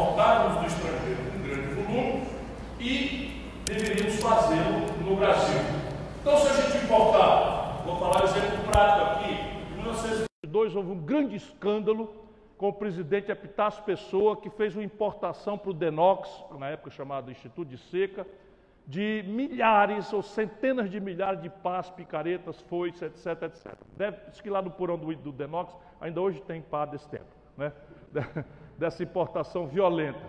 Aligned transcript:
importávamos 0.00 0.60
do 0.60 0.66
estrangeiro 0.66 1.18
com 1.30 1.42
grande 1.42 1.74
volume 1.74 2.26
e 2.80 3.42
deveríamos 3.66 4.20
fazê-lo 4.20 5.04
no 5.04 5.16
Brasil. 5.16 5.60
Então, 6.22 6.38
se 6.38 6.48
a 6.48 6.52
gente 6.54 6.84
importar, 6.84 7.82
vou 7.84 7.98
falar 7.98 8.22
um 8.22 8.24
exemplo 8.24 8.70
prático 8.70 9.04
aqui, 9.04 9.32
em 9.72 9.76
1902 9.76 10.74
houve 10.74 10.90
um 10.90 11.00
grande 11.00 11.36
escândalo 11.36 12.14
com 12.56 12.68
o 12.68 12.72
presidente 12.72 13.30
Epitácio 13.30 13.82
Pessoa, 13.84 14.36
que 14.38 14.48
fez 14.48 14.74
uma 14.74 14.84
importação 14.84 15.58
para 15.58 15.70
o 15.70 15.74
Denox, 15.74 16.30
na 16.58 16.68
época 16.68 16.90
chamado 16.90 17.30
Instituto 17.30 17.68
de 17.68 17.76
Seca, 17.76 18.26
de 18.86 19.22
milhares 19.26 20.12
ou 20.14 20.22
centenas 20.22 20.90
de 20.90 20.98
milhares 20.98 21.42
de 21.42 21.50
pás, 21.50 21.90
picaretas, 21.90 22.58
foices, 22.62 23.02
etc, 23.02 23.42
etc. 23.42 23.74
Deve, 23.96 24.16
diz 24.30 24.40
que 24.40 24.48
lá 24.48 24.62
no 24.62 24.70
porão 24.70 24.98
do, 24.98 25.14
do 25.14 25.30
Denox 25.30 25.76
ainda 26.00 26.20
hoje 26.22 26.40
tem 26.40 26.62
pá 26.62 26.86
desse 26.86 27.08
tempo, 27.08 27.28
né? 27.56 27.70
dessa 28.80 29.02
importação 29.02 29.66
violenta. 29.66 30.26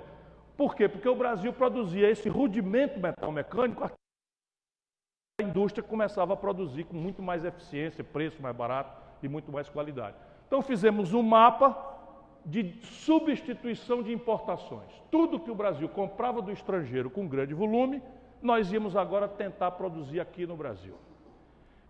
Por 0.58 0.76
quê? 0.76 0.90
Porque 0.90 1.08
o 1.08 1.16
Brasil 1.16 1.54
produzia 1.54 2.10
esse 2.10 2.28
rudimento 2.28 3.00
metal 3.00 3.32
mecânico, 3.32 3.86
a 3.86 5.44
indústria 5.44 5.82
começava 5.82 6.34
a 6.34 6.38
produzir 6.38 6.84
com 6.84 6.98
muito 6.98 7.22
mais 7.22 7.46
eficiência, 7.46 8.04
preço 8.04 8.42
mais 8.42 8.56
barato 8.56 9.02
e 9.24 9.30
muito 9.30 9.52
mais 9.52 9.70
qualidade. 9.70 10.18
Então 10.46 10.62
fizemos 10.62 11.14
um 11.14 11.24
mapa 11.24 11.88
de 12.46 12.74
substituição 12.84 14.04
de 14.04 14.12
importações. 14.12 14.92
Tudo 15.10 15.40
que 15.40 15.50
o 15.50 15.56
Brasil 15.56 15.88
comprava 15.88 16.42
do 16.42 16.52
estrangeiro 16.52 17.10
com 17.10 17.28
grande 17.28 17.54
volume, 17.54 18.04
nós 18.42 18.70
íamos 18.72 18.98
agora 18.98 19.30
tentar 19.30 19.72
produzir 19.72 20.20
aqui 20.20 20.46
no 20.46 20.58
Brasil. 20.58 20.96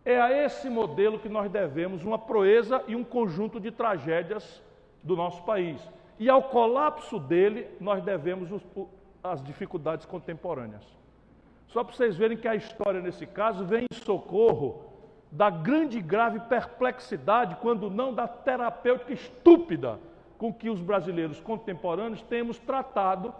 É 0.06 0.22
a 0.22 0.32
esse 0.32 0.70
modelo 0.70 1.18
que 1.18 1.30
nós 1.30 1.50
devemos 1.50 2.04
uma 2.04 2.20
proeza 2.20 2.84
e 2.88 2.96
um 2.96 3.04
conjunto 3.04 3.60
de 3.60 3.72
tragédias 3.72 4.62
do 5.02 5.16
nosso 5.16 5.44
país. 5.44 5.82
E 6.22 6.30
ao 6.30 6.44
colapso 6.44 7.18
dele, 7.18 7.68
nós 7.80 8.04
devemos 8.04 8.52
os, 8.52 8.62
as 9.24 9.42
dificuldades 9.42 10.06
contemporâneas. 10.06 10.86
Só 11.66 11.84
para 11.84 11.96
vocês 11.96 12.16
verem 12.16 12.38
que 12.38 12.48
a 12.48 12.54
história, 12.54 13.02
nesse 13.02 13.26
caso, 13.26 13.66
vem 13.66 13.88
em 13.92 13.96
socorro 13.96 14.86
da 15.32 15.50
grande 15.50 15.98
e 15.98 16.02
grave 16.02 16.40
perplexidade, 16.42 17.56
quando 17.56 17.90
não 17.90 18.14
da 18.14 18.28
terapêutica 18.28 19.12
estúpida 19.12 20.00
com 20.38 20.54
que 20.54 20.70
os 20.70 20.80
brasileiros 20.80 21.40
contemporâneos 21.40 22.22
temos 22.22 22.60
tratado 22.60 23.34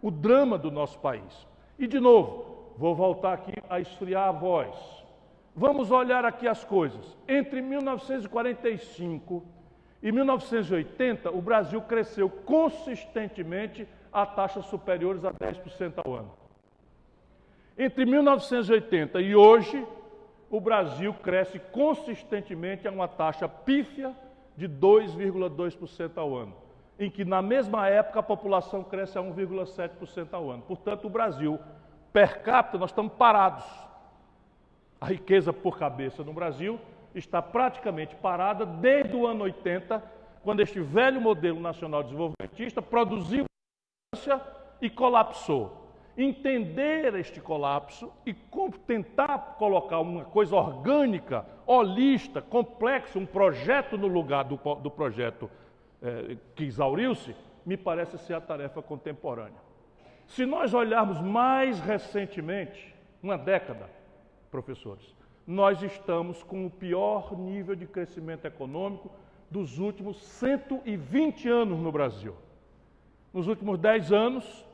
o 0.00 0.08
drama 0.08 0.56
do 0.56 0.70
nosso 0.70 1.00
país. 1.00 1.48
E, 1.76 1.88
de 1.88 1.98
novo, 1.98 2.74
vou 2.78 2.94
voltar 2.94 3.32
aqui 3.32 3.54
a 3.68 3.80
esfriar 3.80 4.28
a 4.28 4.32
voz. 4.32 4.76
Vamos 5.52 5.90
olhar 5.90 6.24
aqui 6.24 6.46
as 6.46 6.62
coisas. 6.62 7.18
Entre 7.26 7.60
1945 7.60 9.44
e 10.02 10.10
1980, 10.10 11.30
o 11.30 11.42
Brasil 11.42 11.80
cresceu 11.82 12.30
consistentemente 12.30 13.86
a 14.12 14.24
taxas 14.24 14.66
superiores 14.66 15.24
a 15.24 15.32
10% 15.32 15.94
ao 16.04 16.14
ano. 16.14 16.32
Entre 17.76 18.04
1980 18.04 19.20
e 19.20 19.34
hoje, 19.36 19.86
o 20.50 20.60
Brasil 20.60 21.14
cresce 21.14 21.58
consistentemente 21.58 22.88
a 22.88 22.90
uma 22.90 23.06
taxa 23.06 23.48
pífia 23.48 24.14
de 24.56 24.68
2,2% 24.68 26.16
ao 26.16 26.36
ano 26.36 26.70
em 27.00 27.10
que 27.10 27.24
na 27.24 27.40
mesma 27.40 27.88
época 27.88 28.20
a 28.20 28.22
população 28.22 28.84
cresce 28.84 29.16
a 29.16 29.22
1,7% 29.22 30.28
ao 30.32 30.50
ano. 30.50 30.62
Portanto, 30.68 31.06
o 31.06 31.10
Brasil, 31.10 31.58
per 32.12 32.42
capita, 32.42 32.76
nós 32.76 32.90
estamos 32.90 33.14
parados. 33.14 33.64
A 35.00 35.06
riqueza 35.06 35.50
por 35.50 35.78
cabeça 35.78 36.22
no 36.22 36.34
Brasil 36.34 36.78
está 37.14 37.42
praticamente 37.42 38.14
parada 38.16 38.64
desde 38.64 39.16
o 39.16 39.26
ano 39.26 39.44
80, 39.44 40.02
quando 40.42 40.60
este 40.60 40.80
velho 40.80 41.20
modelo 41.20 41.60
nacional 41.60 42.02
desenvolvimentista 42.02 42.80
produziu 42.80 43.44
e 44.80 44.88
colapsou. 44.88 45.78
Entender 46.16 47.14
este 47.14 47.40
colapso 47.40 48.12
e 48.26 48.34
tentar 48.86 49.56
colocar 49.58 50.00
uma 50.00 50.24
coisa 50.24 50.54
orgânica, 50.56 51.46
holista, 51.66 52.42
complexa, 52.42 53.18
um 53.18 53.24
projeto 53.24 53.96
no 53.96 54.06
lugar 54.06 54.44
do, 54.44 54.56
do 54.56 54.90
projeto 54.90 55.50
é, 56.02 56.36
que 56.54 56.64
exauriu-se, 56.64 57.34
me 57.64 57.76
parece 57.76 58.18
ser 58.18 58.34
a 58.34 58.40
tarefa 58.40 58.82
contemporânea. 58.82 59.60
Se 60.26 60.44
nós 60.44 60.74
olharmos 60.74 61.20
mais 61.20 61.78
recentemente, 61.80 62.94
uma 63.22 63.36
década, 63.36 63.88
professores, 64.50 65.14
nós 65.50 65.82
estamos 65.82 66.44
com 66.44 66.64
o 66.64 66.70
pior 66.70 67.36
nível 67.36 67.74
de 67.74 67.84
crescimento 67.84 68.44
econômico 68.44 69.10
dos 69.50 69.80
últimos 69.80 70.22
120 70.22 71.48
anos 71.48 71.80
no 71.80 71.90
Brasil. 71.90 72.36
Nos 73.34 73.48
últimos 73.48 73.76
10 73.80 74.12
anos, 74.12 74.64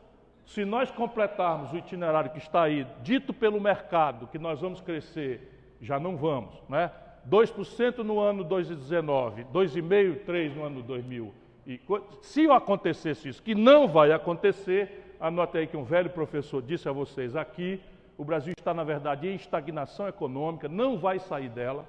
se 0.45 0.67
nós 0.67 0.91
completarmos 0.91 1.73
o 1.73 1.79
itinerário 1.79 2.31
que 2.31 2.37
está 2.37 2.65
aí, 2.65 2.87
dito 3.03 3.33
pelo 3.33 3.59
mercado, 3.59 4.27
que 4.27 4.39
nós 4.39 4.61
vamos 4.61 4.83
crescer, 4.83 5.75
já 5.81 5.99
não 5.99 6.15
vamos, 6.15 6.55
né? 6.69 6.93
2% 7.27 7.99
no 7.99 8.21
ano 8.21 8.45
2019, 8.45 9.45
2,5%, 9.45 10.27
3% 10.27 10.55
no 10.57 10.63
ano 10.63 10.83
2000. 10.83 11.33
E, 11.67 11.81
se 12.21 12.51
acontecesse 12.51 13.31
isso, 13.31 13.43
que 13.43 13.55
não 13.55 13.89
vai 13.89 14.13
acontecer, 14.13 15.17
anote 15.19 15.57
aí 15.57 15.67
que 15.67 15.77
um 15.77 15.85
velho 15.85 16.11
professor 16.11 16.61
disse 16.61 16.87
a 16.87 16.93
vocês 16.93 17.35
aqui, 17.35 17.81
o 18.19 18.25
Brasil 18.25 18.55
está, 18.57 18.73
na 18.73 18.85
verdade, 18.85 19.29
em 19.29 19.35
estagnação 19.35 20.09
econômica, 20.09 20.69
não 20.69 20.99
vai 20.99 21.19
sair 21.19 21.49
dela. 21.49 21.87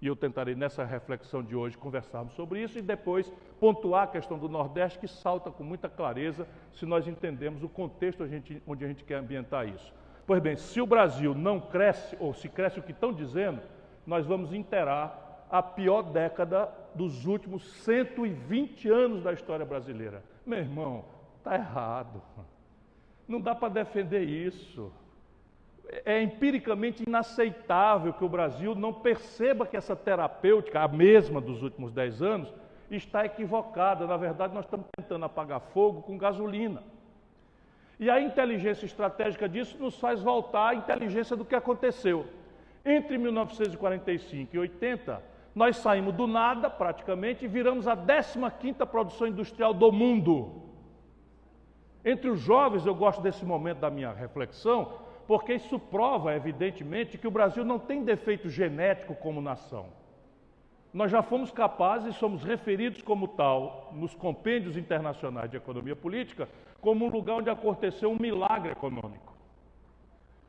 E 0.00 0.06
eu 0.06 0.16
tentarei, 0.16 0.54
nessa 0.54 0.84
reflexão 0.84 1.42
de 1.42 1.54
hoje, 1.54 1.76
conversarmos 1.76 2.32
sobre 2.34 2.62
isso 2.62 2.78
e 2.78 2.82
depois 2.82 3.30
pontuar 3.58 4.04
a 4.04 4.06
questão 4.06 4.38
do 4.38 4.48
Nordeste, 4.48 4.98
que 4.98 5.08
salta 5.08 5.50
com 5.50 5.62
muita 5.62 5.88
clareza 5.88 6.46
se 6.72 6.86
nós 6.86 7.06
entendemos 7.06 7.62
o 7.62 7.68
contexto 7.68 8.24
onde 8.66 8.84
a 8.84 8.88
gente 8.88 9.04
quer 9.04 9.16
ambientar 9.16 9.68
isso. 9.68 9.92
Pois 10.26 10.40
bem, 10.40 10.56
se 10.56 10.80
o 10.80 10.86
Brasil 10.86 11.34
não 11.34 11.60
cresce, 11.60 12.16
ou 12.18 12.32
se 12.32 12.48
cresce 12.48 12.78
o 12.78 12.82
que 12.82 12.92
estão 12.92 13.12
dizendo, 13.12 13.60
nós 14.06 14.24
vamos 14.26 14.54
interar 14.54 15.46
a 15.50 15.62
pior 15.62 16.02
década 16.02 16.68
dos 16.94 17.26
últimos 17.26 17.64
120 17.84 18.88
anos 18.88 19.22
da 19.22 19.32
história 19.32 19.66
brasileira. 19.66 20.22
Meu 20.46 20.60
irmão, 20.60 21.04
está 21.38 21.56
errado. 21.56 22.22
Não 23.30 23.40
dá 23.40 23.54
para 23.54 23.68
defender 23.68 24.24
isso. 24.24 24.92
É 26.04 26.20
empiricamente 26.20 27.04
inaceitável 27.06 28.12
que 28.12 28.24
o 28.24 28.28
Brasil 28.28 28.74
não 28.74 28.92
perceba 28.92 29.64
que 29.64 29.76
essa 29.76 29.94
terapêutica, 29.94 30.80
a 30.80 30.88
mesma 30.88 31.40
dos 31.40 31.62
últimos 31.62 31.92
10 31.92 32.22
anos, 32.22 32.52
está 32.90 33.24
equivocada. 33.24 34.04
Na 34.04 34.16
verdade, 34.16 34.52
nós 34.52 34.64
estamos 34.64 34.86
tentando 34.96 35.24
apagar 35.24 35.60
fogo 35.60 36.02
com 36.02 36.18
gasolina. 36.18 36.82
E 38.00 38.10
a 38.10 38.20
inteligência 38.20 38.84
estratégica 38.84 39.48
disso 39.48 39.76
nos 39.78 39.94
faz 40.00 40.20
voltar 40.20 40.70
à 40.70 40.74
inteligência 40.74 41.36
do 41.36 41.44
que 41.44 41.54
aconteceu. 41.54 42.26
Entre 42.84 43.16
1945 43.16 44.56
e 44.56 44.58
80, 44.58 45.22
nós 45.54 45.76
saímos 45.76 46.14
do 46.14 46.26
nada, 46.26 46.68
praticamente, 46.68 47.44
e 47.44 47.48
viramos 47.48 47.86
a 47.86 47.96
15ª 47.96 48.84
produção 48.86 49.28
industrial 49.28 49.72
do 49.72 49.92
mundo. 49.92 50.69
Entre 52.04 52.30
os 52.30 52.40
jovens, 52.40 52.86
eu 52.86 52.94
gosto 52.94 53.20
desse 53.20 53.44
momento 53.44 53.78
da 53.78 53.90
minha 53.90 54.12
reflexão, 54.12 54.92
porque 55.26 55.54
isso 55.54 55.78
prova, 55.78 56.34
evidentemente, 56.34 57.18
que 57.18 57.28
o 57.28 57.30
Brasil 57.30 57.64
não 57.64 57.78
tem 57.78 58.02
defeito 58.02 58.48
genético 58.48 59.14
como 59.14 59.40
nação. 59.40 59.86
Nós 60.92 61.10
já 61.10 61.22
fomos 61.22 61.52
capazes 61.52 62.16
somos 62.16 62.42
referidos 62.42 63.00
como 63.00 63.28
tal 63.28 63.92
nos 63.94 64.12
compêndios 64.12 64.76
internacionais 64.76 65.48
de 65.48 65.56
economia 65.56 65.94
política 65.94 66.48
como 66.80 67.06
um 67.06 67.10
lugar 67.10 67.36
onde 67.36 67.50
aconteceu 67.50 68.10
um 68.10 68.18
milagre 68.18 68.72
econômico. 68.72 69.32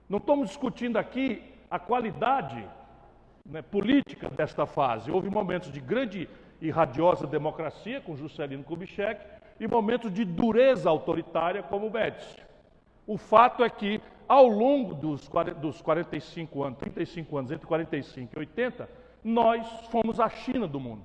Não 0.10 0.18
estamos 0.18 0.48
discutindo 0.48 0.98
aqui 0.98 1.44
a 1.70 1.78
qualidade 1.78 2.68
né, 3.46 3.62
política 3.62 4.30
desta 4.30 4.66
fase. 4.66 5.12
Houve 5.12 5.30
momentos 5.30 5.72
de 5.72 5.80
grande 5.80 6.28
e 6.60 6.70
radiosa 6.70 7.28
democracia, 7.28 8.02
com 8.02 8.16
Juscelino 8.16 8.64
Kubitschek, 8.64 9.24
e 9.62 9.68
momentos 9.68 10.12
de 10.12 10.26
dureza 10.26 10.90
autoritária, 10.90 11.62
como 11.62 11.86
o 11.86 11.92
Médici. 11.92 12.36
O 13.06 13.16
fato 13.16 13.64
é 13.64 13.70
que, 13.70 14.02
ao 14.28 14.48
longo 14.48 14.96
dos, 14.96 15.30
dos 15.62 15.80
45 15.84 16.64
anos, 16.64 16.80
35 16.80 17.38
anos, 17.38 17.52
entre 17.52 17.68
45 17.68 18.34
e 18.36 18.40
80, 18.40 18.90
nós 19.24 19.68
fomos 19.92 20.20
a 20.20 20.28
China 20.30 20.68
do 20.68 20.80
mundo. 20.80 21.04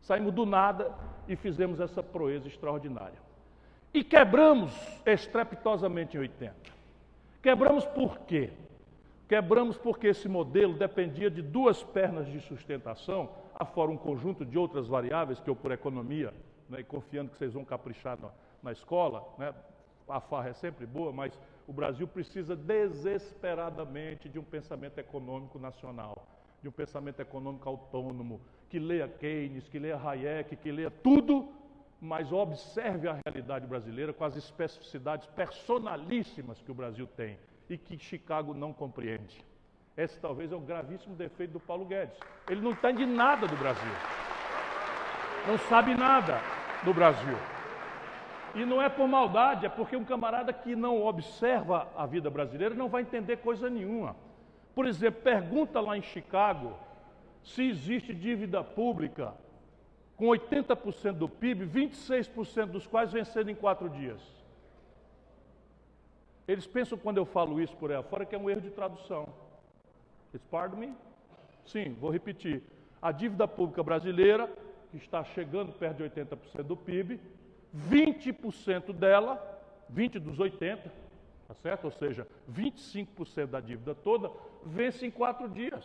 Saímos 0.00 0.32
do 0.32 0.46
nada 0.46 0.94
e 1.26 1.34
fizemos 1.34 1.80
essa 1.80 2.00
proeza 2.00 2.46
extraordinária. 2.46 3.18
E 3.92 4.04
quebramos 4.04 4.72
estrepitosamente 5.04 6.16
em 6.16 6.20
80. 6.20 6.54
Quebramos 7.42 7.84
por 7.86 8.18
quê? 8.20 8.52
Quebramos 9.28 9.76
porque 9.76 10.06
esse 10.06 10.28
modelo 10.28 10.74
dependia 10.74 11.28
de 11.28 11.42
duas 11.42 11.82
pernas 11.82 12.28
de 12.28 12.38
sustentação, 12.38 13.30
afora 13.52 13.90
um 13.90 13.96
conjunto 13.96 14.44
de 14.44 14.56
outras 14.56 14.86
variáveis 14.86 15.40
que 15.40 15.50
eu, 15.50 15.56
por 15.56 15.72
economia, 15.72 16.32
né, 16.68 16.80
e 16.80 16.84
confiando 16.84 17.30
que 17.30 17.38
vocês 17.38 17.52
vão 17.52 17.64
caprichar 17.64 18.18
na, 18.20 18.30
na 18.62 18.72
escola, 18.72 19.26
né, 19.38 19.54
a 20.08 20.20
farra 20.20 20.50
é 20.50 20.52
sempre 20.52 20.86
boa, 20.86 21.12
mas 21.12 21.38
o 21.66 21.72
Brasil 21.72 22.06
precisa 22.06 22.54
desesperadamente 22.54 24.28
de 24.28 24.38
um 24.38 24.44
pensamento 24.44 24.98
econômico 24.98 25.58
nacional, 25.58 26.26
de 26.62 26.68
um 26.68 26.72
pensamento 26.72 27.20
econômico 27.20 27.68
autônomo, 27.68 28.40
que 28.68 28.78
leia 28.78 29.08
Keynes, 29.08 29.68
que 29.68 29.78
leia 29.78 29.96
Hayek, 29.96 30.56
que 30.56 30.70
leia 30.70 30.90
tudo, 30.90 31.48
mas 32.00 32.32
observe 32.32 33.08
a 33.08 33.18
realidade 33.24 33.66
brasileira 33.66 34.12
com 34.12 34.24
as 34.24 34.36
especificidades 34.36 35.26
personalíssimas 35.28 36.60
que 36.60 36.70
o 36.70 36.74
Brasil 36.74 37.06
tem 37.06 37.38
e 37.68 37.78
que 37.78 37.98
Chicago 37.98 38.52
não 38.52 38.72
compreende. 38.72 39.42
Esse 39.96 40.18
talvez 40.20 40.50
é 40.52 40.56
o 40.56 40.60
gravíssimo 40.60 41.14
defeito 41.14 41.52
do 41.52 41.60
Paulo 41.60 41.84
Guedes. 41.84 42.18
Ele 42.48 42.60
não 42.60 42.72
entende 42.72 43.06
nada 43.06 43.46
do 43.46 43.56
Brasil. 43.56 43.92
Não 45.46 45.58
sabe 45.58 45.94
nada 45.94 46.40
do 46.84 46.94
Brasil. 46.94 47.36
E 48.54 48.64
não 48.64 48.80
é 48.80 48.88
por 48.88 49.06
maldade, 49.08 49.66
é 49.66 49.68
porque 49.68 49.96
um 49.96 50.04
camarada 50.04 50.52
que 50.52 50.76
não 50.76 51.04
observa 51.04 51.88
a 51.96 52.06
vida 52.06 52.30
brasileira 52.30 52.74
não 52.74 52.88
vai 52.88 53.02
entender 53.02 53.38
coisa 53.38 53.68
nenhuma. 53.68 54.16
Por 54.74 54.86
exemplo, 54.86 55.22
pergunta 55.22 55.80
lá 55.80 55.98
em 55.98 56.02
Chicago 56.02 56.72
se 57.42 57.68
existe 57.68 58.14
dívida 58.14 58.62
pública 58.64 59.34
com 60.16 60.26
80% 60.26 61.12
do 61.12 61.28
PIB, 61.28 61.66
26% 61.66 62.66
dos 62.66 62.86
quais 62.86 63.12
vencendo 63.12 63.50
em 63.50 63.54
quatro 63.54 63.88
dias. 63.88 64.20
Eles 66.46 66.66
pensam, 66.66 66.96
quando 66.96 67.16
eu 67.18 67.24
falo 67.24 67.60
isso 67.60 67.76
por 67.76 67.90
aí 67.90 67.96
afora, 67.96 68.24
que 68.24 68.34
é 68.34 68.38
um 68.38 68.48
erro 68.48 68.60
de 68.60 68.70
tradução. 68.70 69.28
Pardon 70.50 70.76
me? 70.76 70.94
Sim, 71.64 71.96
vou 72.00 72.10
repetir. 72.10 72.62
A 73.00 73.12
dívida 73.12 73.48
pública 73.48 73.82
brasileira, 73.82 74.50
que 74.98 75.04
está 75.04 75.24
chegando 75.24 75.72
perto 75.72 75.96
de 75.96 76.04
80% 76.04 76.62
do 76.62 76.76
PIB, 76.76 77.20
20% 77.90 78.92
dela, 78.92 79.42
20 79.88 80.20
dos 80.20 80.38
80, 80.38 80.88
tá 81.48 81.54
certo? 81.54 81.86
Ou 81.86 81.90
seja, 81.90 82.28
25% 82.52 83.46
da 83.46 83.60
dívida 83.60 83.92
toda, 83.92 84.30
vence 84.64 85.04
em 85.04 85.10
quatro 85.10 85.48
dias. 85.48 85.84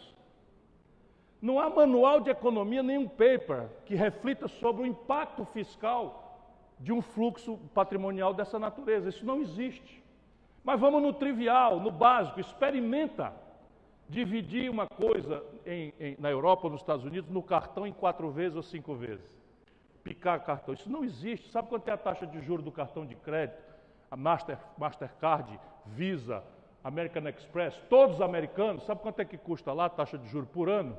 Não 1.42 1.60
há 1.60 1.70
manual 1.72 2.20
de 2.20 2.30
economia, 2.30 2.84
nenhum 2.84 3.08
paper 3.08 3.70
que 3.86 3.96
reflita 3.96 4.48
sobre 4.48 4.84
o 4.84 4.86
impacto 4.86 5.44
fiscal 5.46 6.54
de 6.80 6.94
um 6.94 7.02
fluxo 7.02 7.58
patrimonial 7.74 8.32
dessa 8.32 8.60
natureza. 8.60 9.10
Isso 9.10 9.26
não 9.26 9.42
existe. 9.42 10.04
Mas 10.64 10.80
vamos 10.80 11.02
no 11.02 11.14
trivial, 11.14 11.80
no 11.80 11.90
básico, 11.90 12.40
experimenta 12.40 13.34
dividir 14.10 14.70
uma 14.70 14.88
coisa 14.88 15.44
em, 15.66 15.94
em, 16.00 16.16
na 16.20 16.30
Europa 16.30 16.66
ou 16.66 16.72
nos 16.72 16.82
Estados 16.82 17.06
Unidos 17.06 17.30
no 17.30 17.44
cartão 17.44 17.86
em 17.86 17.94
quatro 17.94 18.30
vezes 18.32 18.56
ou 18.56 18.64
cinco 18.64 18.96
vezes. 18.96 19.40
Picar 20.04 20.44
cartão. 20.44 20.74
Isso 20.74 20.90
não 20.90 21.04
existe. 21.04 21.50
Sabe 21.50 21.70
quanto 21.70 21.88
é 21.88 21.92
a 21.92 21.98
taxa 21.98 22.26
de 22.26 22.42
juros 22.42 22.66
do 22.66 22.72
cartão 22.72 23.06
de 23.06 23.16
crédito? 23.16 23.62
A 24.10 24.18
Master, 24.18 24.58
Mastercard, 24.78 25.60
Visa, 25.86 26.44
American 26.84 27.28
Express, 27.28 27.76
todos 27.90 28.20
americanos, 28.22 28.84
sabe 28.84 29.02
quanto 29.02 29.20
é 29.20 29.26
que 29.26 29.38
custa 29.38 29.72
lá 29.72 29.86
a 29.86 29.90
taxa 29.90 30.18
de 30.18 30.28
juros 30.28 30.50
por 30.50 30.70
ano? 30.70 30.98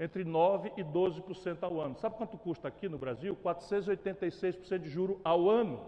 entre 0.00 0.24
9% 0.24 0.72
e 0.78 0.82
12% 0.82 1.58
ao 1.60 1.78
ano. 1.78 1.94
Sabe 1.98 2.16
quanto 2.16 2.38
custa 2.38 2.66
aqui 2.66 2.88
no 2.88 2.96
Brasil? 2.96 3.36
486% 3.44 4.78
de 4.78 4.88
juro 4.88 5.20
ao 5.22 5.50
ano. 5.50 5.78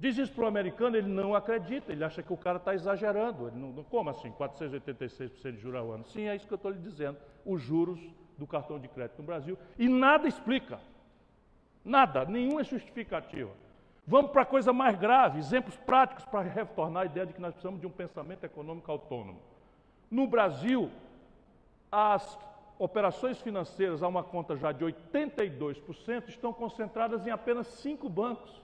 Diz 0.00 0.16
isso 0.16 0.32
para 0.32 0.44
o 0.44 0.48
americano, 0.48 0.96
ele 0.96 1.10
não 1.10 1.34
acredita, 1.34 1.92
ele 1.92 2.02
acha 2.02 2.22
que 2.22 2.32
o 2.32 2.36
cara 2.36 2.56
está 2.56 2.74
exagerando. 2.74 3.48
Ele 3.48 3.58
não, 3.58 3.84
como 3.84 4.08
assim, 4.08 4.32
486% 4.32 5.52
de 5.52 5.58
juro 5.58 5.76
ao 5.76 5.92
ano? 5.92 6.06
Sim, 6.06 6.26
é 6.26 6.34
isso 6.34 6.46
que 6.46 6.54
eu 6.54 6.56
estou 6.56 6.70
lhe 6.70 6.78
dizendo. 6.78 7.18
Os 7.44 7.60
juros 7.60 8.00
do 8.38 8.46
cartão 8.46 8.78
de 8.78 8.88
crédito 8.88 9.18
no 9.18 9.26
Brasil. 9.26 9.58
E 9.78 9.90
nada 9.90 10.26
explica. 10.26 10.80
Nada, 11.84 12.24
nenhuma 12.24 12.64
justificativa. 12.64 13.50
Vamos 14.06 14.30
para 14.30 14.40
a 14.40 14.46
coisa 14.46 14.72
mais 14.72 14.98
grave, 14.98 15.38
exemplos 15.38 15.76
práticos 15.76 16.24
para 16.24 16.48
retornar 16.48 17.02
a 17.02 17.06
ideia 17.06 17.26
de 17.26 17.34
que 17.34 17.40
nós 17.40 17.52
precisamos 17.52 17.78
de 17.78 17.86
um 17.86 17.90
pensamento 17.90 18.42
econômico 18.42 18.90
autônomo. 18.90 19.38
No 20.10 20.26
Brasil, 20.26 20.90
as 21.92 22.38
operações 22.78 23.38
financeiras 23.38 24.02
a 24.02 24.08
uma 24.08 24.24
conta 24.24 24.56
já 24.56 24.72
de 24.72 24.82
82% 24.82 26.30
estão 26.30 26.54
concentradas 26.54 27.26
em 27.26 27.30
apenas 27.30 27.66
cinco 27.66 28.08
bancos. 28.08 28.62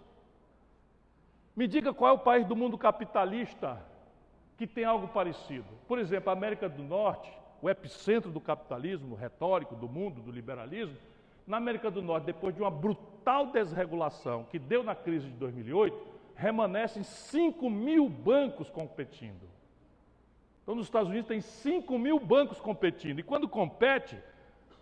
Me 1.56 1.66
diga 1.66 1.94
qual 1.94 2.10
é 2.10 2.14
o 2.14 2.18
país 2.18 2.46
do 2.46 2.54
mundo 2.54 2.76
capitalista 2.76 3.82
que 4.58 4.66
tem 4.66 4.84
algo 4.84 5.08
parecido. 5.08 5.66
Por 5.88 5.98
exemplo, 5.98 6.28
a 6.28 6.34
América 6.34 6.68
do 6.68 6.82
Norte, 6.82 7.32
o 7.62 7.70
epicentro 7.70 8.30
do 8.30 8.40
capitalismo 8.40 9.14
retórico 9.14 9.74
do 9.74 9.88
mundo, 9.88 10.20
do 10.20 10.30
liberalismo, 10.30 10.96
na 11.46 11.56
América 11.56 11.90
do 11.90 12.02
Norte, 12.02 12.24
depois 12.24 12.54
de 12.54 12.60
uma 12.60 12.70
brutal 12.70 13.46
desregulação 13.46 14.44
que 14.50 14.58
deu 14.58 14.82
na 14.82 14.94
crise 14.94 15.28
de 15.28 15.34
2008, 15.34 15.96
remanescem 16.34 17.02
5 17.02 17.70
mil 17.70 18.06
bancos 18.06 18.68
competindo. 18.68 19.48
Então, 20.62 20.74
nos 20.74 20.86
Estados 20.86 21.08
Unidos 21.08 21.28
tem 21.28 21.40
5 21.40 21.98
mil 21.98 22.20
bancos 22.20 22.60
competindo. 22.60 23.20
E 23.20 23.22
quando 23.22 23.48
compete, 23.48 24.18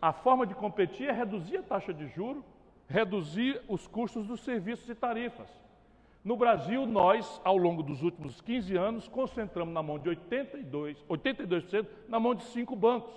a 0.03 0.13
forma 0.13 0.45
de 0.45 0.55
competir 0.55 1.09
é 1.09 1.13
reduzir 1.13 1.59
a 1.59 1.63
taxa 1.63 1.95
de 1.95 2.09
juro, 2.09 2.45
reduzir 2.89 3.63
os 3.69 3.87
custos 3.87 4.27
dos 4.27 4.41
serviços 4.41 4.89
e 4.89 4.95
tarifas. 4.95 5.64
No 6.25 6.39
Brasil, 6.39 6.87
nós, 6.87 7.39
ao 7.45 7.55
longo 7.55 7.83
dos 7.83 8.03
últimos 8.03 8.41
15 8.41 8.75
anos, 8.75 9.07
concentramos 9.07 9.75
na 9.75 9.83
mão 9.83 9.99
de 9.99 10.09
82%, 10.09 10.97
82% 11.07 11.87
na 12.09 12.19
mão 12.19 12.35
de 12.35 12.45
cinco 12.45 12.75
bancos, 12.75 13.13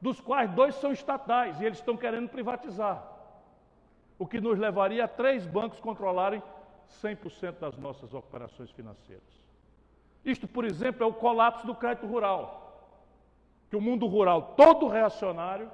dos 0.00 0.20
quais 0.20 0.50
dois 0.50 0.74
são 0.74 0.90
estatais 0.90 1.60
e 1.60 1.64
eles 1.64 1.78
estão 1.78 1.96
querendo 1.96 2.28
privatizar. 2.28 3.06
O 4.18 4.26
que 4.26 4.40
nos 4.40 4.58
levaria 4.58 5.04
a 5.04 5.08
três 5.08 5.46
bancos 5.46 5.78
controlarem 5.78 6.42
100% 7.00 7.60
das 7.60 7.76
nossas 7.78 8.12
operações 8.12 8.70
financeiras. 8.72 9.22
Isto, 10.24 10.48
por 10.48 10.64
exemplo, 10.64 11.04
é 11.04 11.06
o 11.06 11.14
colapso 11.14 11.64
do 11.64 11.74
crédito 11.74 12.08
rural. 12.08 12.66
Que 13.70 13.76
o 13.76 13.80
mundo 13.80 14.08
rural, 14.08 14.54
todo 14.56 14.88
reacionário, 14.88 15.70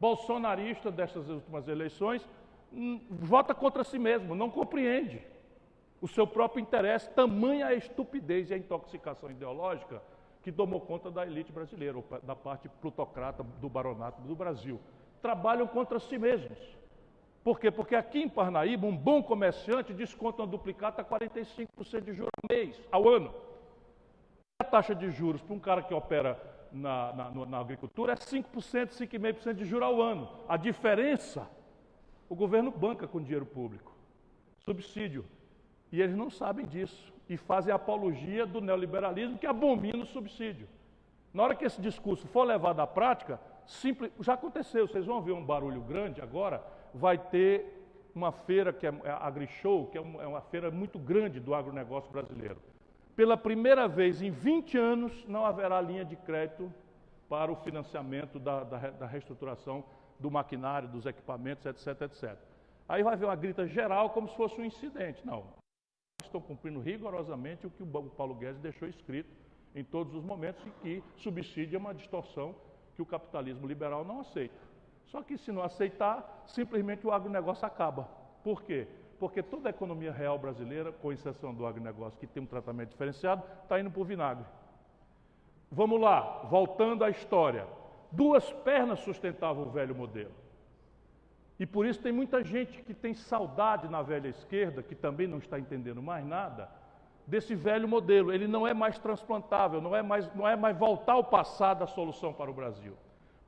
bolsonarista 0.00 0.90
destas 0.90 1.28
últimas 1.28 1.68
eleições, 1.68 2.28
hum, 2.72 3.00
vota 3.08 3.54
contra 3.54 3.84
si 3.84 3.98
mesmo, 3.98 4.34
não 4.34 4.50
compreende 4.50 5.22
o 6.00 6.08
seu 6.08 6.26
próprio 6.26 6.60
interesse, 6.60 7.10
tamanha 7.10 7.66
a 7.66 7.74
estupidez 7.74 8.50
e 8.50 8.54
a 8.54 8.58
intoxicação 8.58 9.30
ideológica 9.30 10.02
que 10.42 10.52
tomou 10.52 10.80
conta 10.80 11.10
da 11.10 11.26
elite 11.26 11.50
brasileira, 11.52 12.02
da 12.22 12.36
parte 12.36 12.68
plutocrata 12.68 13.42
do 13.42 13.68
baronato 13.68 14.20
do 14.22 14.34
Brasil. 14.34 14.80
Trabalham 15.20 15.66
contra 15.66 15.98
si 15.98 16.18
mesmos. 16.18 16.58
Por 17.42 17.58
quê? 17.58 17.70
Porque 17.70 17.94
aqui 17.94 18.20
em 18.20 18.28
Parnaíba, 18.28 18.86
um 18.86 18.96
bom 18.96 19.22
comerciante 19.22 19.92
desconta 19.92 20.42
uma 20.42 20.48
duplicata 20.48 21.02
a 21.02 21.04
45% 21.04 22.00
de 22.00 22.12
juros 22.12 22.30
ao 22.42 22.56
mês, 22.56 22.80
ao 22.90 23.08
ano 23.08 23.32
a 24.58 24.64
taxa 24.64 24.94
de 24.94 25.10
juros 25.10 25.42
para 25.42 25.54
um 25.54 25.58
cara 25.58 25.82
que 25.82 25.92
opera 25.92 26.40
na, 26.72 27.12
na, 27.12 27.46
na 27.46 27.58
agricultura 27.58 28.14
é 28.14 28.16
5%, 28.16 28.44
5,5% 28.88 29.52
de 29.52 29.66
juros 29.66 29.86
ao 29.86 30.00
ano. 30.00 30.28
A 30.48 30.56
diferença, 30.56 31.46
o 32.28 32.34
governo 32.34 32.70
banca 32.70 33.06
com 33.06 33.22
dinheiro 33.22 33.44
público, 33.44 33.94
subsídio. 34.58 35.26
E 35.92 36.00
eles 36.00 36.16
não 36.16 36.30
sabem 36.30 36.66
disso 36.66 37.12
e 37.28 37.36
fazem 37.36 37.72
apologia 37.72 38.46
do 38.46 38.60
neoliberalismo 38.60 39.38
que 39.38 39.46
abomina 39.46 40.02
o 40.02 40.06
subsídio. 40.06 40.68
Na 41.32 41.42
hora 41.42 41.54
que 41.54 41.64
esse 41.64 41.80
discurso 41.80 42.26
for 42.28 42.44
levado 42.44 42.80
à 42.80 42.86
prática, 42.86 43.40
simples, 43.66 44.10
já 44.20 44.34
aconteceu, 44.34 44.86
vocês 44.86 45.04
vão 45.04 45.20
ver 45.20 45.32
um 45.32 45.44
barulho 45.44 45.80
grande 45.80 46.20
agora, 46.20 46.64
vai 46.94 47.18
ter 47.18 47.74
uma 48.14 48.32
feira 48.32 48.72
que 48.72 48.86
é 48.86 48.90
a 49.04 49.26
AgriShow, 49.26 49.86
que 49.86 49.98
é 49.98 50.00
uma, 50.00 50.22
é 50.22 50.26
uma 50.26 50.40
feira 50.40 50.70
muito 50.70 50.98
grande 50.98 51.38
do 51.38 51.54
agronegócio 51.54 52.10
brasileiro 52.10 52.60
pela 53.16 53.36
primeira 53.36 53.88
vez 53.88 54.20
em 54.20 54.30
20 54.30 54.76
anos, 54.76 55.24
não 55.26 55.46
haverá 55.46 55.80
linha 55.80 56.04
de 56.04 56.14
crédito 56.14 56.72
para 57.30 57.50
o 57.50 57.56
financiamento 57.56 58.38
da, 58.38 58.62
da, 58.62 58.90
da 58.90 59.06
reestruturação 59.06 59.82
do 60.20 60.30
maquinário, 60.30 60.86
dos 60.86 61.06
equipamentos, 61.06 61.64
etc, 61.64 62.02
etc. 62.02 62.36
Aí 62.86 63.02
vai 63.02 63.14
haver 63.14 63.24
uma 63.24 63.34
grita 63.34 63.66
geral 63.66 64.10
como 64.10 64.28
se 64.28 64.36
fosse 64.36 64.60
um 64.60 64.64
incidente. 64.64 65.26
Não. 65.26 65.44
Estão 66.26 66.40
cumprindo 66.40 66.80
rigorosamente 66.80 67.66
o 67.66 67.70
que 67.70 67.82
o 67.82 67.86
Paulo 67.86 68.34
Guedes 68.34 68.60
deixou 68.60 68.88
escrito 68.88 69.30
em 69.74 69.84
todos 69.84 70.14
os 70.14 70.24
momentos 70.24 70.64
e 70.82 71.02
que 71.14 71.22
subsídio 71.22 71.76
é 71.76 71.78
uma 71.78 71.94
distorção 71.94 72.54
que 72.94 73.02
o 73.02 73.06
capitalismo 73.06 73.66
liberal 73.66 74.04
não 74.04 74.20
aceita. 74.20 74.54
Só 75.06 75.22
que 75.22 75.38
se 75.38 75.52
não 75.52 75.62
aceitar, 75.62 76.44
simplesmente 76.46 77.06
o 77.06 77.12
agronegócio 77.12 77.66
acaba. 77.66 78.04
Por 78.42 78.62
quê? 78.62 78.86
porque 79.18 79.42
toda 79.42 79.68
a 79.68 79.70
economia 79.70 80.12
real 80.12 80.38
brasileira, 80.38 80.92
com 80.92 81.12
exceção 81.12 81.54
do 81.54 81.66
agronegócio, 81.66 82.18
que 82.18 82.26
tem 82.26 82.42
um 82.42 82.46
tratamento 82.46 82.90
diferenciado, 82.90 83.42
está 83.62 83.80
indo 83.80 83.90
para 83.90 84.00
o 84.00 84.04
vinagre. 84.04 84.44
Vamos 85.70 86.00
lá, 86.00 86.42
voltando 86.50 87.02
à 87.04 87.10
história. 87.10 87.66
Duas 88.12 88.52
pernas 88.52 89.00
sustentavam 89.00 89.64
o 89.64 89.70
velho 89.70 89.94
modelo. 89.94 90.32
E 91.58 91.64
por 91.64 91.86
isso 91.86 92.00
tem 92.00 92.12
muita 92.12 92.44
gente 92.44 92.82
que 92.82 92.92
tem 92.92 93.14
saudade 93.14 93.88
na 93.88 94.02
velha 94.02 94.28
esquerda, 94.28 94.82
que 94.82 94.94
também 94.94 95.26
não 95.26 95.38
está 95.38 95.58
entendendo 95.58 96.02
mais 96.02 96.24
nada, 96.24 96.68
desse 97.26 97.54
velho 97.54 97.88
modelo. 97.88 98.32
Ele 98.32 98.46
não 98.46 98.66
é 98.66 98.74
mais 98.74 98.98
transplantável, 98.98 99.80
não 99.80 99.96
é 99.96 100.02
mais, 100.02 100.32
não 100.34 100.46
é 100.46 100.54
mais 100.54 100.76
voltar 100.76 101.14
ao 101.14 101.24
passado 101.24 101.82
a 101.82 101.86
solução 101.86 102.32
para 102.32 102.50
o 102.50 102.54
Brasil. 102.54 102.94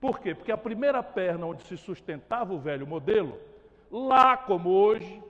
Por 0.00 0.20
quê? 0.20 0.34
Porque 0.34 0.52
a 0.52 0.56
primeira 0.56 1.02
perna 1.02 1.46
onde 1.46 1.62
se 1.64 1.76
sustentava 1.76 2.54
o 2.54 2.58
velho 2.58 2.86
modelo, 2.86 3.38
lá 3.90 4.36
como 4.36 4.70
hoje, 4.70 5.22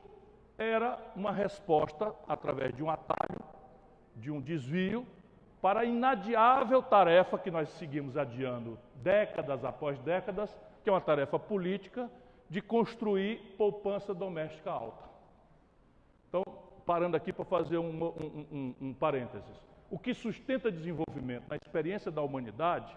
era 0.57 0.99
uma 1.17 1.33
resposta 1.33 2.15
através 2.29 2.75
de 2.75 2.83
um 2.83 2.91
atalho, 2.91 3.41
de 4.15 4.31
um 4.31 4.41
desvio, 4.41 5.07
para 5.61 5.81
a 5.81 5.85
inadiável 5.85 6.81
tarefa 6.83 7.39
que 7.39 7.51
nós 7.51 7.69
seguimos 7.71 8.17
adiando 8.17 8.79
décadas 8.97 9.65
após 9.65 9.99
décadas, 10.01 10.57
que 10.85 10.91
é 10.91 10.93
uma 10.93 11.01
tarefa 11.01 11.39
política 11.39 12.09
de 12.49 12.61
construir 12.61 13.55
poupança 13.57 14.15
doméstica 14.15 14.71
alta. 14.71 15.05
Então, 16.29 16.43
parando 16.87 17.17
aqui 17.17 17.33
para 17.33 17.45
fazer 17.45 17.79
um, 17.79 18.05
um, 18.05 18.47
um, 18.51 18.75
um 18.81 18.95
parênteses. 18.95 19.63
O 19.91 19.99
que 19.99 20.15
sustenta 20.15 20.71
desenvolvimento 20.71 21.49
na 21.49 21.57
experiência 21.57 22.11
da 22.11 22.23
humanidade 22.23 22.95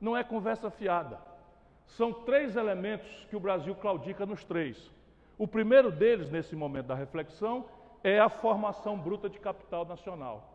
não 0.00 0.16
é 0.16 0.22
conversa 0.22 0.70
fiada. 0.70 1.18
São 1.86 2.12
três 2.12 2.56
elementos 2.56 3.08
que 3.28 3.36
o 3.36 3.40
Brasil 3.40 3.74
claudica 3.74 4.24
nos 4.26 4.44
três. 4.44 4.90
O 5.38 5.46
primeiro 5.46 5.90
deles, 5.90 6.30
nesse 6.30 6.54
momento 6.54 6.86
da 6.86 6.94
reflexão, 6.94 7.64
é 8.02 8.20
a 8.20 8.28
formação 8.28 8.98
bruta 8.98 9.28
de 9.28 9.38
capital 9.38 9.84
nacional. 9.84 10.50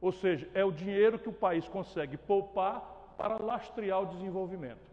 Ou 0.00 0.12
seja, 0.12 0.48
é 0.54 0.64
o 0.64 0.72
dinheiro 0.72 1.18
que 1.18 1.28
o 1.28 1.32
país 1.32 1.68
consegue 1.68 2.16
poupar 2.16 2.80
para 3.16 3.36
lastrear 3.36 4.02
o 4.02 4.06
desenvolvimento. 4.06 4.87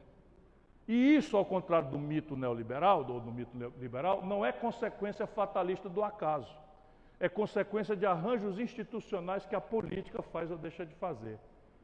E 0.87 1.15
isso, 1.15 1.35
ao 1.35 1.43
contrário 1.43 1.89
do 1.89 1.97
mito 1.97 2.35
neoliberal, 2.35 3.03
do, 3.03 3.19
do 3.19 3.31
mito 3.31 3.57
neoliberal, 3.57 4.23
não 4.25 4.45
é 4.45 4.51
consequência 4.51 5.25
fatalista 5.25 5.89
do 5.89 6.03
acaso. 6.03 6.55
É 7.19 7.27
consequência 7.27 7.95
de 7.95 8.05
arranjos 8.05 8.59
institucionais 8.59 9.45
que 9.45 9.55
a 9.55 9.61
política 9.61 10.21
faz 10.21 10.51
ou 10.51 10.57
deixa 10.57 10.85
de 10.85 10.93
fazer. 10.95 11.39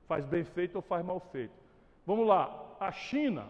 Faz 0.08 0.26
bem 0.26 0.44
feito 0.44 0.76
ou 0.76 0.82
faz 0.82 1.04
mal 1.04 1.20
feito. 1.20 1.54
Vamos 2.06 2.28
lá, 2.28 2.76
a 2.80 2.92
China, 2.92 3.48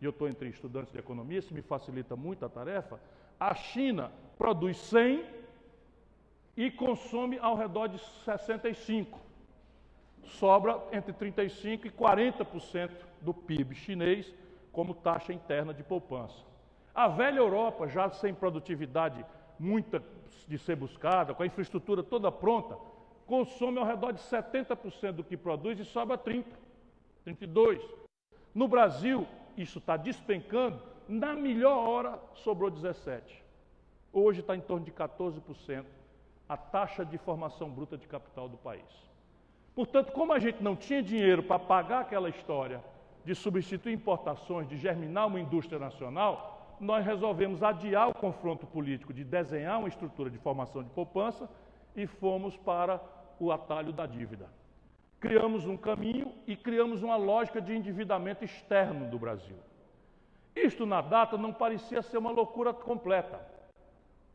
e 0.00 0.04
eu 0.04 0.10
estou 0.10 0.28
entre 0.28 0.48
estudantes 0.48 0.92
de 0.92 0.98
economia, 0.98 1.38
isso 1.38 1.52
me 1.52 1.62
facilita 1.62 2.14
muito 2.16 2.44
a 2.44 2.48
tarefa, 2.48 3.00
a 3.38 3.54
China 3.54 4.10
produz 4.38 4.76
100 4.78 5.24
e 6.56 6.70
consome 6.70 7.38
ao 7.38 7.54
redor 7.54 7.88
de 7.88 7.98
65. 8.24 9.18
Sobra 10.24 10.80
entre 10.92 11.12
35% 11.12 11.84
e 11.84 11.90
40% 11.90 12.90
do 13.20 13.34
PIB 13.34 13.74
chinês 13.74 14.34
como 14.76 14.92
taxa 14.92 15.32
interna 15.32 15.72
de 15.72 15.82
poupança. 15.82 16.36
A 16.94 17.08
velha 17.08 17.38
Europa, 17.38 17.88
já 17.88 18.10
sem 18.10 18.34
produtividade 18.34 19.24
muita 19.58 20.02
de 20.46 20.58
ser 20.58 20.76
buscada, 20.76 21.32
com 21.32 21.42
a 21.42 21.46
infraestrutura 21.46 22.02
toda 22.02 22.30
pronta, 22.30 22.76
consome 23.26 23.78
ao 23.78 23.86
redor 23.86 24.12
de 24.12 24.20
70% 24.20 25.12
do 25.12 25.24
que 25.24 25.34
produz 25.34 25.80
e 25.80 25.84
sobra 25.86 26.18
30%, 26.18 26.44
32%. 27.26 27.80
No 28.54 28.68
Brasil, 28.68 29.26
isso 29.56 29.78
está 29.78 29.96
despencando, 29.96 30.78
na 31.08 31.34
melhor 31.34 31.88
hora 31.88 32.20
sobrou 32.34 32.70
17%. 32.70 33.22
Hoje 34.12 34.40
está 34.40 34.54
em 34.54 34.60
torno 34.60 34.84
de 34.84 34.92
14% 34.92 35.86
a 36.46 36.56
taxa 36.56 37.02
de 37.02 37.16
formação 37.16 37.70
bruta 37.70 37.96
de 37.96 38.06
capital 38.06 38.46
do 38.46 38.58
país. 38.58 38.84
Portanto, 39.74 40.12
como 40.12 40.34
a 40.34 40.38
gente 40.38 40.62
não 40.62 40.76
tinha 40.76 41.02
dinheiro 41.02 41.42
para 41.42 41.58
pagar 41.58 42.00
aquela 42.00 42.28
história 42.28 42.84
de 43.26 43.34
substituir 43.34 43.92
importações, 43.92 44.68
de 44.68 44.76
germinar 44.76 45.26
uma 45.26 45.40
indústria 45.40 45.80
nacional, 45.80 46.76
nós 46.78 47.04
resolvemos 47.04 47.60
adiar 47.60 48.08
o 48.08 48.14
confronto 48.14 48.64
político 48.68 49.12
de 49.12 49.24
desenhar 49.24 49.80
uma 49.80 49.88
estrutura 49.88 50.30
de 50.30 50.38
formação 50.38 50.80
de 50.80 50.90
poupança 50.90 51.50
e 51.96 52.06
fomos 52.06 52.56
para 52.56 53.02
o 53.40 53.50
atalho 53.50 53.92
da 53.92 54.06
dívida. 54.06 54.48
Criamos 55.18 55.66
um 55.66 55.76
caminho 55.76 56.32
e 56.46 56.54
criamos 56.54 57.02
uma 57.02 57.16
lógica 57.16 57.60
de 57.60 57.74
endividamento 57.74 58.44
externo 58.44 59.10
do 59.10 59.18
Brasil. 59.18 59.56
Isto, 60.54 60.86
na 60.86 61.00
data, 61.00 61.36
não 61.36 61.52
parecia 61.52 62.02
ser 62.02 62.18
uma 62.18 62.30
loucura 62.30 62.72
completa. 62.72 63.40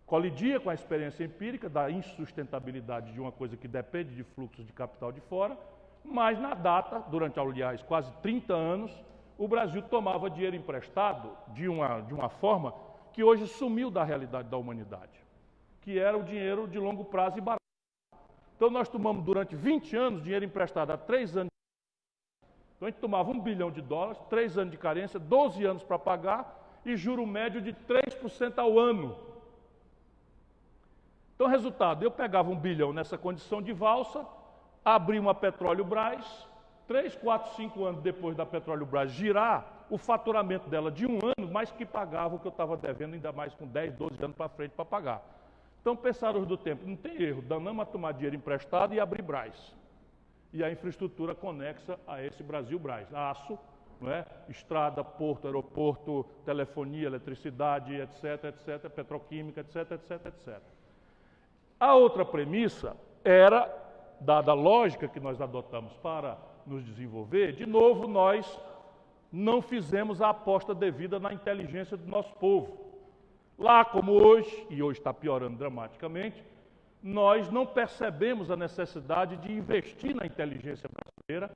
Colidia 0.06 0.60
com 0.60 0.70
a 0.70 0.74
experiência 0.74 1.24
empírica 1.24 1.70
da 1.70 1.90
insustentabilidade 1.90 3.14
de 3.14 3.22
uma 3.22 3.32
coisa 3.32 3.56
que 3.56 3.70
depende 3.70 4.14
de 4.14 4.24
fluxos 4.24 4.66
de 4.66 4.74
capital 4.74 5.14
de 5.14 5.22
fora, 5.22 5.58
mas 6.04 6.40
na 6.40 6.54
data, 6.54 7.00
durante, 7.10 7.40
aliás, 7.40 7.82
quase 7.84 8.12
30 8.22 8.54
anos, 8.54 8.92
o 9.38 9.48
Brasil 9.48 9.82
tomava 9.82 10.30
dinheiro 10.30 10.56
emprestado 10.56 11.36
de 11.50 11.68
uma, 11.68 12.02
de 12.02 12.14
uma 12.14 12.30
forma 12.30 12.74
que 13.14 13.24
hoje 13.24 13.48
sumiu 13.48 13.90
da 13.90 14.04
realidade 14.04 14.50
da 14.50 14.58
humanidade, 14.58 15.20
que 15.82 15.98
era 15.98 16.18
o 16.18 16.24
dinheiro 16.24 16.68
de 16.68 16.80
longo 16.80 17.06
prazo 17.06 17.38
e 17.38 17.42
barato. 17.42 17.62
Então 18.56 18.70
nós 18.70 18.88
tomamos 18.88 19.24
durante 19.24 19.56
20 19.56 19.96
anos 19.96 20.24
dinheiro 20.24 20.46
emprestado 20.46 20.92
há 20.92 20.98
3 20.98 21.38
anos. 21.38 21.52
Então 22.76 22.88
a 22.88 22.92
gente 22.92 23.00
tomava 23.00 23.32
um 23.32 23.40
bilhão 23.40 23.72
de 23.72 23.82
dólares, 23.82 24.22
3 24.30 24.58
anos 24.58 24.72
de 24.72 24.78
carência, 24.78 25.20
12 25.20 25.64
anos 25.66 25.84
para 25.84 25.98
pagar 25.98 26.60
e 26.86 26.96
juro 26.96 27.26
médio 27.26 27.62
de 27.62 27.74
3% 27.74 28.58
ao 28.58 28.78
ano. 28.80 29.16
Então, 31.36 31.50
resultado, 31.50 32.04
eu 32.04 32.12
pegava 32.12 32.52
um 32.52 32.56
bilhão 32.56 32.94
nessa 32.94 33.18
condição 33.18 33.64
de 33.64 33.74
valsa, 33.74 34.24
abrir 34.84 35.20
uma 35.20 35.34
Petróleo 35.34 35.86
Brás, 35.86 36.26
3, 36.88 37.16
4, 37.16 37.56
5 37.56 37.86
anos 37.86 38.02
depois 38.02 38.36
da 38.36 38.46
Petróleo 38.46 38.86
Brás 38.86 39.12
girar, 39.12 39.86
o 39.90 39.98
faturamento 39.98 40.70
dela 40.70 40.90
de 40.90 41.06
um 41.06 41.20
ano, 41.38 41.52
mais 41.52 41.72
que 41.72 41.86
pagava 41.86 42.36
o 42.36 42.40
que 42.40 42.48
eu 42.48 42.52
estava 42.52 42.78
devendo, 42.78 43.14
ainda 43.14 43.32
mais 43.32 43.54
com 43.54 43.68
10, 43.68 43.94
12 43.94 44.24
anos 44.24 44.36
para 44.36 44.50
frente 44.50 44.72
para 44.72 44.86
pagar. 44.86 45.22
Então 45.82 45.96
pensaram 45.96 46.44
do 46.44 46.56
tempo, 46.56 46.88
não 46.88 46.96
tem 46.96 47.22
erro, 47.22 47.42
danamos 47.42 47.82
a 47.82 47.86
tomar 47.86 48.14
dinheiro 48.14 48.36
emprestado 48.36 48.94
e 48.94 49.00
abrir 49.00 49.22
Brás. 49.22 49.76
E 50.54 50.64
a 50.64 50.72
infraestrutura 50.72 51.34
conexa 51.34 52.00
a 52.08 52.24
esse 52.24 52.44
Brasil 52.44 52.78
Brás. 52.78 53.14
Aço, 53.14 53.58
não 54.00 54.12
é? 54.12 54.26
estrada, 54.50 55.04
porto, 55.04 55.46
aeroporto, 55.46 56.26
telefonia, 56.46 57.08
eletricidade, 57.08 57.96
etc, 57.96 58.46
etc, 58.46 58.90
petroquímica, 58.90 59.62
etc, 59.62 59.92
etc, 59.92 60.26
etc. 60.26 60.62
A 61.80 61.96
outra 61.96 62.26
premissa 62.26 62.96
era 63.24 63.81
dada 64.22 64.52
a 64.52 64.56
lógica 64.56 65.08
que 65.08 65.20
nós 65.20 65.42
adotamos 65.42 65.94
para 65.98 66.38
nos 66.66 66.86
desenvolver, 66.86 67.54
de 67.54 67.66
novo, 67.66 68.08
nós 68.08 68.60
não 69.32 69.62
fizemos 69.62 70.22
a 70.22 70.30
aposta 70.30 70.76
devida 70.76 71.20
na 71.20 71.34
inteligência 71.34 71.98
do 71.98 72.08
nosso 72.08 72.34
povo. 72.36 72.92
Lá 73.58 73.84
como 73.84 74.12
hoje, 74.12 74.68
e 74.70 74.82
hoje 74.82 75.00
está 75.00 75.14
piorando 75.14 75.58
dramaticamente, 75.58 76.44
nós 77.02 77.50
não 77.50 77.66
percebemos 77.66 78.52
a 78.52 78.56
necessidade 78.56 79.38
de 79.38 79.52
investir 79.52 80.16
na 80.16 80.26
inteligência 80.26 80.88
brasileira 80.90 81.56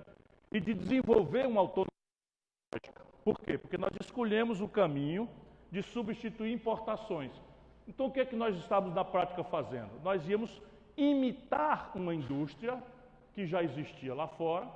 e 0.51 0.59
de 0.59 0.73
desenvolver 0.73 1.45
uma 1.45 1.61
autonomia. 1.61 1.89
Por 3.23 3.39
quê? 3.41 3.57
Porque 3.57 3.77
nós 3.77 3.91
escolhemos 3.99 4.61
o 4.61 4.67
caminho 4.67 5.29
de 5.71 5.83
substituir 5.83 6.51
importações. 6.51 7.31
Então, 7.87 8.07
o 8.07 8.11
que 8.11 8.19
é 8.19 8.25
que 8.25 8.35
nós 8.35 8.55
estávamos 8.57 8.95
na 8.95 9.03
prática 9.03 9.43
fazendo? 9.43 9.91
Nós 10.03 10.27
íamos 10.27 10.61
imitar 10.97 11.91
uma 11.95 12.13
indústria 12.13 12.81
que 13.33 13.45
já 13.45 13.61
existia 13.61 14.13
lá 14.13 14.27
fora, 14.27 14.67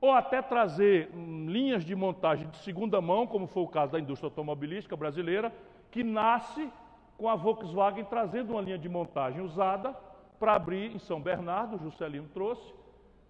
ou 0.00 0.12
até 0.12 0.40
trazer 0.42 1.10
hum, 1.14 1.46
linhas 1.48 1.84
de 1.84 1.94
montagem 1.94 2.48
de 2.48 2.58
segunda 2.58 3.00
mão, 3.00 3.26
como 3.26 3.46
foi 3.46 3.62
o 3.62 3.68
caso 3.68 3.92
da 3.92 4.00
indústria 4.00 4.28
automobilística 4.28 4.96
brasileira, 4.96 5.52
que 5.90 6.04
nasce 6.04 6.68
com 7.16 7.28
a 7.28 7.34
Volkswagen 7.34 8.04
trazendo 8.04 8.52
uma 8.52 8.60
linha 8.60 8.78
de 8.78 8.88
montagem 8.88 9.40
usada 9.40 9.94
para 10.38 10.54
abrir 10.54 10.94
em 10.94 10.98
São 10.98 11.20
Bernardo, 11.20 11.76
o 11.76 11.78
Juscelino 11.78 12.28
trouxe, 12.28 12.74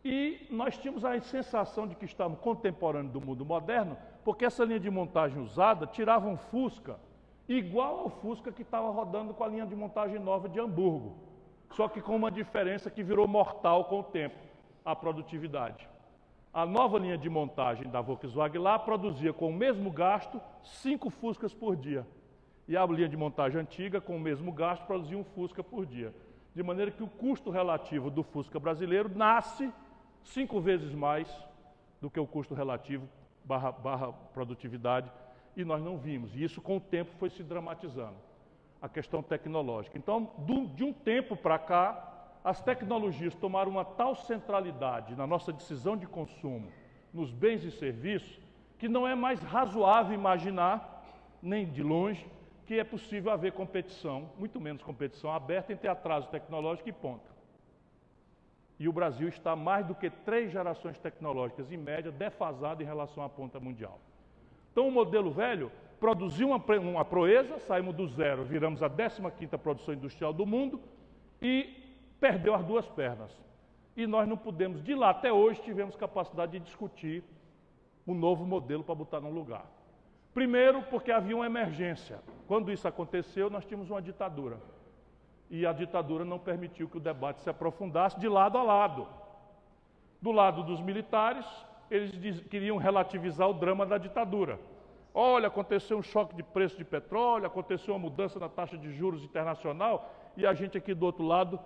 e 0.04 0.46
nós 0.50 0.76
tínhamos 0.76 1.04
a 1.04 1.18
sensação 1.20 1.86
de 1.86 1.94
que 1.94 2.04
estávamos 2.04 2.40
contemporâneos 2.40 3.12
do 3.12 3.20
mundo 3.20 3.44
moderno, 3.44 3.96
porque 4.24 4.44
essa 4.44 4.64
linha 4.64 4.80
de 4.80 4.90
montagem 4.90 5.42
usada 5.42 5.86
tirava 5.86 6.28
um 6.28 6.36
Fusca 6.36 6.98
igual 7.48 8.00
ao 8.00 8.10
Fusca 8.10 8.52
que 8.52 8.62
estava 8.62 8.90
rodando 8.90 9.32
com 9.32 9.42
a 9.42 9.48
linha 9.48 9.66
de 9.66 9.74
montagem 9.74 10.18
nova 10.18 10.48
de 10.48 10.60
Hamburgo 10.60 11.27
só 11.74 11.88
que 11.88 12.00
com 12.00 12.16
uma 12.16 12.30
diferença 12.30 12.90
que 12.90 13.02
virou 13.02 13.26
mortal 13.28 13.84
com 13.84 14.00
o 14.00 14.04
tempo, 14.04 14.36
a 14.84 14.96
produtividade. 14.96 15.88
A 16.52 16.64
nova 16.64 16.98
linha 16.98 17.18
de 17.18 17.28
montagem 17.28 17.88
da 17.88 18.00
Volkswagen 18.00 18.60
lá 18.60 18.78
produzia 18.78 19.32
com 19.32 19.50
o 19.50 19.52
mesmo 19.52 19.90
gasto 19.90 20.40
cinco 20.62 21.10
Fuscas 21.10 21.52
por 21.52 21.76
dia. 21.76 22.06
E 22.66 22.76
a 22.76 22.84
linha 22.86 23.08
de 23.08 23.16
montagem 23.16 23.60
antiga, 23.60 24.00
com 24.00 24.16
o 24.16 24.20
mesmo 24.20 24.50
gasto, 24.52 24.84
produzia 24.86 25.16
um 25.16 25.24
Fusca 25.24 25.62
por 25.62 25.86
dia. 25.86 26.14
De 26.54 26.62
maneira 26.62 26.90
que 26.90 27.02
o 27.02 27.06
custo 27.06 27.50
relativo 27.50 28.10
do 28.10 28.22
Fusca 28.22 28.58
brasileiro 28.58 29.10
nasce 29.14 29.72
cinco 30.24 30.60
vezes 30.60 30.94
mais 30.94 31.28
do 32.00 32.10
que 32.10 32.18
o 32.18 32.26
custo 32.26 32.54
relativo 32.54 33.08
barra, 33.44 33.70
barra 33.70 34.12
produtividade, 34.12 35.10
e 35.56 35.64
nós 35.64 35.82
não 35.82 35.96
vimos. 35.96 36.34
E 36.34 36.42
isso 36.42 36.60
com 36.60 36.76
o 36.76 36.80
tempo 36.80 37.10
foi 37.18 37.30
se 37.30 37.42
dramatizando 37.42 38.27
a 38.80 38.88
questão 38.88 39.22
tecnológica. 39.22 39.98
Então, 39.98 40.30
de 40.74 40.84
um 40.84 40.92
tempo 40.92 41.36
para 41.36 41.58
cá, 41.58 42.08
as 42.44 42.60
tecnologias 42.60 43.34
tomaram 43.34 43.70
uma 43.70 43.84
tal 43.84 44.14
centralidade 44.14 45.14
na 45.16 45.26
nossa 45.26 45.52
decisão 45.52 45.96
de 45.96 46.06
consumo, 46.06 46.70
nos 47.12 47.32
bens 47.32 47.64
e 47.64 47.70
serviços, 47.70 48.40
que 48.78 48.88
não 48.88 49.06
é 49.06 49.14
mais 49.14 49.40
razoável 49.40 50.14
imaginar, 50.14 51.04
nem 51.42 51.66
de 51.66 51.82
longe, 51.82 52.26
que 52.66 52.78
é 52.78 52.84
possível 52.84 53.32
haver 53.32 53.52
competição, 53.52 54.30
muito 54.38 54.60
menos 54.60 54.82
competição 54.82 55.32
aberta 55.32 55.72
entre 55.72 55.88
atraso 55.88 56.28
tecnológico 56.28 56.88
e 56.88 56.92
ponta. 56.92 57.28
E 58.78 58.88
o 58.88 58.92
Brasil 58.92 59.28
está 59.28 59.56
mais 59.56 59.84
do 59.84 59.94
que 59.94 60.08
três 60.08 60.52
gerações 60.52 60.98
tecnológicas, 60.98 61.72
em 61.72 61.76
média, 61.76 62.12
defasado 62.12 62.82
em 62.82 62.86
relação 62.86 63.24
à 63.24 63.28
ponta 63.28 63.58
mundial. 63.58 63.98
Então, 64.70 64.86
o 64.86 64.92
modelo 64.92 65.32
velho 65.32 65.72
produziu 65.98 66.48
uma, 66.48 66.62
uma 66.78 67.04
proeza, 67.04 67.58
saímos 67.60 67.94
do 67.94 68.06
zero, 68.06 68.44
viramos 68.44 68.82
a 68.82 68.90
15ª 68.90 69.58
produção 69.58 69.94
industrial 69.94 70.32
do 70.32 70.46
mundo 70.46 70.80
e 71.42 71.68
perdeu 72.20 72.54
as 72.54 72.64
duas 72.64 72.86
pernas. 72.88 73.30
E 73.96 74.06
nós 74.06 74.28
não 74.28 74.36
pudemos, 74.36 74.82
de 74.82 74.94
lá 74.94 75.10
até 75.10 75.32
hoje, 75.32 75.60
tivemos 75.62 75.96
capacidade 75.96 76.52
de 76.52 76.60
discutir 76.60 77.24
um 78.06 78.14
novo 78.14 78.46
modelo 78.46 78.84
para 78.84 78.94
botar 78.94 79.20
no 79.20 79.30
lugar. 79.30 79.66
Primeiro, 80.32 80.82
porque 80.82 81.10
havia 81.10 81.34
uma 81.34 81.46
emergência. 81.46 82.20
Quando 82.46 82.70
isso 82.70 82.86
aconteceu, 82.86 83.50
nós 83.50 83.64
tínhamos 83.64 83.90
uma 83.90 84.00
ditadura. 84.00 84.58
e 85.50 85.66
a 85.66 85.72
ditadura 85.72 86.26
não 86.26 86.38
permitiu 86.38 86.88
que 86.88 86.98
o 86.98 87.00
debate 87.00 87.40
se 87.40 87.48
aprofundasse 87.48 88.20
de 88.20 88.28
lado 88.28 88.58
a 88.58 88.62
lado. 88.62 89.08
Do 90.20 90.30
lado 90.30 90.62
dos 90.62 90.80
militares, 90.80 91.46
eles 91.90 92.40
queriam 92.48 92.76
relativizar 92.76 93.48
o 93.48 93.54
drama 93.54 93.86
da 93.86 93.96
ditadura. 93.96 94.60
Olha, 95.14 95.48
aconteceu 95.48 95.98
um 95.98 96.02
choque 96.02 96.34
de 96.34 96.42
preço 96.42 96.76
de 96.76 96.84
petróleo, 96.84 97.46
aconteceu 97.46 97.94
uma 97.94 98.00
mudança 98.00 98.38
na 98.38 98.48
taxa 98.48 98.76
de 98.76 98.92
juros 98.92 99.22
internacional, 99.22 100.14
e 100.36 100.46
a 100.46 100.54
gente 100.54 100.78
aqui 100.78 100.94
do 100.94 101.06
outro 101.06 101.24
lado 101.24 101.58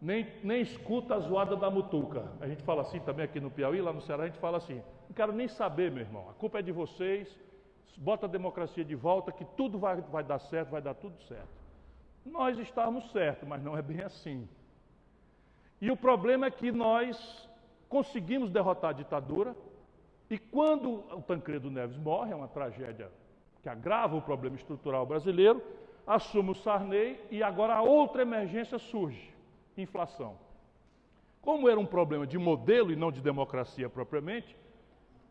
nem, 0.00 0.26
nem 0.42 0.60
escuta 0.60 1.14
a 1.14 1.18
zoada 1.18 1.56
da 1.56 1.70
mutuca. 1.70 2.30
A 2.40 2.46
gente 2.46 2.62
fala 2.62 2.82
assim 2.82 3.00
também 3.00 3.24
aqui 3.24 3.40
no 3.40 3.50
Piauí, 3.50 3.80
lá 3.80 3.92
no 3.92 4.00
Ceará, 4.00 4.24
a 4.24 4.26
gente 4.26 4.38
fala 4.38 4.58
assim: 4.58 4.82
não 5.08 5.14
quero 5.14 5.32
nem 5.32 5.48
saber, 5.48 5.90
meu 5.90 6.02
irmão, 6.02 6.28
a 6.30 6.34
culpa 6.34 6.58
é 6.58 6.62
de 6.62 6.72
vocês, 6.72 7.38
bota 7.96 8.26
a 8.26 8.28
democracia 8.28 8.84
de 8.84 8.94
volta, 8.94 9.32
que 9.32 9.44
tudo 9.44 9.78
vai, 9.78 10.00
vai 10.00 10.24
dar 10.24 10.38
certo, 10.38 10.70
vai 10.70 10.80
dar 10.80 10.94
tudo 10.94 11.20
certo. 11.22 11.60
Nós 12.24 12.58
estávamos 12.58 13.10
certos, 13.12 13.48
mas 13.48 13.62
não 13.62 13.76
é 13.76 13.82
bem 13.82 14.00
assim. 14.02 14.48
E 15.80 15.90
o 15.90 15.96
problema 15.96 16.46
é 16.46 16.50
que 16.50 16.70
nós 16.70 17.48
conseguimos 17.88 18.50
derrotar 18.50 18.90
a 18.90 18.94
ditadura, 18.94 19.56
e 20.30 20.38
quando 20.38 21.04
o 21.12 21.20
Tancredo 21.22 21.70
Neves 21.70 21.96
morre, 21.96 22.32
é 22.32 22.36
uma 22.36 22.46
tragédia 22.46 23.10
que 23.60 23.68
agrava 23.68 24.16
o 24.16 24.22
problema 24.22 24.54
estrutural 24.54 25.04
brasileiro, 25.04 25.60
assume 26.06 26.52
o 26.52 26.54
Sarney 26.54 27.20
e 27.30 27.42
agora 27.42 27.74
a 27.74 27.82
outra 27.82 28.22
emergência 28.22 28.78
surge, 28.78 29.34
inflação. 29.76 30.38
Como 31.42 31.68
era 31.68 31.80
um 31.80 31.86
problema 31.86 32.26
de 32.26 32.38
modelo 32.38 32.92
e 32.92 32.96
não 32.96 33.10
de 33.10 33.20
democracia 33.20 33.88
propriamente, 33.88 34.56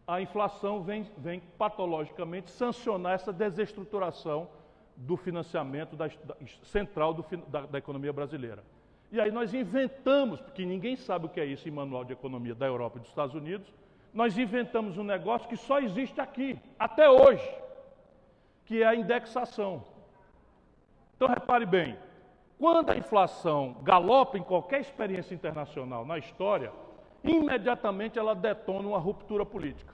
a 0.05 0.21
inflação 0.21 0.83
vem, 0.83 1.09
vem 1.17 1.39
patologicamente 1.57 2.51
sancionar 2.51 3.13
essa 3.13 3.31
desestruturação 3.31 4.49
do 4.97 5.15
financiamento 5.15 5.95
da, 5.95 6.07
da, 6.07 6.35
central 6.63 7.13
do, 7.13 7.25
da, 7.47 7.61
da 7.67 7.77
economia 7.77 8.11
brasileira. 8.11 8.63
E 9.11 9.19
aí 9.19 9.31
nós 9.31 9.53
inventamos, 9.53 10.41
porque 10.41 10.65
ninguém 10.65 10.95
sabe 10.95 11.27
o 11.27 11.29
que 11.29 11.39
é 11.39 11.45
isso 11.45 11.67
em 11.67 11.71
manual 11.71 12.03
de 12.03 12.11
economia 12.11 12.53
da 12.53 12.65
Europa 12.65 12.97
e 12.97 13.01
dos 13.01 13.09
Estados 13.09 13.33
Unidos, 13.33 13.71
nós 14.13 14.37
inventamos 14.37 14.97
um 14.97 15.03
negócio 15.03 15.47
que 15.47 15.57
só 15.57 15.79
existe 15.79 16.19
aqui, 16.19 16.59
até 16.77 17.09
hoje, 17.09 17.47
que 18.65 18.81
é 18.81 18.85
a 18.85 18.95
indexação. 18.95 19.83
Então 21.15 21.27
repare 21.27 21.65
bem, 21.65 21.97
quando 22.57 22.89
a 22.89 22.97
inflação 22.97 23.77
galopa 23.83 24.37
em 24.37 24.43
qualquer 24.43 24.81
experiência 24.81 25.33
internacional 25.33 26.05
na 26.05 26.17
história, 26.17 26.71
imediatamente 27.23 28.17
ela 28.17 28.35
detona 28.35 28.87
uma 28.87 28.99
ruptura 28.99 29.45
política. 29.45 29.93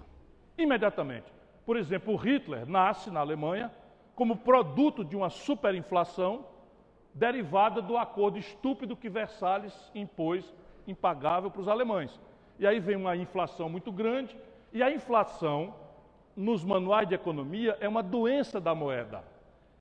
Imediatamente. 0.58 1.32
Por 1.66 1.78
exemplo, 1.78 2.16
Hitler 2.16 2.68
nasce 2.68 3.10
na 3.10 3.20
Alemanha 3.20 3.72
como 4.16 4.38
produto 4.38 5.04
de 5.04 5.16
uma 5.16 5.30
superinflação 5.30 6.46
derivada 7.14 7.82
do 7.82 7.98
acordo 7.98 8.38
estúpido 8.38 8.96
que 8.96 9.10
Versalhes 9.10 9.74
impôs, 9.94 10.54
impagável 10.88 11.50
para 11.50 11.62
os 11.62 11.68
alemães. 11.68 12.20
E 12.58 12.66
aí 12.66 12.80
vem 12.80 12.96
uma 12.96 13.16
inflação 13.16 13.70
muito 13.70 13.92
grande, 13.92 14.36
e 14.72 14.82
a 14.82 14.92
inflação, 14.92 15.76
nos 16.36 16.64
manuais 16.64 17.08
de 17.08 17.16
economia, 17.16 17.78
é 17.80 17.88
uma 17.88 18.04
doença 18.04 18.60
da 18.60 18.76
moeda. 18.76 19.24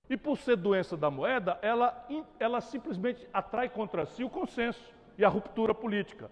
E 0.09 0.17
por 0.17 0.37
ser 0.37 0.57
doença 0.57 0.97
da 0.97 1.11
moeda, 1.11 1.59
ela, 1.63 2.07
ela 2.39 2.61
simplesmente 2.61 3.27
atrai 3.33 3.69
contra 3.69 4.05
si 4.07 4.23
o 4.23 4.31
consenso 4.31 4.93
e 5.17 5.25
a 5.25 5.29
ruptura 5.29 5.75
política. 5.75 6.31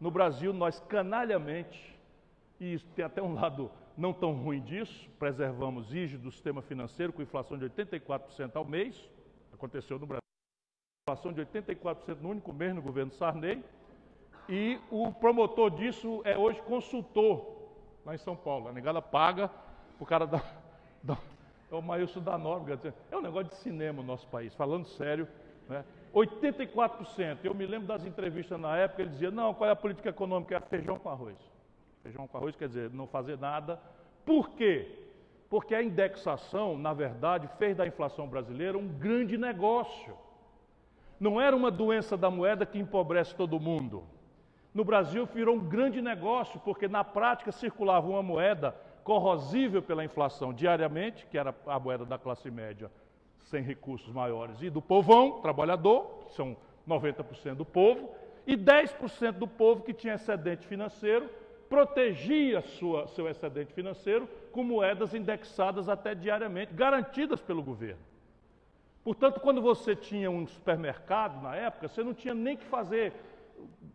No 0.00 0.10
Brasil, 0.10 0.52
nós 0.52 0.80
canalhamente, 0.88 1.98
e 2.60 2.74
isso 2.74 2.86
tem 2.94 3.04
até 3.04 3.22
um 3.22 3.34
lado 3.34 3.70
não 3.96 4.12
tão 4.12 4.32
ruim 4.32 4.60
disso, 4.60 5.08
preservamos 5.18 5.90
rígido 5.90 6.24
do 6.24 6.30
sistema 6.30 6.60
financeiro 6.60 7.12
com 7.12 7.22
inflação 7.22 7.56
de 7.56 7.64
84% 7.64 8.56
ao 8.56 8.64
mês, 8.64 9.08
aconteceu 9.52 9.98
no 9.98 10.06
Brasil, 10.06 10.20
inflação 11.08 11.32
de 11.32 11.40
84% 11.40 12.18
no 12.20 12.30
único 12.30 12.52
mês 12.52 12.74
no 12.74 12.82
governo 12.82 13.12
Sarney, 13.12 13.62
e 14.48 14.78
o 14.90 15.12
promotor 15.12 15.70
disso 15.70 16.20
é 16.24 16.36
hoje 16.36 16.60
consultor 16.62 17.54
lá 18.04 18.14
em 18.14 18.18
São 18.18 18.36
Paulo. 18.36 18.68
A 18.68 18.72
negada 18.72 19.00
paga 19.00 19.50
o 19.98 20.06
cara 20.06 20.26
da, 20.26 20.42
da 21.02 21.16
é 21.70 21.74
o 21.74 21.82
Maílson 21.82 22.20
da 22.20 22.38
Nóbrega. 22.38 22.94
É 23.10 23.16
um 23.16 23.22
negócio 23.22 23.48
de 23.48 23.56
cinema 23.56 24.00
no 24.00 24.06
nosso 24.06 24.26
país, 24.28 24.54
falando 24.54 24.86
sério. 24.86 25.26
Né? 25.68 25.84
84%. 26.14 27.38
Eu 27.42 27.54
me 27.54 27.66
lembro 27.66 27.88
das 27.88 28.04
entrevistas 28.04 28.58
na 28.60 28.76
época, 28.76 29.02
ele 29.02 29.10
dizia, 29.10 29.30
não, 29.30 29.52
qual 29.52 29.68
é 29.68 29.72
a 29.72 29.76
política 29.76 30.10
econômica? 30.10 30.56
É 30.56 30.60
feijão 30.60 30.98
com 30.98 31.08
arroz. 31.08 31.36
Feijão 32.02 32.28
com 32.28 32.36
arroz 32.36 32.54
quer 32.54 32.68
dizer 32.68 32.90
não 32.90 33.06
fazer 33.06 33.38
nada. 33.38 33.80
Por 34.24 34.50
quê? 34.50 34.88
Porque 35.50 35.74
a 35.74 35.82
indexação, 35.82 36.78
na 36.78 36.92
verdade, 36.92 37.48
fez 37.58 37.76
da 37.76 37.86
inflação 37.86 38.28
brasileira 38.28 38.78
um 38.78 38.86
grande 38.86 39.36
negócio. 39.36 40.16
Não 41.18 41.40
era 41.40 41.54
uma 41.56 41.70
doença 41.70 42.16
da 42.16 42.30
moeda 42.30 42.66
que 42.66 42.78
empobrece 42.78 43.34
todo 43.34 43.58
mundo. 43.58 44.04
No 44.74 44.84
Brasil 44.84 45.24
virou 45.26 45.54
um 45.54 45.60
grande 45.60 46.02
negócio, 46.02 46.58
porque 46.60 46.88
na 46.88 47.04
prática 47.04 47.52
circulava 47.52 48.08
uma 48.08 48.22
moeda 48.22 48.74
corrosível 49.04 49.80
pela 49.80 50.04
inflação 50.04 50.52
diariamente, 50.52 51.26
que 51.26 51.38
era 51.38 51.54
a 51.66 51.78
moeda 51.78 52.04
da 52.04 52.18
classe 52.18 52.50
média 52.50 52.90
sem 53.44 53.62
recursos 53.62 54.12
maiores, 54.12 54.60
e 54.62 54.70
do 54.70 54.82
povão, 54.82 55.40
trabalhador, 55.40 56.24
que 56.26 56.34
são 56.34 56.56
90% 56.88 57.54
do 57.54 57.64
povo, 57.64 58.10
e 58.46 58.56
10% 58.56 59.32
do 59.32 59.46
povo 59.46 59.82
que 59.82 59.92
tinha 59.92 60.14
excedente 60.14 60.66
financeiro 60.66 61.30
protegia 61.68 62.60
sua, 62.60 63.06
seu 63.08 63.28
excedente 63.28 63.72
financeiro 63.72 64.28
com 64.52 64.62
moedas 64.62 65.14
indexadas 65.14 65.88
até 65.88 66.14
diariamente, 66.14 66.72
garantidas 66.72 67.40
pelo 67.40 67.62
governo. 67.62 68.00
Portanto, 69.02 69.40
quando 69.40 69.60
você 69.60 69.96
tinha 69.96 70.30
um 70.30 70.46
supermercado 70.46 71.42
na 71.42 71.54
época, 71.56 71.88
você 71.88 72.02
não 72.02 72.14
tinha 72.14 72.32
nem 72.32 72.56
que 72.56 72.64
fazer 72.64 73.12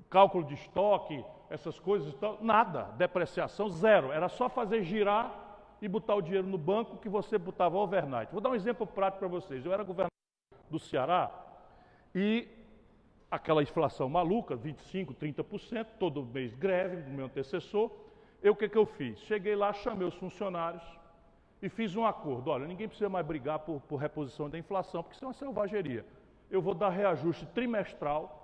cálculo 0.09 0.43
de 0.43 0.55
estoque, 0.55 1.23
essas 1.49 1.79
coisas, 1.79 2.13
nada, 2.41 2.83
depreciação 2.97 3.69
zero. 3.69 4.11
Era 4.11 4.29
só 4.29 4.49
fazer 4.49 4.83
girar 4.83 5.49
e 5.81 5.87
botar 5.87 6.15
o 6.15 6.21
dinheiro 6.21 6.47
no 6.47 6.57
banco 6.57 6.97
que 6.97 7.09
você 7.09 7.37
botava 7.37 7.77
overnight. 7.77 8.31
Vou 8.31 8.41
dar 8.41 8.49
um 8.49 8.55
exemplo 8.55 8.85
prático 8.85 9.19
para 9.19 9.27
vocês. 9.27 9.65
Eu 9.65 9.73
era 9.73 9.83
governador 9.83 10.09
do 10.69 10.79
Ceará 10.79 11.31
e 12.13 12.47
aquela 13.31 13.61
inflação 13.61 14.09
maluca, 14.09 14.57
25%, 14.57 15.15
30%, 15.15 15.87
todo 15.99 16.23
mês 16.23 16.53
greve 16.55 16.97
do 16.97 17.11
meu 17.11 17.25
antecessor. 17.25 17.91
Eu 18.41 18.53
o 18.53 18.55
que, 18.55 18.69
que 18.69 18.77
eu 18.77 18.85
fiz? 18.85 19.19
Cheguei 19.19 19.55
lá, 19.55 19.73
chamei 19.73 20.07
os 20.07 20.15
funcionários 20.15 20.83
e 21.61 21.69
fiz 21.69 21.95
um 21.95 22.05
acordo. 22.05 22.49
Olha, 22.49 22.65
ninguém 22.67 22.87
precisa 22.87 23.09
mais 23.09 23.25
brigar 23.25 23.59
por, 23.59 23.81
por 23.81 23.97
reposição 23.97 24.49
da 24.49 24.57
inflação, 24.57 25.03
porque 25.03 25.15
isso 25.15 25.25
é 25.25 25.27
uma 25.27 25.33
selvageria. 25.33 26.05
Eu 26.49 26.61
vou 26.61 26.73
dar 26.73 26.89
reajuste 26.89 27.45
trimestral 27.47 28.38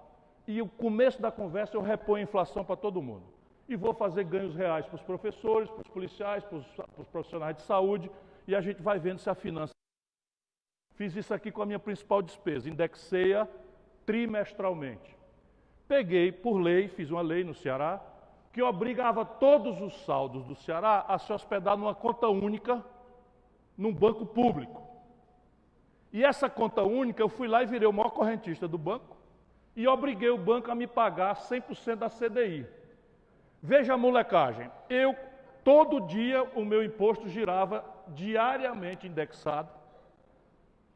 e 0.47 0.61
o 0.61 0.67
começo 0.67 1.21
da 1.21 1.31
conversa 1.31 1.75
eu 1.75 1.81
reponho 1.81 2.21
a 2.21 2.23
inflação 2.23 2.63
para 2.63 2.75
todo 2.75 3.01
mundo. 3.01 3.23
E 3.67 3.75
vou 3.75 3.93
fazer 3.93 4.23
ganhos 4.23 4.55
reais 4.55 4.85
para 4.85 4.95
os 4.95 5.01
professores, 5.01 5.69
para 5.69 5.81
os 5.81 5.87
policiais, 5.87 6.43
para 6.43 6.57
os, 6.57 7.07
profissionais 7.07 7.55
de 7.55 7.63
saúde, 7.63 8.11
e 8.47 8.55
a 8.55 8.61
gente 8.61 8.81
vai 8.81 8.99
vendo 8.99 9.19
se 9.19 9.29
a 9.29 9.33
finança. 9.33 9.73
Fiz 10.93 11.15
isso 11.15 11.33
aqui 11.33 11.51
com 11.51 11.63
a 11.63 11.65
minha 11.65 11.79
principal 11.79 12.21
despesa, 12.21 12.69
indexei-a 12.69 13.47
trimestralmente. 14.05 15.15
Peguei, 15.87 16.31
por 16.31 16.57
lei, 16.57 16.87
fiz 16.87 17.09
uma 17.09 17.21
lei 17.21 17.43
no 17.43 17.55
Ceará, 17.55 18.01
que 18.53 18.61
obrigava 18.61 19.25
todos 19.25 19.81
os 19.81 20.05
saldos 20.05 20.45
do 20.45 20.55
Ceará 20.55 21.05
a 21.07 21.17
se 21.17 21.33
hospedar 21.33 21.75
numa 21.75 21.95
conta 21.95 22.27
única, 22.27 22.85
num 23.75 23.93
banco 23.93 24.25
público. 24.25 24.83
E 26.13 26.23
essa 26.23 26.49
conta 26.49 26.83
única, 26.83 27.21
eu 27.21 27.27
fui 27.27 27.47
lá 27.47 27.63
e 27.63 27.65
virei 27.65 27.87
o 27.87 27.91
maior 27.91 28.11
correntista 28.11 28.67
do 28.67 28.77
banco 28.77 29.14
e 29.75 29.87
obriguei 29.87 30.29
o 30.29 30.37
banco 30.37 30.71
a 30.71 30.75
me 30.75 30.87
pagar 30.87 31.35
100% 31.35 31.95
da 31.95 32.09
CDI. 32.09 32.65
Veja 33.61 33.93
a 33.93 33.97
molecagem, 33.97 34.71
eu, 34.89 35.15
todo 35.63 36.01
dia, 36.01 36.43
o 36.55 36.63
meu 36.63 36.83
imposto 36.83 37.27
girava 37.27 37.83
diariamente 38.09 39.07
indexado 39.07 39.69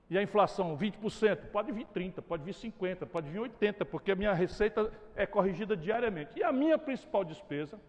e 0.10 0.18
a 0.18 0.24
inflação 0.24 0.78
20%, 0.78 1.48
pode 1.52 1.72
vir 1.72 1.86
30%, 1.88 2.22
pode 2.22 2.44
vir 2.44 2.54
50%, 2.54 3.06
pode 3.08 3.30
vir 3.30 3.39
80%, 3.39 3.86
porque 3.86 4.12
a 4.12 4.15
minha 4.15 4.34
receita 4.34 4.92
é 5.15 5.26
corrigida 5.26 5.78
diariamente. 5.78 6.32
E 6.39 6.44
a 6.44 6.52
minha 6.52 6.78
principal 6.78 7.24
despesa, 7.24 7.80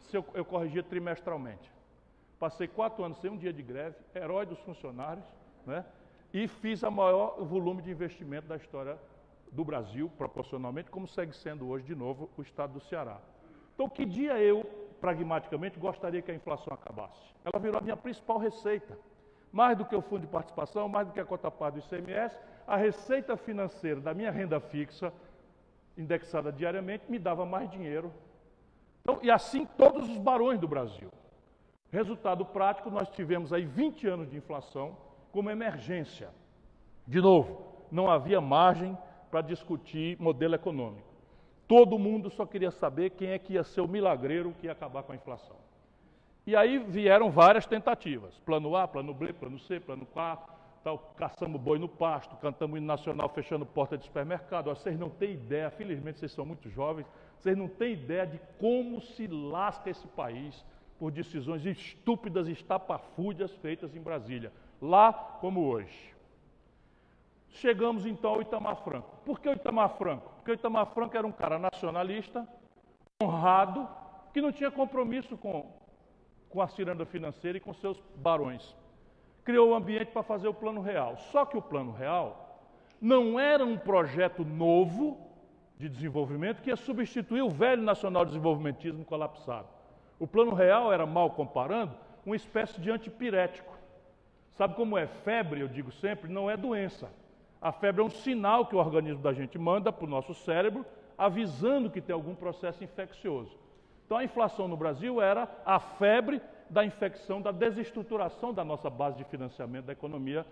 se 0.00 0.16
eu, 0.16 0.24
eu 0.34 0.44
corrigia 0.44 0.82
trimestralmente. 0.82 1.72
Passei 2.40 2.66
quatro 2.66 3.04
anos 3.04 3.18
sem 3.18 3.30
um 3.30 3.36
dia 3.36 3.52
de 3.52 3.62
greve, 3.62 3.96
herói 4.14 4.46
dos 4.46 4.58
funcionários, 4.60 5.24
né? 5.64 5.84
e 6.32 6.48
fiz 6.48 6.82
a 6.82 6.90
maior 6.90 7.36
volume 7.44 7.82
de 7.82 7.90
investimento 7.90 8.48
da 8.48 8.56
história 8.56 8.98
do 9.54 9.64
Brasil, 9.64 10.10
proporcionalmente, 10.18 10.90
como 10.90 11.06
segue 11.06 11.34
sendo 11.34 11.68
hoje, 11.68 11.84
de 11.84 11.94
novo, 11.94 12.28
o 12.36 12.42
estado 12.42 12.74
do 12.74 12.80
Ceará. 12.80 13.18
Então, 13.74 13.88
que 13.88 14.04
dia 14.04 14.38
eu, 14.38 14.64
pragmaticamente, 15.00 15.78
gostaria 15.78 16.20
que 16.20 16.30
a 16.30 16.34
inflação 16.34 16.74
acabasse? 16.74 17.22
Ela 17.44 17.60
virou 17.60 17.78
a 17.78 17.82
minha 17.82 17.96
principal 17.96 18.38
receita 18.38 18.98
mais 19.54 19.78
do 19.78 19.84
que 19.84 19.94
o 19.94 20.02
fundo 20.02 20.22
de 20.22 20.26
participação, 20.26 20.88
mais 20.88 21.06
do 21.06 21.12
que 21.12 21.20
a 21.20 21.24
cota 21.24 21.48
parte 21.48 21.74
do 21.74 21.78
ICMS, 21.78 22.36
a 22.66 22.76
receita 22.76 23.36
financeira 23.36 24.00
da 24.00 24.12
minha 24.12 24.32
renda 24.32 24.58
fixa, 24.58 25.12
indexada 25.96 26.50
diariamente, 26.50 27.04
me 27.08 27.20
dava 27.20 27.46
mais 27.46 27.70
dinheiro. 27.70 28.12
Então, 29.02 29.20
e 29.22 29.30
assim 29.30 29.64
todos 29.64 30.10
os 30.10 30.18
barões 30.18 30.58
do 30.58 30.66
Brasil. 30.66 31.08
Resultado 31.92 32.44
prático, 32.44 32.90
nós 32.90 33.08
tivemos 33.10 33.52
aí 33.52 33.64
20 33.64 34.08
anos 34.08 34.28
de 34.28 34.36
inflação 34.36 34.96
como 35.30 35.48
emergência. 35.48 36.30
De 37.06 37.20
novo, 37.20 37.62
não 37.92 38.10
havia 38.10 38.40
margem 38.40 38.98
para 39.34 39.40
discutir 39.40 40.16
modelo 40.20 40.54
econômico. 40.54 41.08
Todo 41.66 41.98
mundo 41.98 42.30
só 42.30 42.46
queria 42.46 42.70
saber 42.70 43.10
quem 43.10 43.30
é 43.30 43.38
que 43.40 43.54
ia 43.54 43.64
ser 43.64 43.80
o 43.80 43.88
milagreiro 43.88 44.54
que 44.60 44.66
ia 44.66 44.72
acabar 44.72 45.02
com 45.02 45.10
a 45.10 45.16
inflação. 45.16 45.56
E 46.46 46.54
aí 46.54 46.78
vieram 46.78 47.32
várias 47.32 47.66
tentativas: 47.66 48.38
plano 48.46 48.76
A, 48.76 48.86
plano 48.86 49.12
B, 49.12 49.32
plano 49.32 49.58
C, 49.58 49.80
plano 49.80 50.06
A, 50.14 50.38
tal, 50.84 51.12
caçamos 51.16 51.60
boi 51.60 51.80
no 51.80 51.88
pasto, 51.88 52.36
cantamos 52.36 52.76
hino 52.76 52.86
nacional 52.86 53.28
fechando 53.28 53.66
porta 53.66 53.98
de 53.98 54.04
supermercado. 54.04 54.66
Vocês 54.66 54.96
não 54.96 55.10
têm 55.10 55.32
ideia, 55.32 55.68
felizmente 55.68 56.20
vocês 56.20 56.30
são 56.30 56.46
muito 56.46 56.70
jovens, 56.70 57.04
vocês 57.36 57.58
não 57.58 57.66
têm 57.66 57.94
ideia 57.94 58.28
de 58.28 58.40
como 58.60 59.00
se 59.00 59.26
lasca 59.26 59.90
esse 59.90 60.06
país 60.06 60.64
por 60.96 61.10
decisões 61.10 61.66
estúpidas 61.66 62.46
e 62.46 62.52
estapafúrdias 62.52 63.50
feitas 63.56 63.96
em 63.96 64.00
Brasília, 64.00 64.52
lá 64.80 65.12
como 65.12 65.66
hoje. 65.66 66.13
Chegamos 67.54 68.04
então 68.04 68.32
ao 68.32 68.42
Itamar 68.42 68.76
Franco. 68.82 69.16
Por 69.24 69.38
que 69.38 69.48
o 69.48 69.52
Itamar 69.52 69.90
Franco? 69.90 70.28
Porque 70.36 70.50
o 70.50 70.54
Itamar 70.54 70.86
Franco 70.86 71.16
era 71.16 71.24
um 71.24 71.30
cara 71.30 71.56
nacionalista, 71.56 72.46
honrado, 73.22 73.88
que 74.32 74.42
não 74.42 74.50
tinha 74.50 74.72
compromisso 74.72 75.36
com, 75.36 75.72
com 76.50 76.60
a 76.60 76.66
ciranda 76.66 77.06
financeira 77.06 77.56
e 77.56 77.60
com 77.60 77.72
seus 77.72 78.02
barões. 78.16 78.76
Criou 79.44 79.70
o 79.70 79.74
ambiente 79.74 80.10
para 80.10 80.24
fazer 80.24 80.48
o 80.48 80.54
plano 80.54 80.80
real. 80.80 81.16
Só 81.16 81.46
que 81.46 81.56
o 81.56 81.62
plano 81.62 81.92
real 81.92 82.58
não 83.00 83.38
era 83.38 83.64
um 83.64 83.78
projeto 83.78 84.44
novo 84.44 85.16
de 85.78 85.88
desenvolvimento 85.88 86.60
que 86.60 86.70
ia 86.70 86.76
substituir 86.76 87.42
o 87.42 87.50
velho 87.50 87.82
nacional 87.82 88.24
desenvolvimentismo 88.24 89.04
colapsado. 89.04 89.68
O 90.18 90.26
plano 90.26 90.54
real 90.54 90.92
era, 90.92 91.06
mal 91.06 91.30
comparando, 91.30 91.94
uma 92.26 92.34
espécie 92.34 92.80
de 92.80 92.90
antipirético. 92.90 93.72
Sabe 94.54 94.74
como 94.74 94.98
é? 94.98 95.06
Febre, 95.06 95.60
eu 95.60 95.68
digo 95.68 95.92
sempre, 95.92 96.28
não 96.28 96.50
é 96.50 96.56
doença. 96.56 97.08
A 97.64 97.72
febre 97.72 98.02
é 98.02 98.04
um 98.04 98.10
sinal 98.10 98.66
que 98.66 98.76
o 98.76 98.78
organismo 98.78 99.22
da 99.22 99.32
gente 99.32 99.58
manda 99.58 99.90
para 99.90 100.04
o 100.04 100.08
nosso 100.08 100.34
cérebro, 100.34 100.84
avisando 101.16 101.88
que 101.88 101.98
tem 101.98 102.12
algum 102.12 102.34
processo 102.34 102.84
infeccioso. 102.84 103.56
Então 104.04 104.18
a 104.18 104.24
inflação 104.24 104.68
no 104.68 104.76
Brasil 104.76 105.18
era 105.18 105.48
a 105.64 105.80
febre 105.80 106.42
da 106.68 106.84
infecção, 106.84 107.40
da 107.40 107.50
desestruturação 107.50 108.52
da 108.52 108.62
nossa 108.62 108.90
base 108.90 109.16
de 109.16 109.24
financiamento 109.24 109.86
da 109.86 109.94
economia, 109.94 110.44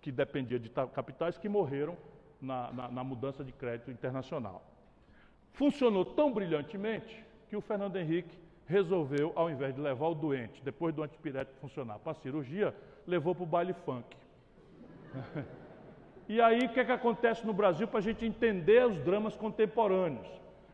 que 0.00 0.12
dependia 0.12 0.56
de 0.56 0.68
capitais 0.68 1.36
que 1.36 1.48
morreram 1.48 1.96
na, 2.40 2.70
na, 2.70 2.88
na 2.92 3.02
mudança 3.02 3.42
de 3.42 3.50
crédito 3.50 3.90
internacional. 3.90 4.62
Funcionou 5.54 6.04
tão 6.04 6.32
brilhantemente 6.32 7.24
que 7.48 7.56
o 7.56 7.60
Fernando 7.60 7.96
Henrique 7.96 8.38
resolveu, 8.66 9.32
ao 9.34 9.50
invés 9.50 9.74
de 9.74 9.80
levar 9.80 10.06
o 10.06 10.14
doente, 10.14 10.62
depois 10.62 10.94
do 10.94 11.02
antipirético 11.02 11.58
funcionar, 11.58 11.98
para 11.98 12.12
a 12.12 12.14
cirurgia, 12.14 12.72
levou 13.04 13.34
para 13.34 13.42
o 13.42 13.46
baile 13.46 13.72
funk. 13.72 14.16
E 16.32 16.40
aí, 16.40 16.60
o 16.60 16.68
que, 16.70 16.80
é 16.80 16.84
que 16.86 16.92
acontece 16.92 17.44
no 17.44 17.52
Brasil 17.52 17.86
para 17.86 17.98
a 17.98 18.02
gente 18.02 18.24
entender 18.24 18.86
os 18.86 18.98
dramas 19.00 19.36
contemporâneos? 19.36 20.26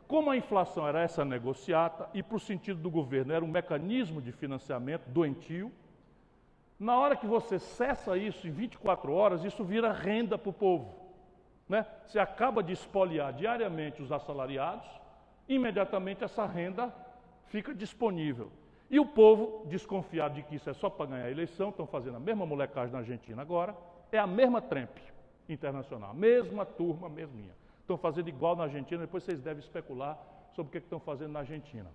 Como 0.06 0.30
a 0.30 0.36
inflação 0.36 0.86
era 0.86 1.02
essa 1.02 1.24
negociata 1.24 2.08
e, 2.14 2.22
para 2.22 2.36
o 2.36 2.38
sentido 2.38 2.80
do 2.80 2.88
governo, 2.88 3.32
era 3.32 3.44
um 3.44 3.48
mecanismo 3.48 4.22
de 4.22 4.30
financiamento 4.30 5.08
doentio, 5.08 5.72
na 6.78 6.96
hora 6.96 7.16
que 7.16 7.26
você 7.26 7.58
cessa 7.58 8.16
isso 8.16 8.46
em 8.46 8.52
24 8.52 9.12
horas, 9.12 9.42
isso 9.42 9.64
vira 9.64 9.90
renda 9.90 10.38
para 10.38 10.48
o 10.48 10.52
povo. 10.52 10.94
Né? 11.68 11.84
Você 12.06 12.20
acaba 12.20 12.62
de 12.62 12.72
espoliar 12.72 13.32
diariamente 13.32 14.00
os 14.00 14.12
assalariados, 14.12 14.88
imediatamente 15.48 16.22
essa 16.22 16.46
renda 16.46 16.94
fica 17.46 17.74
disponível. 17.74 18.52
E 18.88 19.00
o 19.00 19.06
povo, 19.06 19.66
desconfiado 19.66 20.36
de 20.36 20.44
que 20.44 20.54
isso 20.54 20.70
é 20.70 20.72
só 20.72 20.88
para 20.88 21.06
ganhar 21.06 21.24
a 21.24 21.30
eleição, 21.32 21.70
estão 21.70 21.84
fazendo 21.84 22.16
a 22.16 22.20
mesma 22.20 22.46
molecagem 22.46 22.92
na 22.92 23.00
Argentina 23.00 23.42
agora, 23.42 23.76
é 24.12 24.18
a 24.20 24.26
mesma 24.26 24.62
trempe 24.62 25.17
internacional. 25.48 26.14
Mesma 26.14 26.64
turma, 26.64 27.08
mesminha. 27.08 27.54
Estão 27.80 27.96
fazendo 27.96 28.28
igual 28.28 28.54
na 28.54 28.64
Argentina, 28.64 29.00
depois 29.00 29.24
vocês 29.24 29.40
devem 29.40 29.62
especular 29.62 30.18
sobre 30.54 30.68
o 30.68 30.72
que, 30.72 30.78
estão 30.78 31.00
fazendo 31.00 31.32
na 31.32 31.40
Argentina. 31.40 31.90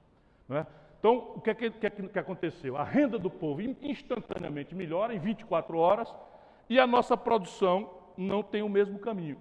É? 0.49 0.65
Então, 0.99 1.33
o 1.35 1.41
que, 1.41 1.49
é 1.49 1.53
que, 1.53 1.69
que, 1.69 1.89
que 1.89 2.19
aconteceu? 2.19 2.77
A 2.77 2.83
renda 2.83 3.19
do 3.19 3.29
povo 3.29 3.61
instantaneamente 3.61 4.73
melhora 4.73 5.13
em 5.13 5.19
24 5.19 5.77
horas 5.77 6.13
e 6.69 6.79
a 6.79 6.87
nossa 6.87 7.15
produção 7.15 7.91
não 8.17 8.41
tem 8.41 8.61
o 8.61 8.69
mesmo 8.69 8.99
caminho. 8.99 9.37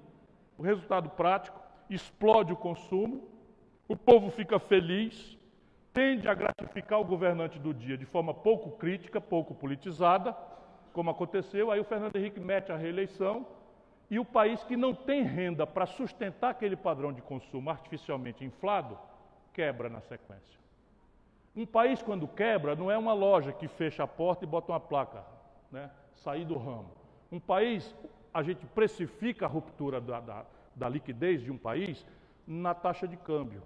O 0.59 0.63
resultado 0.63 1.09
prático, 1.11 1.61
explode 1.89 2.53
o 2.53 2.57
consumo, 2.57 3.29
o 3.89 3.97
povo 3.97 4.31
fica 4.31 4.59
feliz, 4.59 5.39
tende 5.93 6.29
a 6.29 6.35
gratificar 6.35 7.01
o 7.01 7.05
governante 7.05 7.59
do 7.59 7.73
dia 7.75 7.97
de 7.97 8.07
forma 8.07 8.33
pouco 8.33 8.73
crítica, 8.73 9.21
pouco 9.21 9.55
politizada, 9.55 10.37
como 10.93 11.11
aconteceu, 11.11 11.71
aí 11.71 11.81
o 11.81 11.85
Fernando 11.85 12.17
Henrique 12.17 12.41
mete 12.41 12.71
a 12.71 12.77
reeleição, 12.77 13.47
e 14.13 14.19
o 14.19 14.27
país 14.27 14.63
que 14.65 14.77
não 14.77 14.95
tem 14.95 15.23
renda 15.23 15.67
para 15.67 15.87
sustentar 15.87 16.51
aquele 16.51 16.77
padrão 16.77 17.15
de 17.15 17.23
consumo 17.23 17.71
artificialmente 17.71 18.45
inflado, 18.45 18.99
quebra 19.55 19.89
na 19.89 20.03
sequência. 20.03 20.61
Um 21.57 21.65
país, 21.65 22.03
quando 22.03 22.29
quebra, 22.29 22.77
não 22.77 22.91
é 22.91 22.99
uma 22.99 23.15
loja 23.15 23.55
que 23.55 23.67
fecha 23.67 24.03
a 24.05 24.07
porta 24.07 24.45
e 24.45 24.47
bota 24.47 24.71
uma 24.71 24.79
placa, 24.79 25.25
né? 25.71 25.91
sair 26.17 26.45
do 26.45 26.59
ramo. 26.59 26.91
Um 27.33 27.41
país, 27.41 27.97
a 28.35 28.43
gente 28.43 28.67
precifica 28.67 29.47
a 29.47 29.49
ruptura 29.49 29.99
da, 29.99 30.21
da, 30.21 30.45
da 30.77 30.89
liquidez 30.91 31.41
de 31.41 31.51
um 31.51 31.57
país 31.57 32.07
na 32.47 32.75
taxa 32.75 33.09
de 33.09 33.17
câmbio, 33.17 33.63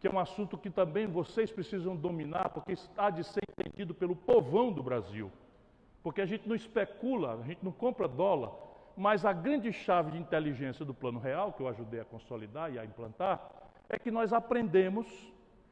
que 0.00 0.08
é 0.08 0.10
um 0.10 0.18
assunto 0.18 0.56
que 0.56 0.70
também 0.70 1.06
vocês 1.06 1.52
precisam 1.52 1.94
dominar, 1.94 2.48
porque 2.48 2.72
está 2.72 3.10
de 3.10 3.22
ser 3.24 3.42
entendido 3.50 3.92
pelo 3.92 4.16
povão 4.16 4.72
do 4.72 4.82
Brasil. 4.82 5.30
Porque 6.02 6.22
a 6.22 6.26
gente 6.26 6.48
não 6.48 6.56
especula, 6.56 7.34
a 7.34 7.42
gente 7.42 7.62
não 7.62 7.72
compra 7.72 8.08
dólar 8.08 8.69
mas 9.00 9.24
a 9.24 9.32
grande 9.32 9.72
chave 9.72 10.10
de 10.10 10.18
inteligência 10.18 10.84
do 10.84 10.92
Plano 10.92 11.18
Real, 11.18 11.54
que 11.54 11.62
eu 11.62 11.68
ajudei 11.68 12.00
a 12.00 12.04
consolidar 12.04 12.70
e 12.70 12.78
a 12.78 12.84
implantar, 12.84 13.50
é 13.88 13.98
que 13.98 14.10
nós 14.10 14.30
aprendemos 14.30 15.06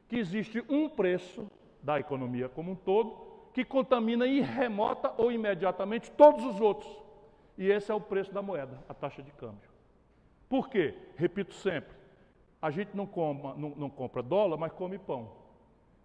que 0.09 0.17
existe 0.17 0.65
um 0.67 0.89
preço 0.89 1.47
da 1.83 2.01
economia 2.01 2.49
como 2.49 2.73
um 2.73 2.75
todo 2.75 3.51
que 3.53 3.67
contamina 3.67 4.27
irremota 4.27 5.13
ou 5.19 5.31
imediatamente 5.31 6.11
todos 6.13 6.43
os 6.43 6.59
outros. 6.59 6.91
E 7.59 7.71
esse 7.71 7.93
é 7.93 7.95
o 7.95 8.01
preço 8.01 8.33
da 8.33 8.41
moeda, 8.41 8.83
a 8.89 8.95
taxa 8.95 9.23
de 9.23 9.31
câmbio. 9.33 9.69
Por 10.49 10.71
quê? 10.71 10.95
Repito 11.15 11.53
sempre: 11.53 11.95
a 12.63 12.71
gente 12.71 12.97
não, 12.97 13.07
coma, 13.07 13.53
não, 13.59 13.75
não 13.77 13.91
compra 13.91 14.23
dólar, 14.23 14.57
mas 14.57 14.73
come 14.73 14.97
pão. 14.97 15.33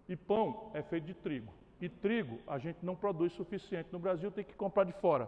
E 0.06 0.14
pão 0.14 0.70
é 0.74 0.82
feito 0.82 1.06
de 1.06 1.14
trigo. 1.14 1.50
E 1.80 1.88
trigo 1.88 2.38
a 2.46 2.58
gente 2.58 2.84
não 2.84 2.94
produz 2.94 3.32
suficiente 3.32 3.88
no 3.90 3.98
Brasil, 3.98 4.30
tem 4.30 4.44
que 4.44 4.52
comprar 4.52 4.84
de 4.84 4.92
fora. 4.92 5.26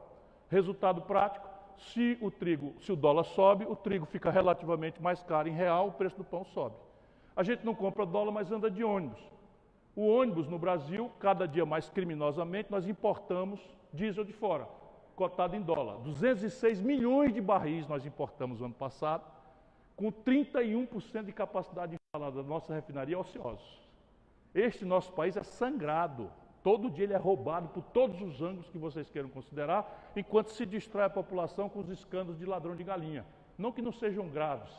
Resultado 0.51 1.01
prático: 1.01 1.56
se 1.79 2.17
o 2.21 2.31
trigo, 2.31 2.75
se 2.81 2.93
o 2.93 2.97
dólar 2.97 3.25
sobe, 3.25 3.65
o 3.65 3.77
trigo 3.77 4.07
fica 4.07 4.31
relativamente 4.31 5.01
mais 5.03 5.23
caro 5.23 5.49
em 5.49 5.53
real, 5.53 5.89
o 5.89 5.93
preço 5.93 6.17
do 6.17 6.25
pão 6.25 6.45
sobe. 6.45 6.77
A 7.35 7.43
gente 7.43 7.65
não 7.65 7.75
compra 7.75 8.07
dólar, 8.07 8.33
mas 8.33 8.51
anda 8.51 8.71
de 8.71 8.83
ônibus. 8.83 9.21
O 9.95 10.07
ônibus 10.07 10.47
no 10.49 10.59
Brasil, 10.59 11.11
cada 11.19 11.47
dia 11.47 11.65
mais 11.65 11.89
criminosamente, 11.89 12.71
nós 12.71 12.89
importamos 12.89 13.61
diesel 13.93 14.25
de 14.25 14.33
fora, 14.33 14.69
cotado 15.15 15.57
em 15.57 15.63
dólar. 15.63 15.99
206 15.99 16.81
milhões 16.81 17.33
de 17.33 17.41
barris 17.41 17.87
nós 17.87 18.05
importamos 18.05 18.61
no 18.61 18.67
ano 18.67 18.75
passado, 18.75 19.25
com 19.97 20.13
31% 20.13 21.25
de 21.25 21.33
capacidade 21.33 21.95
instalada 21.95 22.43
da 22.43 22.49
nossa 22.49 22.75
refinaria 22.75 23.19
ociosos. 23.19 23.81
Este 24.55 24.85
nosso 24.85 25.13
país 25.13 25.37
é 25.37 25.43
sangrado. 25.43 26.31
Todo 26.67 26.91
dia 26.91 27.05
ele 27.05 27.13
é 27.13 27.17
roubado 27.17 27.69
por 27.69 27.81
todos 27.81 28.21
os 28.21 28.43
ângulos 28.43 28.69
que 28.69 28.77
vocês 28.77 29.09
queiram 29.09 29.29
considerar, 29.29 30.11
enquanto 30.17 30.49
se 30.49 30.67
distrai 30.67 31.07
a 31.07 31.09
população 31.09 31.69
com 31.69 31.79
os 31.79 31.89
escândalos 31.89 32.41
de 32.41 32.45
ladrão 32.45 32.75
de 32.75 32.83
galinha. 32.83 33.25
Não 33.57 33.71
que 33.71 33.81
não 33.81 33.93
sejam 33.93 34.29
graves, 34.29 34.75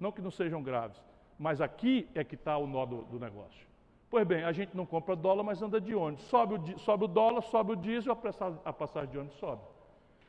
não 0.00 0.10
que 0.10 0.20
não 0.20 0.32
sejam 0.32 0.60
graves, 0.60 1.00
mas 1.38 1.60
aqui 1.60 2.08
é 2.12 2.24
que 2.24 2.34
está 2.34 2.58
o 2.58 2.66
nó 2.66 2.84
do, 2.84 3.02
do, 3.02 3.20
negócio. 3.20 3.68
Pois 4.10 4.26
bem, 4.26 4.42
a 4.42 4.50
gente 4.50 4.76
não 4.76 4.84
compra 4.84 5.14
dólar, 5.14 5.44
mas 5.44 5.62
anda 5.62 5.80
de 5.80 5.94
ônibus. 5.94 6.24
Sobe 6.24 6.54
o, 6.54 6.78
sobe 6.80 7.04
o 7.04 7.06
dólar, 7.06 7.42
sobe 7.42 7.70
o 7.70 7.76
diesel, 7.76 8.18
a 8.64 8.72
passagem 8.72 9.08
de 9.08 9.18
ônibus 9.18 9.38
sobe. 9.38 9.62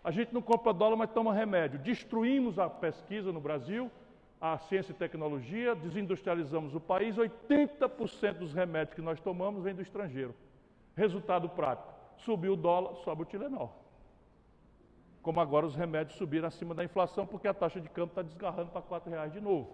A 0.04 0.12
gente 0.12 0.32
não 0.32 0.44
compra 0.44 0.72
dólar, 0.72 0.96
mas 0.96 1.10
toma 1.10 1.34
remédio. 1.34 1.80
Destruímos 1.80 2.60
a 2.60 2.70
pesquisa 2.70 3.32
no 3.32 3.42
Brasil, 3.42 3.90
a 4.40 4.60
ciência 4.60 4.92
e 4.92 4.96
tecnologia, 4.96 5.74
desindustrializamos 5.74 6.76
o 6.76 6.80
país. 6.80 7.16
80% 7.16 8.34
dos 8.34 8.54
remédios 8.54 8.94
que 8.94 9.02
nós 9.02 9.20
tomamos 9.20 9.64
vem 9.64 9.74
do 9.74 9.82
estrangeiro. 9.82 10.36
Resultado 10.98 11.48
prático: 11.48 11.94
subiu 12.18 12.54
o 12.54 12.58
dólar, 12.58 12.96
sobe 12.96 13.22
o 13.22 13.26
Tilenol. 13.26 13.72
Como 15.22 15.40
agora 15.40 15.66
os 15.66 15.76
remédios 15.76 16.18
subiram 16.18 16.48
acima 16.48 16.74
da 16.74 16.84
inflação, 16.84 17.28
porque 17.28 17.48
a 17.48 17.54
taxa 17.54 17.80
de 17.80 17.88
câmbio 17.88 18.12
está 18.12 18.24
desgarrando 18.24 18.72
para 18.72 18.82
R$ 18.82 19.10
reais 19.10 19.32
de 19.32 19.40
novo. 19.40 19.70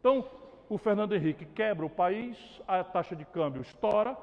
Então, 0.00 0.24
o 0.68 0.78
Fernando 0.78 1.14
Henrique 1.14 1.44
quebra 1.44 1.84
o 1.84 1.90
país, 1.90 2.62
a 2.66 2.82
taxa 2.82 3.14
de 3.14 3.26
câmbio 3.26 3.60
estoura. 3.60 4.16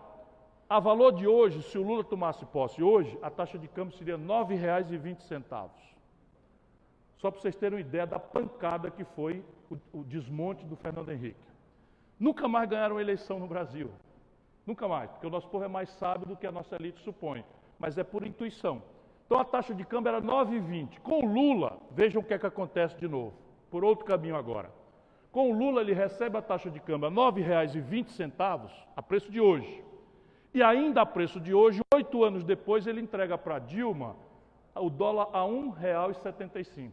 A 0.68 0.80
valor 0.80 1.12
de 1.12 1.28
hoje, 1.28 1.62
se 1.62 1.78
o 1.78 1.84
Lula 1.84 2.04
tomasse 2.04 2.44
posse 2.48 2.82
hoje, 2.82 3.20
a 3.22 3.30
taxa 3.30 3.60
de 3.60 3.68
câmbio 3.68 3.96
seria 3.96 4.16
R$ 4.16 4.24
9,20. 4.24 5.70
Só 7.18 7.30
para 7.30 7.40
vocês 7.40 7.56
terem 7.56 7.78
uma 7.78 7.82
ideia 7.82 8.08
da 8.08 8.18
pancada 8.18 8.90
que 8.90 9.04
foi 9.04 9.44
o, 9.70 10.00
o 10.00 10.04
desmonte 10.04 10.66
do 10.66 10.76
Fernando 10.76 11.12
Henrique. 11.12 11.46
Nunca 12.20 12.48
mais 12.48 12.68
ganharam 12.68 13.00
eleição 13.00 13.38
no 13.38 13.48
Brasil. 13.48 13.92
Nunca 14.66 14.88
mais, 14.88 15.12
porque 15.12 15.28
o 15.28 15.30
nosso 15.30 15.48
povo 15.48 15.64
é 15.64 15.68
mais 15.68 15.90
sábio 15.90 16.28
do 16.28 16.36
que 16.36 16.48
a 16.48 16.52
nossa 16.52 16.76
elite 16.76 17.00
supõe, 17.02 17.46
mas 17.78 17.98
é 17.98 18.04
por 18.04 18.26
intuição. 18.26 18.82
Então 19.26 19.40
a 19.40 19.46
taxa 19.46 19.74
de 19.74 19.84
câmbio 19.86 20.10
era 20.10 20.22
9,20. 20.22 21.00
Com 21.02 21.26
Lula, 21.26 21.78
vejam 21.92 22.22
o 22.22 22.26
que 22.26 22.34
é 22.34 22.40
que 22.40 22.46
acontece 22.46 22.96
de 22.98 23.08
novo. 23.08 23.34
por 23.70 23.84
outro 23.84 24.06
caminho 24.06 24.38
agora. 24.38 24.72
Com 25.32 25.52
Lula, 25.52 25.82
ele 25.82 25.92
recebe 25.92 26.38
a 26.38 26.42
taxa 26.42 26.70
de 26.70 26.80
câmbio 26.80 27.08
a 27.08 27.10
R$ 27.10 27.16
9,20, 27.16 28.72
a 28.96 29.02
preço 29.02 29.30
de 29.30 29.42
hoje. 29.42 29.84
E 30.54 30.64
ainda 30.64 31.02
a 31.02 31.06
preço 31.06 31.42
de 31.42 31.54
hoje, 31.54 31.82
oito 31.94 32.24
anos 32.24 32.44
depois, 32.46 32.88
ele 32.88 33.02
entrega 33.02 33.38
para 33.38 33.60
Dilma 33.60 34.16
o 34.74 34.90
dólar 34.90 35.28
a 35.34 35.44
R$ 35.44 35.52
1,75. 35.52 36.92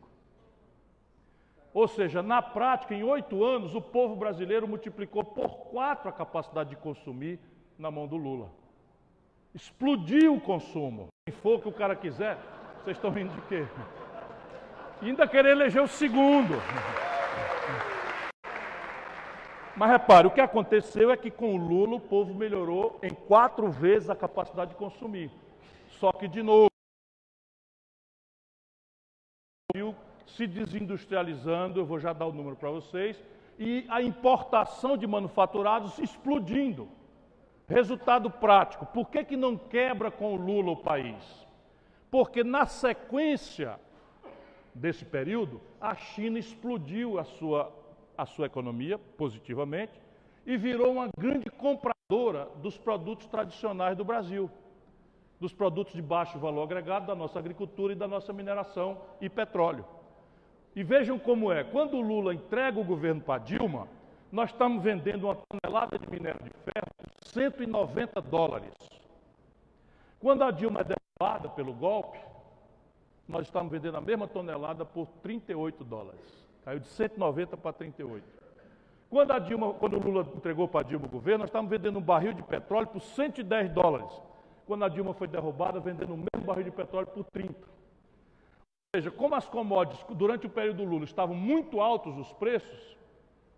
Ou 1.72 1.86
seja, 1.86 2.22
na 2.22 2.42
prática, 2.42 2.94
em 2.94 3.04
oito 3.04 3.44
anos, 3.44 3.74
o 3.74 3.80
povo 3.80 4.16
brasileiro 4.16 4.66
multiplicou 4.66 5.22
por 5.22 5.70
quatro 5.70 6.08
a 6.08 6.12
capacidade 6.12 6.70
de 6.70 6.76
consumir 6.76 7.38
na 7.82 7.90
mão 7.90 8.06
do 8.06 8.16
Lula. 8.16 8.48
Explodiu 9.52 10.36
o 10.36 10.40
consumo. 10.40 11.08
Quem 11.26 11.34
for 11.34 11.60
que 11.60 11.68
o 11.68 11.72
cara 11.72 11.96
quiser, 11.96 12.38
vocês 12.76 12.96
estão 12.96 13.10
rindo 13.10 13.34
de 13.34 13.40
quê? 13.48 13.66
E 15.02 15.06
ainda 15.06 15.26
querer 15.26 15.50
eleger 15.50 15.82
o 15.82 15.88
segundo. 15.88 16.54
Mas 19.76 19.90
repare, 19.90 20.28
o 20.28 20.30
que 20.30 20.40
aconteceu 20.40 21.10
é 21.10 21.16
que 21.16 21.30
com 21.30 21.54
o 21.54 21.56
Lula 21.56 21.96
o 21.96 22.00
povo 22.00 22.32
melhorou 22.32 23.00
em 23.02 23.10
quatro 23.10 23.68
vezes 23.68 24.08
a 24.08 24.14
capacidade 24.14 24.70
de 24.70 24.76
consumir. 24.76 25.30
Só 25.88 26.12
que, 26.12 26.28
de 26.28 26.42
novo, 26.42 26.68
se 30.26 30.46
desindustrializando, 30.46 31.80
eu 31.80 31.86
vou 31.86 31.98
já 31.98 32.12
dar 32.12 32.26
o 32.26 32.32
número 32.32 32.54
para 32.54 32.70
vocês, 32.70 33.20
e 33.58 33.84
a 33.88 34.00
importação 34.00 34.96
de 34.96 35.06
manufaturados 35.06 35.98
explodindo. 35.98 36.88
Resultado 37.68 38.30
prático, 38.30 38.86
por 38.86 39.08
que, 39.08 39.24
que 39.24 39.36
não 39.36 39.56
quebra 39.56 40.10
com 40.10 40.34
o 40.34 40.36
Lula 40.36 40.72
o 40.72 40.76
país? 40.76 41.46
Porque 42.10 42.44
na 42.44 42.66
sequência 42.66 43.78
desse 44.74 45.04
período, 45.04 45.60
a 45.80 45.94
China 45.94 46.38
explodiu 46.38 47.18
a 47.18 47.24
sua, 47.24 47.72
a 48.16 48.26
sua 48.26 48.46
economia 48.46 48.98
positivamente 48.98 49.92
e 50.46 50.56
virou 50.56 50.92
uma 50.92 51.08
grande 51.16 51.50
compradora 51.50 52.48
dos 52.56 52.76
produtos 52.76 53.26
tradicionais 53.26 53.96
do 53.96 54.04
Brasil, 54.04 54.50
dos 55.40 55.52
produtos 55.52 55.94
de 55.94 56.02
baixo 56.02 56.38
valor 56.38 56.62
agregado 56.62 57.06
da 57.06 57.14
nossa 57.14 57.38
agricultura 57.38 57.92
e 57.92 57.96
da 57.96 58.08
nossa 58.08 58.32
mineração 58.32 58.98
e 59.20 59.28
petróleo. 59.28 59.84
E 60.74 60.82
vejam 60.82 61.18
como 61.18 61.52
é, 61.52 61.64
quando 61.64 61.96
o 61.96 62.00
Lula 62.00 62.34
entrega 62.34 62.80
o 62.80 62.84
governo 62.84 63.20
para 63.20 63.42
Dilma, 63.42 63.88
nós 64.32 64.50
estamos 64.50 64.82
vendendo 64.82 65.24
uma 65.24 65.36
tonelada 65.36 65.98
de 65.98 66.10
minério 66.10 66.42
de 66.42 66.50
ferro 66.50 66.88
por 66.96 67.28
190 67.28 68.22
dólares. 68.22 68.72
Quando 70.18 70.42
a 70.42 70.50
Dilma 70.50 70.80
é 70.80 70.84
derrubada 70.84 71.50
pelo 71.50 71.74
golpe, 71.74 72.18
nós 73.28 73.46
estamos 73.46 73.70
vendendo 73.70 73.98
a 73.98 74.00
mesma 74.00 74.26
tonelada 74.26 74.86
por 74.86 75.06
38 75.22 75.84
dólares. 75.84 76.48
Caiu 76.64 76.80
de 76.80 76.86
190 76.86 77.58
para 77.58 77.74
38. 77.74 78.24
Quando, 79.10 79.32
a 79.32 79.38
Dilma, 79.38 79.74
quando 79.74 79.98
o 79.98 80.00
Lula 80.00 80.26
entregou 80.34 80.66
para 80.66 80.80
a 80.80 80.84
Dilma 80.84 81.04
o 81.04 81.10
governo, 81.10 81.40
nós 81.40 81.50
estávamos 81.50 81.70
vendendo 81.70 81.98
um 81.98 82.02
barril 82.02 82.32
de 82.32 82.42
petróleo 82.42 82.86
por 82.86 83.02
110 83.02 83.70
dólares. 83.70 84.10
Quando 84.66 84.84
a 84.86 84.88
Dilma 84.88 85.12
foi 85.12 85.28
derrubada, 85.28 85.78
vendendo 85.78 86.14
o 86.14 86.16
mesmo 86.16 86.46
barril 86.46 86.64
de 86.64 86.70
petróleo 86.70 87.08
por 87.08 87.24
30. 87.24 87.52
Ou 87.52 88.96
seja, 88.96 89.10
como 89.10 89.34
as 89.34 89.46
commodities 89.46 90.02
durante 90.16 90.46
o 90.46 90.50
período 90.50 90.78
do 90.78 90.84
Lula 90.84 91.04
estavam 91.04 91.36
muito 91.36 91.80
altos 91.82 92.16
os 92.16 92.32
preços, 92.32 92.96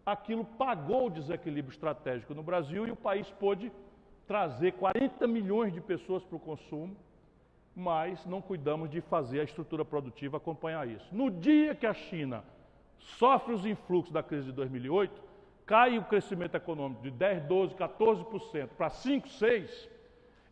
aquilo 0.05 0.45
pagou 0.45 1.07
o 1.07 1.11
desequilíbrio 1.11 1.73
estratégico 1.73 2.35
no 2.35 2.43
Brasil 2.43 2.87
e 2.87 2.91
o 2.91 2.97
país 2.97 3.31
pôde 3.31 3.73
trazer 4.27 4.73
40 4.73 5.27
milhões 5.27 5.73
de 5.73 5.81
pessoas 5.81 6.23
para 6.25 6.37
o 6.37 6.41
consumo, 6.41 6.97
mas 7.75 8.25
não 8.27 8.41
cuidamos 8.41 8.91
de 8.91 9.01
fazer 9.01 9.41
a 9.41 9.45
estrutura 9.45 9.85
produtiva 9.85 10.37
acompanhar 10.37 10.89
isso. 10.89 11.07
No 11.13 11.31
dia 11.31 11.75
que 11.75 11.87
a 11.87 11.95
China 11.95 12.45
sofre 12.99 13.55
os 13.55 13.67
influxos 13.67 14.13
da 14.13 14.23
crise 14.23 14.47
de 14.47 14.53
2008, 14.53 15.23
cai 15.67 15.99
o 15.99 16.05
crescimento 16.05 16.55
econômico 16.55 17.03
de 17.03 17.11
10, 17.11 17.45
12, 17.45 17.75
14% 17.75 18.69
para 18.77 18.91
5, 18.91 19.29
6, 19.29 19.91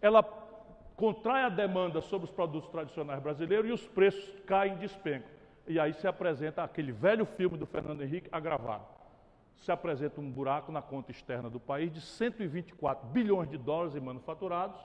ela 0.00 0.22
contrai 0.96 1.44
a 1.44 1.48
demanda 1.48 2.00
sobre 2.00 2.26
os 2.26 2.30
produtos 2.30 2.70
tradicionais 2.70 3.22
brasileiros 3.22 3.68
e 3.68 3.72
os 3.72 3.86
preços 3.86 4.40
caem 4.46 4.74
de 4.74 4.80
despenco. 4.80 5.28
E 5.66 5.78
aí 5.78 5.92
se 5.92 6.06
apresenta 6.06 6.64
aquele 6.64 6.92
velho 6.92 7.24
filme 7.24 7.56
do 7.56 7.66
Fernando 7.66 8.02
Henrique 8.02 8.28
agravado 8.32 9.01
se 9.56 9.70
apresenta 9.70 10.20
um 10.20 10.30
buraco 10.30 10.72
na 10.72 10.82
conta 10.82 11.10
externa 11.10 11.48
do 11.48 11.60
país 11.60 11.92
de 11.92 12.00
124 12.00 13.08
bilhões 13.08 13.48
de 13.48 13.56
dólares 13.56 13.94
em 13.94 14.00
manufaturados 14.00 14.80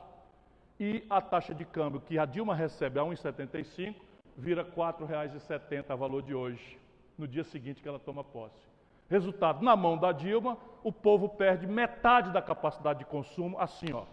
e 0.79 1.03
a 1.09 1.19
taxa 1.19 1.53
de 1.55 1.65
câmbio 1.65 2.01
que 2.01 2.19
a 2.19 2.25
Dilma 2.25 2.53
recebe 2.53 2.99
a 2.99 3.03
1,75 3.03 3.95
vira 4.37 4.61
R$ 4.61 4.71
4,70 4.75 5.85
a 5.89 5.95
valor 5.95 6.21
de 6.21 6.35
hoje, 6.35 6.79
no 7.17 7.27
dia 7.27 7.43
seguinte 7.43 7.81
que 7.81 7.89
ela 7.89 7.97
toma 7.97 8.23
posse. 8.23 8.67
Resultado, 9.09 9.63
na 9.63 9.75
mão 9.75 9.97
da 9.97 10.11
Dilma, 10.11 10.57
o 10.83 10.91
povo 10.91 11.29
perde 11.29 11.65
metade 11.65 12.31
da 12.31 12.41
capacidade 12.41 12.99
de 12.99 13.05
consumo, 13.05 13.59
assim, 13.59 13.91
ó, 13.93 14.03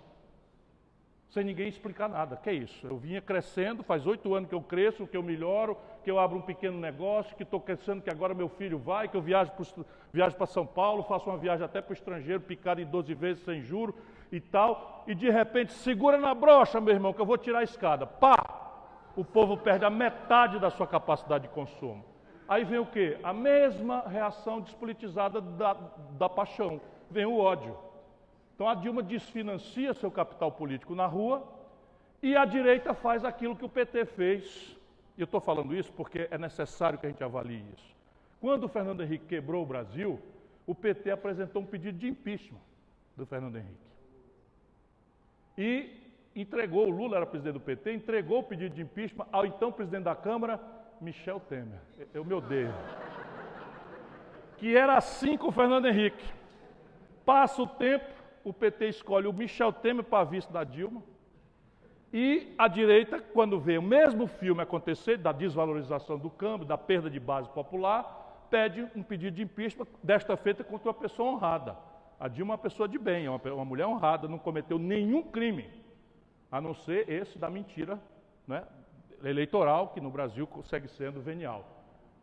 sem 1.35 1.45
ninguém 1.45 1.69
explicar 1.69 2.09
nada. 2.09 2.37
Que 2.37 2.49
é 2.49 2.53
isso? 2.53 2.87
Eu 2.87 2.97
vinha 2.97 3.21
crescendo, 3.21 3.83
faz 3.83 4.07
oito 4.07 4.33
anos 4.33 4.49
que 4.49 4.55
eu 4.55 4.63
cresço, 4.63 5.07
que 5.07 5.17
eu 5.17 5.23
melhoro, 5.23 5.77
que 6.05 6.11
eu 6.11 6.19
abro 6.19 6.39
um 6.39 6.43
pequeno 6.43 6.79
negócio, 6.79 7.35
que 7.37 7.43
estou 7.43 7.61
crescendo, 7.61 8.01
que 8.01 8.09
agora 8.09 8.33
meu 8.33 8.49
filho 8.49 8.79
vai, 8.79 9.09
que 9.09 9.17
eu 9.17 9.21
viajo 9.21 9.51
para 10.37 10.47
São 10.47 10.65
Paulo, 10.65 11.03
faço 11.03 11.29
uma 11.29 11.37
viagem 11.37 11.65
até 11.65 11.83
para 11.83 11.91
o 11.91 11.95
estrangeiro, 11.95 12.41
picado 12.41 12.81
em 12.81 12.87
12 12.87 13.13
vezes 13.15 13.45
sem 13.45 13.61
juro 13.61 13.95
e 14.31 14.41
tal, 14.41 15.03
e 15.09 15.15
de 15.15 15.29
repente 15.29 15.73
segura 15.73 16.17
na 16.19 16.33
brocha, 16.35 16.81
meu 16.81 16.95
irmão, 16.95 17.13
que 17.13 17.21
eu 17.21 17.27
vou 17.27 17.37
tirar 17.37 17.59
a 17.59 17.65
escada. 17.65 18.07
Pá! 18.07 18.37
O 19.17 19.25
povo 19.25 19.57
perde 19.57 19.85
a 19.85 19.91
metade 19.91 20.59
da 20.61 20.71
sua 20.71 20.87
capacidade 20.87 21.49
de 21.49 21.55
consumo. 21.55 22.05
Aí 22.49 22.65
vem 22.65 22.79
o 22.79 22.87
quê? 22.87 23.19
A 23.23 23.33
mesma 23.33 24.05
reação 24.07 24.61
despolitizada 24.61 25.41
da, 25.41 25.77
da 26.11 26.29
paixão. 26.29 26.81
Vem 27.11 27.25
o 27.25 27.39
ódio. 27.39 27.77
Então 28.55 28.69
a 28.69 28.75
Dilma 28.75 29.03
desfinancia 29.03 29.93
seu 29.95 30.11
capital 30.11 30.53
político 30.53 30.95
na 30.95 31.07
rua 31.07 31.47
e 32.23 32.37
a 32.37 32.45
direita 32.45 32.95
faz 32.95 33.25
aquilo 33.25 33.57
que 33.57 33.65
o 33.65 33.69
PT 33.69 34.05
fez. 34.07 34.79
E 35.17 35.21
eu 35.21 35.25
estou 35.25 35.41
falando 35.41 35.75
isso 35.75 35.93
porque 35.93 36.29
é 36.31 36.39
necessário 36.39 36.99
que 36.99 37.07
a 37.07 37.09
gente 37.09 37.23
avalie 37.23 37.65
isso. 37.75 37.95
Quando 38.41 38.65
o 38.65 38.69
Fernando 38.69 39.03
Henrique 39.03 39.27
quebrou 39.27 39.63
o 39.63 39.67
Brasil, 39.67 40.21
o 40.67 40.75
PT 40.75 41.11
apresentou 41.11 41.63
um 41.63 41.67
pedido 41.67 41.99
de 41.99 42.09
impeachment 42.09 42.61
do 43.17 43.27
Fernando 43.27 43.57
Henrique. 43.57 43.85
E 45.57 46.05
entregou, 46.35 46.87
o 46.87 46.91
Lula 46.91 47.17
era 47.17 47.27
presidente 47.27 47.55
do 47.55 47.61
PT, 47.61 47.93
entregou 47.93 48.41
o 48.41 48.43
pedido 48.43 48.75
de 48.75 48.83
impeachment 48.83 49.27
ao 49.31 49.47
então 49.47 49.71
presidente 49.71 50.05
da 50.05 50.17
Câmara, 50.17 50.61
Michel 51.01 51.41
Temer. 51.41 51.81
Eu 52.13 52.25
me 52.25 52.35
odeio. 52.35 52.75
Que 54.57 54.77
era 54.77 54.97
assim 54.97 55.37
com 55.37 55.49
o 55.49 55.53
Fernando 55.53 55.87
Henrique. 55.87 56.25
Passa 57.25 57.63
o 57.63 57.67
tempo, 57.67 58.13
o 58.45 58.53
PT 58.53 58.89
escolhe 58.89 59.27
o 59.27 59.33
Michel 59.33 59.73
Temer 59.73 60.05
para 60.05 60.25
vice 60.25 60.53
da 60.53 60.63
Dilma. 60.63 61.03
E 62.13 62.55
a 62.57 62.69
direita, 62.69 63.21
quando 63.21 63.59
vê 63.59 63.77
o 63.79 63.83
mesmo 63.83 64.27
filme 64.27 64.63
acontecer, 64.63 65.17
da 65.17 65.33
desvalorização 65.33 66.17
do 66.17 66.31
câmbio, 66.31 66.67
da 66.67 66.79
perda 66.79 67.11
de 67.11 67.19
base 67.19 67.49
popular, 67.49 68.47
pede 68.51 68.87
um 68.95 69.03
pedido 69.03 69.35
de 69.35 69.43
impeachment, 69.43 69.87
desta 70.03 70.37
feita 70.37 70.63
contra 70.63 70.89
uma 70.89 70.95
pessoa 70.95 71.33
honrada. 71.33 71.77
A 72.21 72.29
Dilma 72.29 72.53
é 72.53 72.57
uma 72.57 72.63
pessoa 72.63 72.89
de 72.89 72.99
bem, 72.99 73.27
é 73.27 73.31
uma, 73.31 73.41
uma 73.53 73.65
mulher 73.65 73.87
honrada, 73.87 74.29
não 74.29 74.39
cometeu 74.39 74.79
nenhum 74.79 75.23
crime, 75.23 75.69
a 76.53 76.61
não 76.61 76.73
ser 76.73 77.11
esse 77.11 77.37
da 77.37 77.51
mentira 77.51 77.99
né, 78.47 78.63
eleitoral, 79.25 79.89
que 79.89 80.01
no 80.01 80.11
Brasil 80.11 80.49
segue 80.65 80.87
sendo 80.87 81.21
venial. 81.21 81.65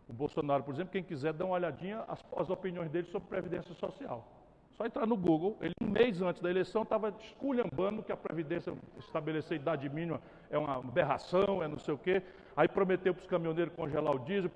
O 0.08 0.14
Bolsonaro, 0.14 0.64
por 0.64 0.74
exemplo, 0.74 0.94
quem 0.94 1.04
quiser 1.04 1.34
dar 1.34 1.46
uma 1.46 1.56
olhadinha 1.56 2.06
as, 2.08 2.24
as 2.38 2.50
opiniões 2.50 2.90
dele 2.90 3.08
sobre 3.08 3.28
Previdência 3.28 3.74
Social. 3.74 4.41
Só 4.82 4.88
entrar 4.88 5.06
no 5.06 5.15
Google, 5.15 5.56
ele 5.62 5.76
um 5.80 5.91
mês 5.91 6.24
antes 6.24 6.41
da 6.41 6.50
eleição 6.50 6.82
estava 6.82 7.13
esculhambando 7.20 8.02
que 8.02 8.12
a 8.12 8.17
Previdência 8.17 8.74
estabelecer 8.98 9.58
idade 9.58 9.88
mínima 9.88 10.20
é 10.50 10.58
uma 10.58 10.78
aberração, 10.78 11.62
é 11.62 11.67
não 11.67 11.78
sei 11.78 11.94
o 11.94 12.00
quê. 12.00 12.24
Aí 12.58 12.67
prometeu 12.67 13.13
para 13.13 13.22
os 13.22 13.28
caminhoneiros 13.28 13.76
congelar 13.76 14.15
o 14.15 14.17
diesel, 14.17 14.50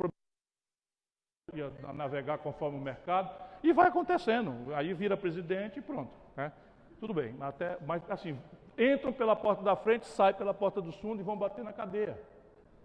ia 1.54 1.70
navegar 1.94 2.40
conforme 2.40 2.76
o 2.76 2.82
mercado, 2.82 3.30
e 3.62 3.72
vai 3.72 3.88
acontecendo. 3.88 4.74
Aí 4.74 4.96
vira 4.96 5.16
presidente 5.16 5.78
e 5.78 5.82
pronto. 5.84 6.12
Né? 6.36 6.52
Tudo 7.00 7.14
bem, 7.14 7.36
até, 7.40 7.78
mas 7.86 8.02
assim, 8.10 8.36
entram 8.80 9.14
pela 9.14 9.36
porta 9.36 9.62
da 9.62 9.76
frente, 9.76 10.08
saem 10.08 10.34
pela 10.34 10.56
porta 10.56 10.82
do 10.82 10.92
fundo 10.92 11.20
e 11.20 11.24
vão 11.24 11.38
bater 11.38 11.64
na 11.64 11.72
cadeia. 11.72 12.20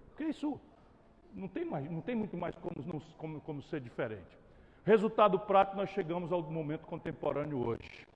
Porque 0.08 0.24
isso 0.24 0.60
não 1.32 1.48
tem, 1.48 1.64
mais, 1.64 1.90
não 1.90 2.02
tem 2.02 2.14
muito 2.14 2.36
mais 2.36 2.54
como, 2.56 3.00
como, 3.16 3.40
como 3.40 3.62
ser 3.62 3.80
diferente. 3.80 4.39
Resultado 4.84 5.38
prático, 5.38 5.76
nós 5.76 5.90
chegamos 5.90 6.32
ao 6.32 6.42
momento 6.42 6.86
contemporâneo 6.86 7.66
hoje. 7.66 8.06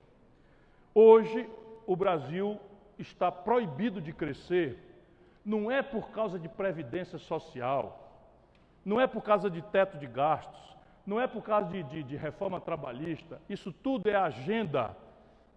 Hoje, 0.95 1.49
o 1.87 1.95
Brasil 1.95 2.59
está 2.99 3.31
proibido 3.31 4.01
de 4.01 4.13
crescer, 4.13 4.79
não 5.45 5.71
é 5.71 5.83
por 5.83 6.11
causa 6.11 6.39
de 6.39 6.49
previdência 6.49 7.19
social, 7.19 8.11
não 8.85 9.01
é 9.01 9.07
por 9.07 9.23
causa 9.23 9.51
de 9.51 9.61
teto 9.61 9.99
de 9.99 10.07
gastos, 10.07 10.77
não 11.07 11.21
é 11.21 11.27
por 11.27 11.43
causa 11.43 11.69
de, 11.69 11.83
de, 11.83 12.03
de 12.03 12.17
reforma 12.17 12.61
trabalhista, 12.61 13.41
isso 13.49 13.71
tudo 13.71 14.09
é 14.09 14.15
agenda 14.15 14.97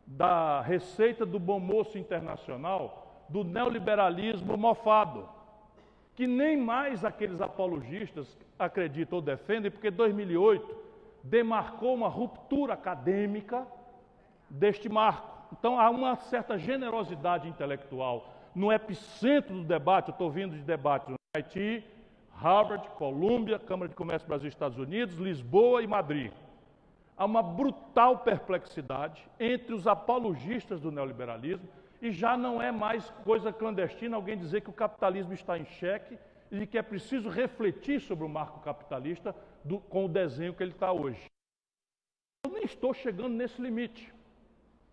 da 0.06 0.62
receita 0.62 1.26
do 1.26 1.40
bom 1.40 1.60
moço 1.60 1.98
internacional, 1.98 3.24
do 3.30 3.44
neoliberalismo 3.44 4.58
mofado. 4.58 5.30
que 6.16 6.26
nem 6.26 6.58
mais 6.58 7.06
aqueles 7.06 7.40
apologistas 7.42 8.38
acreditam 8.58 9.18
ou 9.18 9.22
defendem, 9.22 9.70
porque 9.70 9.92
2008 9.92 10.87
demarcou 11.30 11.94
uma 11.94 12.08
ruptura 12.08 12.74
acadêmica 12.74 13.68
deste 14.50 14.88
marco. 14.88 15.38
Então 15.52 15.80
há 15.80 15.90
uma 15.90 16.16
certa 16.16 16.58
generosidade 16.58 17.48
intelectual 17.48 18.34
no 18.56 18.72
epicentro 18.72 19.56
do 19.56 19.64
debate. 19.64 20.10
Eu 20.10 20.14
estou 20.14 20.32
vindo 20.32 20.56
de 20.56 20.64
debates 20.64 21.10
no 21.10 21.16
Haiti, 21.36 21.84
Harvard, 22.34 22.88
Colômbia, 22.90 23.60
Câmara 23.60 23.90
de 23.90 23.96
Comércio 23.96 24.28
Brasil 24.28 24.48
Estados 24.48 24.78
Unidos, 24.78 25.18
Lisboa 25.18 25.82
e 25.82 25.88
Madrid. 25.88 26.32
Há 27.18 27.26
uma 27.26 27.42
brutal 27.42 28.20
perplexidade 28.20 29.28
entre 29.40 29.74
os 29.74 29.88
apologistas 29.88 30.80
do 30.80 30.92
neoliberalismo 30.92 31.68
e 32.02 32.12
já 32.12 32.38
não 32.38 32.62
é 32.62 32.72
mais 32.72 33.10
coisa 33.24 33.52
clandestina 33.52 34.16
alguém 34.16 34.38
dizer 34.38 34.62
que 34.62 34.70
o 34.70 34.74
capitalismo 34.74 35.34
está 35.34 35.58
em 35.58 35.66
xeque 35.66 36.18
e 36.52 36.66
que 36.68 36.78
é 36.78 36.82
preciso 36.82 37.28
refletir 37.28 38.00
sobre 38.00 38.24
o 38.24 38.30
marco 38.30 38.60
capitalista 38.60 39.36
do, 39.64 39.80
com 39.80 40.06
o 40.06 40.10
desenho 40.10 40.54
que 40.54 40.64
ele 40.64 40.72
está 40.72 40.92
hoje. 40.92 41.26
Eu 42.46 42.52
nem 42.52 42.64
estou 42.64 42.94
chegando 42.94 43.30
nesse 43.30 43.62
limite, 43.62 44.14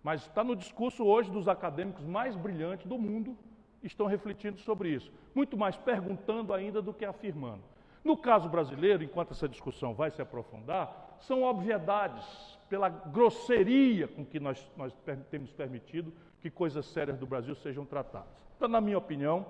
mas 0.02 0.22
está 0.22 0.42
no 0.42 0.56
discurso 0.56 1.04
hoje 1.04 1.30
dos 1.30 1.48
acadêmicos 1.48 2.04
mais 2.04 2.36
brilhantes 2.36 2.86
do 2.86 2.98
mundo, 2.98 3.36
estão 3.82 4.06
refletindo 4.06 4.58
sobre 4.60 4.90
isso, 4.90 5.12
muito 5.34 5.56
mais 5.56 5.76
perguntando 5.76 6.52
ainda 6.52 6.80
do 6.82 6.92
que 6.92 7.04
afirmando. 7.04 7.62
No 8.02 8.16
caso 8.16 8.48
brasileiro, 8.48 9.02
enquanto 9.02 9.32
essa 9.32 9.48
discussão 9.48 9.94
vai 9.94 10.10
se 10.10 10.20
aprofundar, 10.20 11.16
são 11.20 11.42
obviedades 11.42 12.24
pela 12.68 12.88
grosseria 12.88 14.06
com 14.06 14.24
que 14.24 14.38
nós, 14.38 14.70
nós 14.76 14.92
temos 15.30 15.50
permitido 15.52 16.12
que 16.40 16.50
coisas 16.50 16.84
sérias 16.86 17.18
do 17.18 17.26
Brasil 17.26 17.54
sejam 17.54 17.86
tratadas. 17.86 18.28
Então, 18.56 18.68
na 18.68 18.80
minha 18.80 18.98
opinião, 18.98 19.46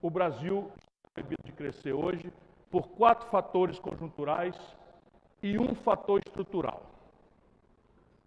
o 0.00 0.08
Brasil 0.08 0.70
está 0.76 1.10
proibido 1.12 1.42
de 1.44 1.52
crescer 1.52 1.92
hoje 1.92 2.32
por 2.70 2.88
quatro 2.88 3.28
fatores 3.28 3.78
conjunturais 3.78 4.56
e 5.42 5.58
um 5.58 5.74
fator 5.74 6.20
estrutural. 6.26 6.82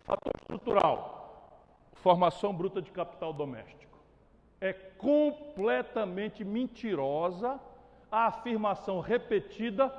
Fator 0.04 0.34
estrutural, 0.40 1.62
formação 1.94 2.54
bruta 2.54 2.82
de 2.82 2.92
capital 2.92 3.34
doméstico. 3.34 3.98
É 4.62 4.74
completamente 4.74 6.44
mentirosa 6.44 7.60
a 8.12 8.28
afirmação 8.28 9.00
repetida 9.00 9.94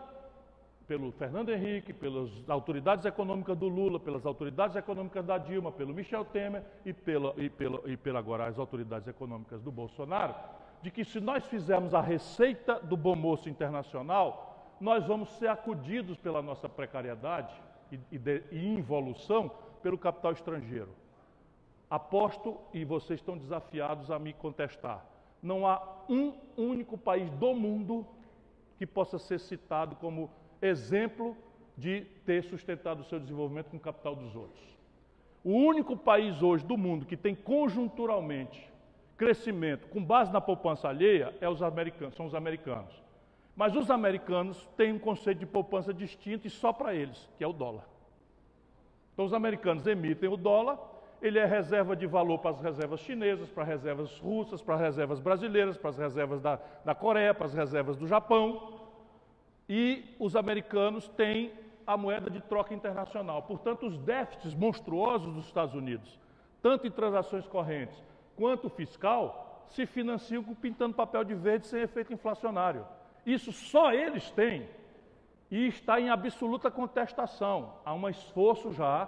pelo 0.91 1.13
Fernando 1.13 1.51
Henrique, 1.51 1.93
pelas 1.93 2.29
autoridades 2.49 3.05
econômicas 3.05 3.57
do 3.57 3.69
Lula, 3.69 4.01
pelas 4.01 4.27
autoridades 4.27 4.75
econômicas 4.75 5.25
da 5.25 5.39
Dilma, 5.39 5.71
pelo 5.71 5.95
Michel 5.95 6.25
Temer 6.25 6.65
e 6.85 6.93
pela, 6.93 7.33
e 7.37 7.49
pela, 7.49 7.81
e 7.89 7.97
pela 7.97 8.19
agora 8.19 8.47
as 8.47 8.59
autoridades 8.59 9.07
econômicas 9.07 9.63
do 9.63 9.71
Bolsonaro, 9.71 10.35
de 10.83 10.91
que 10.91 11.05
se 11.05 11.21
nós 11.21 11.45
fizermos 11.47 11.95
a 11.95 12.01
receita 12.01 12.81
do 12.81 12.97
bom 12.97 13.15
moço 13.15 13.49
internacional, 13.49 14.75
nós 14.81 15.07
vamos 15.07 15.29
ser 15.39 15.49
acudidos 15.49 16.17
pela 16.17 16.41
nossa 16.41 16.69
precariedade 16.69 17.55
e, 17.93 18.01
e, 18.13 18.19
de, 18.19 18.43
e 18.51 18.67
involução 18.67 19.51
pelo 19.83 19.99
capital 19.99 20.33
estrangeiro. 20.33 20.91
Aposto, 21.89 22.57
e 22.73 22.85
vocês 22.85 23.21
estão 23.21 23.37
desafiados 23.37 24.11
a 24.11 24.19
me 24.19 24.33
contestar, 24.33 25.05
não 25.43 25.67
há 25.67 25.83
um 26.09 26.35
único 26.57 26.97
país 26.97 27.31
do 27.33 27.55
mundo 27.55 28.07
que 28.79 28.87
possa 28.87 29.19
ser 29.19 29.39
citado 29.41 29.97
como 29.97 30.31
exemplo 30.63 31.37
de 31.77 32.03
ter 32.25 32.45
sustentado 32.45 33.01
o 33.01 33.05
seu 33.05 33.19
desenvolvimento 33.19 33.71
com 33.71 33.77
o 33.77 33.81
capital 33.81 34.15
dos 34.15 34.37
outros. 34.37 34.63
O 35.43 35.53
único 35.53 35.97
país 35.97 36.43
hoje 36.43 36.65
do 36.65 36.77
mundo 36.77 37.07
que 37.07 37.17
tem 37.17 37.35
conjunturalmente 37.35 38.70
crescimento 39.21 39.87
com 39.89 40.03
base 40.03 40.33
na 40.33 40.41
poupança 40.41 40.89
alheia 40.89 41.37
é 41.43 41.49
os 41.49 41.63
americanos, 41.63 42.15
são 42.15 42.25
os 42.25 42.35
americanos. 42.35 42.91
Mas 43.55 43.77
os 43.77 43.91
americanos 43.91 44.67
têm 44.79 44.95
um 44.95 44.99
conceito 44.99 45.41
de 45.41 45.45
poupança 45.47 45.93
distinto 45.93 46.47
e 46.47 46.51
só 46.51 46.73
para 46.73 46.95
eles, 46.95 47.29
que 47.37 47.45
é 47.45 47.47
o 47.47 47.53
dólar. 47.53 47.85
Então 49.13 49.27
os 49.27 49.35
americanos 49.35 49.87
emitem 49.87 50.31
o 50.31 50.39
dólar, 50.39 50.79
ele 51.21 51.39
é 51.39 51.45
reserva 51.45 51.95
de 51.95 52.07
valor 52.07 52.39
para 52.39 52.53
as 52.53 52.63
reservas 52.63 53.01
chinesas, 53.01 53.51
para 53.51 53.65
as 53.65 53.69
reservas 53.69 54.19
russas, 54.21 54.63
para 54.63 54.77
as 54.77 54.81
reservas 54.81 55.21
brasileiras, 55.21 55.77
para 55.77 55.91
as 55.91 55.99
reservas 55.99 56.41
da, 56.41 56.59
da 56.83 56.95
Coreia, 56.95 57.35
para 57.35 57.45
as 57.45 57.53
reservas 57.53 57.99
do 57.99 58.07
Japão 58.07 58.81
e 59.69 60.17
os 60.19 60.35
americanos 60.35 61.09
têm 61.09 61.53
a 61.87 61.95
moeda 61.95 62.31
de 62.31 62.41
troca 62.41 62.73
internacional. 62.73 63.43
Portanto, 63.43 63.87
os 63.87 63.99
déficits 63.99 64.55
monstruosos 64.55 65.35
dos 65.35 65.45
Estados 65.45 65.75
Unidos, 65.75 66.19
tanto 66.63 66.87
em 66.87 66.91
transações 66.91 67.47
correntes 67.47 68.03
quanto 68.41 68.71
fiscal, 68.71 69.67
se 69.69 69.85
financiam 69.85 70.43
pintando 70.43 70.95
papel 70.95 71.23
de 71.25 71.35
verde 71.35 71.67
sem 71.67 71.83
efeito 71.83 72.11
inflacionário. 72.11 72.87
Isso 73.27 73.53
só 73.53 73.93
eles 73.93 74.31
têm 74.31 74.67
e 75.51 75.67
está 75.67 76.01
em 76.01 76.09
absoluta 76.09 76.71
contestação. 76.71 77.75
Há 77.85 77.93
um 77.93 78.09
esforço 78.09 78.73
já 78.73 79.07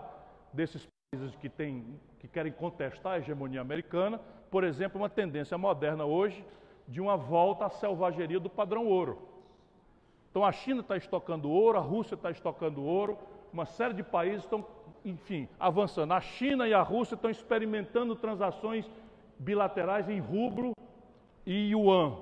desses 0.53 0.87
países 1.11 1.35
que, 1.37 1.49
têm, 1.49 1.99
que 2.19 2.29
querem 2.29 2.53
contestar 2.53 3.15
a 3.15 3.19
hegemonia 3.19 3.63
americana, 3.63 4.21
por 4.51 4.65
exemplo, 4.65 5.01
uma 5.01 5.09
tendência 5.09 5.57
moderna 5.57 6.05
hoje 6.05 6.45
de 6.87 7.01
uma 7.01 7.17
volta 7.17 7.65
à 7.65 7.71
selvageria 7.71 8.39
do 8.39 8.51
padrão 8.51 8.87
ouro. 8.87 9.19
Então 10.31 10.45
a 10.45 10.53
China 10.53 10.83
está 10.83 10.97
estocando 10.97 11.51
ouro, 11.51 11.79
a 11.79 11.81
Rússia 11.81 12.17
está 12.17 12.31
estocando 12.31 12.83
ouro, 12.83 13.19
uma 13.51 13.65
série 13.65 13.95
de 13.95 14.03
países 14.03 14.45
estão, 14.45 14.67
enfim, 15.03 15.49
avançando. 15.59 16.13
A 16.13 16.21
China 16.21 16.69
e 16.69 16.75
a 16.75 16.83
Rússia 16.83 17.15
estão 17.15 17.31
experimentando 17.31 18.15
transações 18.15 18.91
bilaterais 19.39 20.09
em 20.09 20.19
rublo 20.19 20.73
e 21.47 21.71
yuan. 21.71 22.17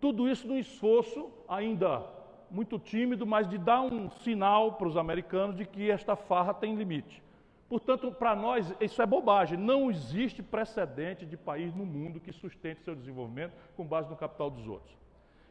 Tudo 0.00 0.28
isso 0.28 0.46
num 0.46 0.58
esforço 0.58 1.30
ainda 1.48 2.04
muito 2.50 2.78
tímido, 2.78 3.26
mas 3.26 3.48
de 3.48 3.56
dar 3.56 3.80
um 3.80 4.10
sinal 4.10 4.74
para 4.74 4.86
os 4.86 4.96
americanos 4.96 5.56
de 5.56 5.64
que 5.64 5.90
esta 5.90 6.14
farra 6.14 6.52
tem 6.52 6.74
limite. 6.74 7.22
Portanto, 7.68 8.12
para 8.12 8.36
nós, 8.36 8.74
isso 8.80 9.00
é 9.00 9.06
bobagem. 9.06 9.56
Não 9.56 9.90
existe 9.90 10.42
precedente 10.42 11.24
de 11.24 11.38
país 11.38 11.74
no 11.74 11.86
mundo 11.86 12.20
que 12.20 12.30
sustente 12.30 12.82
seu 12.82 12.94
desenvolvimento 12.94 13.54
com 13.74 13.86
base 13.86 14.10
no 14.10 14.16
capital 14.16 14.50
dos 14.50 14.68
outros. 14.68 14.94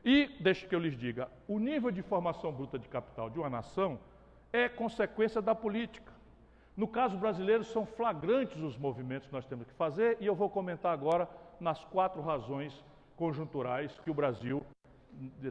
E, 0.06 0.30
deixe 0.39 0.67
que 0.67 0.75
eu 0.75 0.80
lhes 0.80 0.95
diga, 0.95 1.30
o 1.47 1.58
nível 1.58 1.89
de 1.89 2.04
formação 2.04 2.51
bruta 2.51 2.77
de 2.77 2.88
capital 2.88 3.30
de 3.30 3.39
uma 3.39 3.49
nação 3.49 3.99
é 4.54 4.69
consequência 4.69 5.41
da 5.41 5.56
política. 5.56 6.11
No 6.75 6.88
caso 6.88 7.17
brasileiro, 7.17 7.63
são 7.63 7.86
flagrantes 7.86 8.62
os 8.62 8.77
movimentos 8.77 9.27
que 9.27 9.34
nós 9.34 9.45
temos 9.45 9.67
que 9.67 9.73
fazer, 9.73 10.17
e 10.19 10.25
eu 10.25 10.36
vou 10.36 10.49
comentar 10.49 10.93
agora 10.93 11.27
nas 11.60 11.84
quatro 11.86 12.21
razões 12.21 12.84
conjunturais 13.15 13.99
que 13.99 14.10
o 14.10 14.13
Brasil 14.13 14.63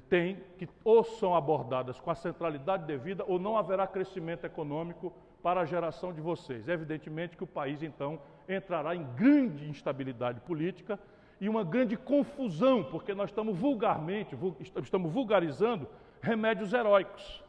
tem, 0.09 0.39
que 0.59 0.69
ou 0.83 1.05
são 1.05 1.35
abordadas 1.35 2.01
com 2.01 2.11
a 2.11 2.15
centralidade 2.15 2.87
devida, 2.87 3.25
ou 3.27 3.39
não 3.39 3.57
haverá 3.57 3.87
crescimento 3.87 4.45
econômico 4.45 5.13
para 5.43 5.61
a 5.61 5.65
geração 5.65 6.13
de 6.13 6.21
vocês. 6.21 6.69
Evidentemente 6.69 7.37
que 7.37 7.45
o 7.45 7.47
país, 7.47 7.83
então, 7.83 8.19
entrará 8.49 8.97
em 8.97 9.05
grande 9.15 9.69
instabilidade 9.69 10.41
política 10.41 10.99
e 11.41 11.49
uma 11.49 11.63
grande 11.63 11.97
confusão, 11.97 12.83
porque 12.83 13.15
nós 13.15 13.31
estamos 13.31 13.57
vulgarmente, 13.57 14.37
estamos 14.83 15.13
vulgarizando 15.13 15.87
remédios 16.21 16.73
heróicos. 16.73 17.45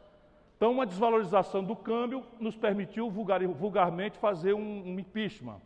Então, 0.62 0.70
uma 0.70 0.86
desvalorização 0.86 1.64
do 1.64 1.74
câmbio 1.74 2.24
nos 2.38 2.56
permitiu 2.56 3.10
vulgar, 3.10 3.44
vulgarmente 3.48 4.16
fazer 4.16 4.52
um, 4.52 4.92
um 4.92 4.96
impeachment. 4.96 5.60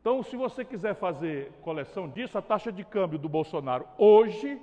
Então, 0.00 0.20
se 0.24 0.34
você 0.34 0.64
quiser 0.64 0.96
fazer 0.96 1.52
coleção 1.62 2.08
disso, 2.08 2.36
a 2.36 2.42
taxa 2.42 2.72
de 2.72 2.82
câmbio 2.82 3.20
do 3.20 3.28
Bolsonaro 3.28 3.86
hoje 3.96 4.60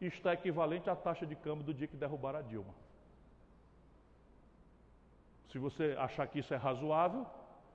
está 0.00 0.34
equivalente 0.34 0.88
à 0.88 0.94
taxa 0.94 1.26
de 1.26 1.34
câmbio 1.34 1.64
do 1.64 1.74
dia 1.74 1.88
que 1.88 1.96
derrubaram 1.96 2.38
a 2.38 2.42
Dilma. 2.42 2.72
Se 5.50 5.58
você 5.58 5.96
achar 5.98 6.28
que 6.28 6.38
isso 6.38 6.54
é 6.54 6.56
razoável, 6.56 7.26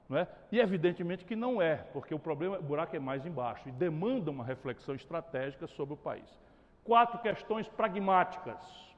não 0.07 0.19
é? 0.19 0.29
E 0.49 0.61
evidentemente 0.61 1.25
que 1.25 1.35
não 1.35 1.61
é, 1.61 1.75
porque 1.75 2.15
o 2.15 2.19
problema, 2.19 2.57
o 2.57 2.63
buraco 2.63 2.95
é 2.95 2.99
mais 2.99 3.25
embaixo 3.25 3.67
e 3.67 3.71
demanda 3.73 4.31
uma 4.31 4.45
reflexão 4.45 4.95
estratégica 4.95 5.67
sobre 5.67 5.95
o 5.95 5.97
país. 5.97 6.39
Quatro 6.85 7.19
questões 7.19 7.67
pragmáticas. 7.67 8.94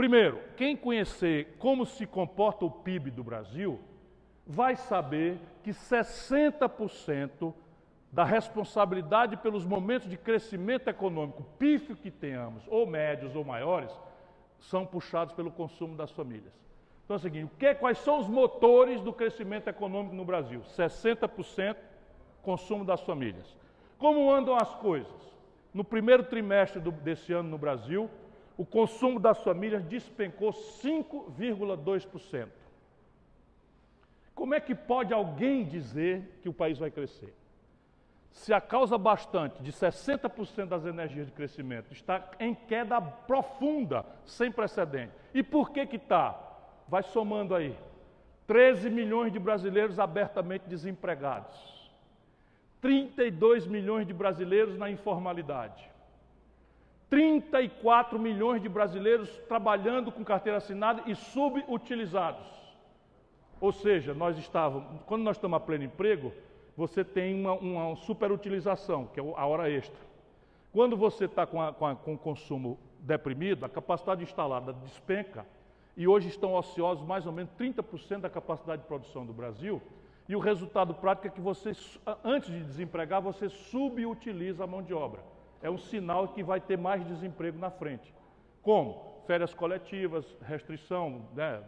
Primeiro, 0.00 0.40
quem 0.56 0.74
conhecer 0.74 1.56
como 1.58 1.84
se 1.84 2.06
comporta 2.06 2.64
o 2.64 2.70
PIB 2.70 3.10
do 3.10 3.22
Brasil, 3.22 3.78
vai 4.46 4.74
saber 4.74 5.38
que 5.62 5.72
60% 5.72 7.52
da 8.10 8.24
responsabilidade 8.24 9.36
pelos 9.36 9.62
momentos 9.62 10.08
de 10.08 10.16
crescimento 10.16 10.88
econômico 10.88 11.44
pífio 11.58 11.94
que 11.94 12.10
tenhamos, 12.10 12.62
ou 12.68 12.86
médios 12.86 13.36
ou 13.36 13.44
maiores, 13.44 13.92
são 14.58 14.86
puxados 14.86 15.34
pelo 15.34 15.50
consumo 15.50 15.94
das 15.94 16.10
famílias. 16.10 16.54
Então 17.04 17.16
é 17.16 17.18
o 17.18 17.20
seguinte, 17.20 17.52
o 17.52 17.58
que, 17.58 17.74
quais 17.74 17.98
são 17.98 18.20
os 18.20 18.26
motores 18.26 19.02
do 19.02 19.12
crescimento 19.12 19.68
econômico 19.68 20.16
no 20.16 20.24
Brasil? 20.24 20.62
60% 20.62 21.76
consumo 22.40 22.86
das 22.86 23.02
famílias. 23.02 23.54
Como 23.98 24.32
andam 24.32 24.56
as 24.56 24.74
coisas? 24.76 25.12
No 25.74 25.84
primeiro 25.84 26.24
trimestre 26.24 26.80
do, 26.80 26.90
desse 26.90 27.34
ano 27.34 27.50
no 27.50 27.58
Brasil, 27.58 28.08
o 28.60 28.66
consumo 28.66 29.18
das 29.18 29.42
famílias 29.42 29.82
despencou 29.84 30.52
5,2%. 30.52 32.48
Como 34.34 34.54
é 34.54 34.60
que 34.60 34.74
pode 34.74 35.14
alguém 35.14 35.64
dizer 35.64 36.38
que 36.42 36.48
o 36.50 36.52
país 36.52 36.76
vai 36.76 36.90
crescer? 36.90 37.34
Se 38.30 38.52
a 38.52 38.60
causa 38.60 38.98
bastante 38.98 39.62
de 39.62 39.72
60% 39.72 40.66
das 40.66 40.84
energias 40.84 41.24
de 41.28 41.32
crescimento 41.32 41.90
está 41.94 42.32
em 42.38 42.54
queda 42.54 43.00
profunda, 43.00 44.04
sem 44.26 44.52
precedente. 44.52 45.14
E 45.32 45.42
por 45.42 45.70
que 45.70 45.86
que 45.86 45.96
está? 45.96 46.38
Vai 46.86 47.02
somando 47.02 47.54
aí. 47.54 47.74
13 48.46 48.90
milhões 48.90 49.32
de 49.32 49.38
brasileiros 49.38 49.98
abertamente 49.98 50.68
desempregados. 50.68 51.90
32 52.82 53.66
milhões 53.66 54.06
de 54.06 54.12
brasileiros 54.12 54.76
na 54.76 54.90
informalidade. 54.90 55.90
34 57.10 58.20
milhões 58.20 58.62
de 58.62 58.68
brasileiros 58.68 59.28
trabalhando 59.48 60.12
com 60.12 60.24
carteira 60.24 60.58
assinada 60.58 61.02
e 61.06 61.16
subutilizados. 61.16 62.46
Ou 63.60 63.72
seja, 63.72 64.14
nós 64.14 64.38
estávamos, 64.38 65.02
quando 65.06 65.22
nós 65.22 65.36
estamos 65.36 65.56
a 65.56 65.60
pleno 65.60 65.84
emprego, 65.84 66.32
você 66.76 67.04
tem 67.04 67.34
uma, 67.34 67.54
uma 67.54 67.96
superutilização, 67.96 69.06
que 69.06 69.18
é 69.18 69.22
a 69.22 69.44
hora 69.44 69.68
extra. 69.68 70.00
Quando 70.72 70.96
você 70.96 71.24
está 71.24 71.44
com, 71.44 71.58
com, 71.74 71.96
com 71.96 72.14
o 72.14 72.18
consumo 72.18 72.78
deprimido, 73.00 73.66
a 73.66 73.68
capacidade 73.68 74.22
instalada 74.22 74.72
despenca, 74.72 75.44
e 75.96 76.06
hoje 76.06 76.28
estão 76.28 76.54
ociosos 76.54 77.04
mais 77.04 77.26
ou 77.26 77.32
menos 77.32 77.50
30% 77.58 78.20
da 78.20 78.30
capacidade 78.30 78.82
de 78.82 78.88
produção 78.88 79.26
do 79.26 79.32
Brasil, 79.32 79.82
e 80.28 80.36
o 80.36 80.38
resultado 80.38 80.94
prático 80.94 81.26
é 81.26 81.30
que 81.30 81.40
você, 81.40 81.72
antes 82.22 82.48
de 82.48 82.62
desempregar, 82.62 83.20
você 83.20 83.48
subutiliza 83.48 84.62
a 84.62 84.66
mão 84.66 84.80
de 84.80 84.94
obra 84.94 85.20
é 85.62 85.70
um 85.70 85.78
sinal 85.78 86.28
que 86.28 86.42
vai 86.42 86.60
ter 86.60 86.76
mais 86.76 87.06
desemprego 87.06 87.58
na 87.58 87.70
frente. 87.70 88.12
Como? 88.62 89.22
Férias 89.26 89.54
coletivas, 89.54 90.24
restrição, 90.42 91.26
né? 91.34 91.62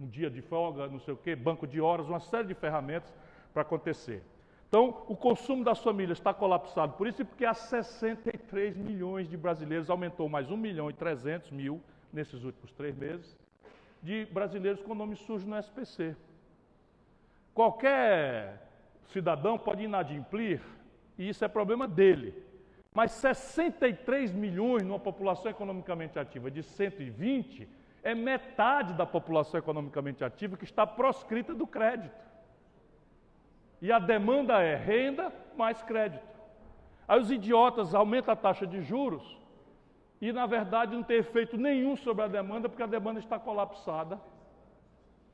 um 0.00 0.06
dia 0.06 0.30
de 0.30 0.40
folga, 0.40 0.88
não 0.88 0.98
sei 0.98 1.14
o 1.14 1.16
quê, 1.16 1.36
banco 1.36 1.66
de 1.66 1.80
horas, 1.80 2.08
uma 2.08 2.20
série 2.20 2.48
de 2.48 2.54
ferramentas 2.54 3.12
para 3.52 3.62
acontecer. 3.62 4.22
Então, 4.68 5.04
o 5.06 5.14
consumo 5.14 5.62
das 5.62 5.80
famílias 5.80 6.18
está 6.18 6.32
colapsado 6.32 6.94
por 6.94 7.06
isso 7.06 7.20
e 7.20 7.24
porque 7.24 7.44
há 7.44 7.52
63 7.52 8.76
milhões 8.76 9.28
de 9.28 9.36
brasileiros, 9.36 9.90
aumentou 9.90 10.28
mais 10.28 10.50
1 10.50 10.56
milhão 10.56 10.88
e 10.88 10.94
300 10.94 11.50
mil 11.50 11.80
nesses 12.12 12.42
últimos 12.42 12.72
três 12.72 12.96
meses, 12.96 13.36
de 14.02 14.24
brasileiros 14.26 14.82
com 14.82 14.94
nome 14.94 15.16
sujo 15.16 15.46
no 15.46 15.58
SPC. 15.58 16.16
Qualquer 17.54 18.66
cidadão 19.12 19.58
pode 19.58 19.82
inadimplir, 19.82 20.62
e 21.18 21.28
isso 21.28 21.44
é 21.44 21.48
problema 21.48 21.86
dele. 21.86 22.34
Mas 22.92 23.12
63 23.12 24.32
milhões 24.32 24.82
numa 24.82 24.98
população 24.98 25.50
economicamente 25.50 26.18
ativa 26.18 26.50
de 26.50 26.62
120 26.62 27.68
é 28.02 28.14
metade 28.14 28.92
da 28.92 29.06
população 29.06 29.58
economicamente 29.58 30.22
ativa 30.22 30.56
que 30.56 30.64
está 30.64 30.86
proscrita 30.86 31.54
do 31.54 31.66
crédito. 31.66 32.20
E 33.80 33.90
a 33.90 33.98
demanda 33.98 34.60
é 34.60 34.76
renda 34.76 35.32
mais 35.56 35.82
crédito. 35.82 36.26
Aí 37.08 37.20
os 37.20 37.30
idiotas 37.30 37.94
aumentam 37.94 38.32
a 38.32 38.36
taxa 38.36 38.66
de 38.66 38.82
juros 38.82 39.38
e, 40.20 40.32
na 40.32 40.46
verdade, 40.46 40.94
não 40.94 41.02
tem 41.02 41.16
efeito 41.18 41.56
nenhum 41.56 41.96
sobre 41.96 42.24
a 42.24 42.28
demanda, 42.28 42.68
porque 42.68 42.82
a 42.82 42.86
demanda 42.86 43.18
está 43.18 43.38
colapsada 43.38 44.20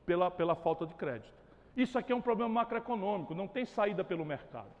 pela, 0.05 0.31
pela 0.31 0.55
falta 0.55 0.85
de 0.85 0.95
crédito. 0.95 1.31
Isso 1.77 1.97
aqui 1.99 2.11
é 2.11 2.15
um 2.15 2.21
problema 2.21 2.49
macroeconômico, 2.49 3.35
não 3.35 3.47
tem 3.47 3.65
saída 3.65 4.03
pelo 4.03 4.25
mercado. 4.25 4.71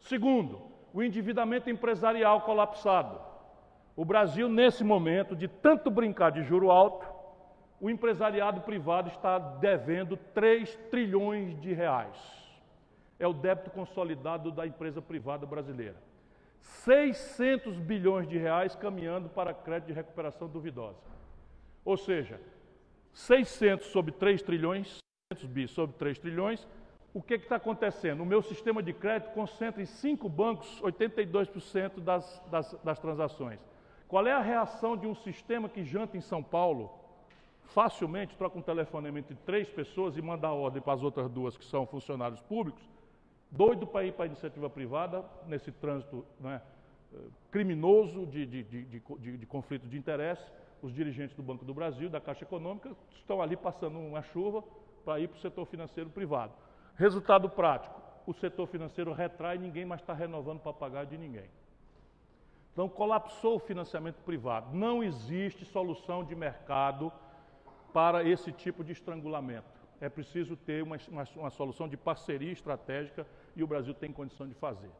Segundo, 0.00 0.71
o 0.92 1.02
endividamento 1.02 1.70
empresarial 1.70 2.42
colapsado. 2.42 3.20
O 3.96 4.04
Brasil, 4.04 4.48
nesse 4.48 4.82
momento, 4.84 5.34
de 5.36 5.48
tanto 5.48 5.90
brincar 5.90 6.30
de 6.30 6.42
juro 6.42 6.70
alto, 6.70 7.06
o 7.80 7.90
empresariado 7.90 8.60
privado 8.60 9.08
está 9.08 9.38
devendo 9.38 10.16
3 10.16 10.74
trilhões 10.90 11.60
de 11.60 11.72
reais. 11.72 12.16
É 13.18 13.26
o 13.26 13.32
débito 13.32 13.70
consolidado 13.70 14.50
da 14.50 14.66
empresa 14.66 15.02
privada 15.02 15.46
brasileira. 15.46 15.96
600 16.60 17.78
bilhões 17.78 18.28
de 18.28 18.38
reais 18.38 18.74
caminhando 18.76 19.28
para 19.28 19.52
crédito 19.52 19.88
de 19.88 19.94
recuperação 19.94 20.48
duvidosa. 20.48 20.98
Ou 21.84 21.96
seja, 21.96 22.40
600 23.12 23.88
sobre 23.88 24.12
3 24.12 24.42
trilhões, 24.42 24.98
600 25.32 25.52
bi 25.52 25.68
sobre 25.68 25.96
3 25.96 26.18
trilhões, 26.18 26.66
o 27.14 27.22
que 27.22 27.34
está 27.34 27.56
acontecendo? 27.56 28.22
O 28.22 28.26
meu 28.26 28.42
sistema 28.42 28.82
de 28.82 28.92
crédito 28.92 29.32
concentra 29.32 29.82
em 29.82 29.86
cinco 29.86 30.28
bancos 30.28 30.80
82% 30.80 32.00
das, 32.00 32.42
das, 32.50 32.72
das 32.82 32.98
transações. 32.98 33.60
Qual 34.08 34.26
é 34.26 34.32
a 34.32 34.40
reação 34.40 34.96
de 34.96 35.06
um 35.06 35.14
sistema 35.14 35.68
que 35.68 35.84
janta 35.84 36.16
em 36.16 36.20
São 36.20 36.42
Paulo, 36.42 36.90
facilmente 37.64 38.36
troca 38.36 38.58
um 38.58 38.62
telefonamento 38.62 39.32
de 39.32 39.40
três 39.40 39.68
pessoas 39.68 40.16
e 40.16 40.22
manda 40.22 40.46
a 40.46 40.52
ordem 40.52 40.82
para 40.82 40.94
as 40.94 41.02
outras 41.02 41.30
duas 41.30 41.56
que 41.56 41.64
são 41.64 41.86
funcionários 41.86 42.40
públicos, 42.40 42.82
doido 43.50 43.86
para 43.86 44.04
ir 44.04 44.12
para 44.12 44.24
a 44.24 44.26
iniciativa 44.26 44.68
privada, 44.68 45.24
nesse 45.46 45.70
trânsito 45.70 46.24
né, 46.40 46.60
criminoso 47.50 48.26
de, 48.26 48.46
de, 48.46 48.62
de, 48.62 49.38
de, 49.38 49.46
conflito 49.46 49.86
de 49.86 49.98
interesse, 49.98 50.44
os 50.80 50.92
dirigentes 50.92 51.36
do 51.36 51.42
Banco 51.42 51.64
do 51.64 51.74
Brasil, 51.74 52.08
da 52.08 52.20
Caixa 52.20 52.44
Econômica, 52.44 52.90
estão 53.14 53.40
ali 53.40 53.56
passando 53.56 53.98
uma 53.98 54.22
chuva 54.22 54.64
para 55.04 55.20
ir 55.20 55.28
para 55.28 55.36
o 55.36 55.40
setor 55.40 55.66
financeiro 55.66 56.10
privado. 56.10 56.52
Resultado 56.96 57.48
prático: 57.48 58.00
o 58.26 58.32
setor 58.32 58.66
financeiro 58.66 59.12
retrai 59.12 59.58
ninguém 59.58 59.84
mais 59.84 60.00
está 60.00 60.12
renovando 60.12 60.60
para 60.60 60.72
pagar 60.72 61.06
de 61.06 61.16
ninguém. 61.16 61.48
Então, 62.72 62.88
colapsou 62.88 63.56
o 63.56 63.58
financiamento 63.58 64.22
privado. 64.22 64.74
Não 64.74 65.02
existe 65.04 65.64
solução 65.64 66.24
de 66.24 66.34
mercado 66.34 67.12
para 67.92 68.24
esse 68.26 68.50
tipo 68.50 68.82
de 68.82 68.92
estrangulamento. 68.92 69.68
É 70.00 70.08
preciso 70.08 70.56
ter 70.56 70.82
uma, 70.82 70.96
uma, 71.08 71.24
uma, 71.36 71.50
solução 71.50 71.86
de 71.86 71.96
parceria 71.96 72.50
estratégica 72.50 73.26
e 73.54 73.62
o 73.62 73.66
Brasil 73.66 73.92
tem 73.92 74.10
condição 74.10 74.48
de 74.48 74.54
fazer. 74.54 74.90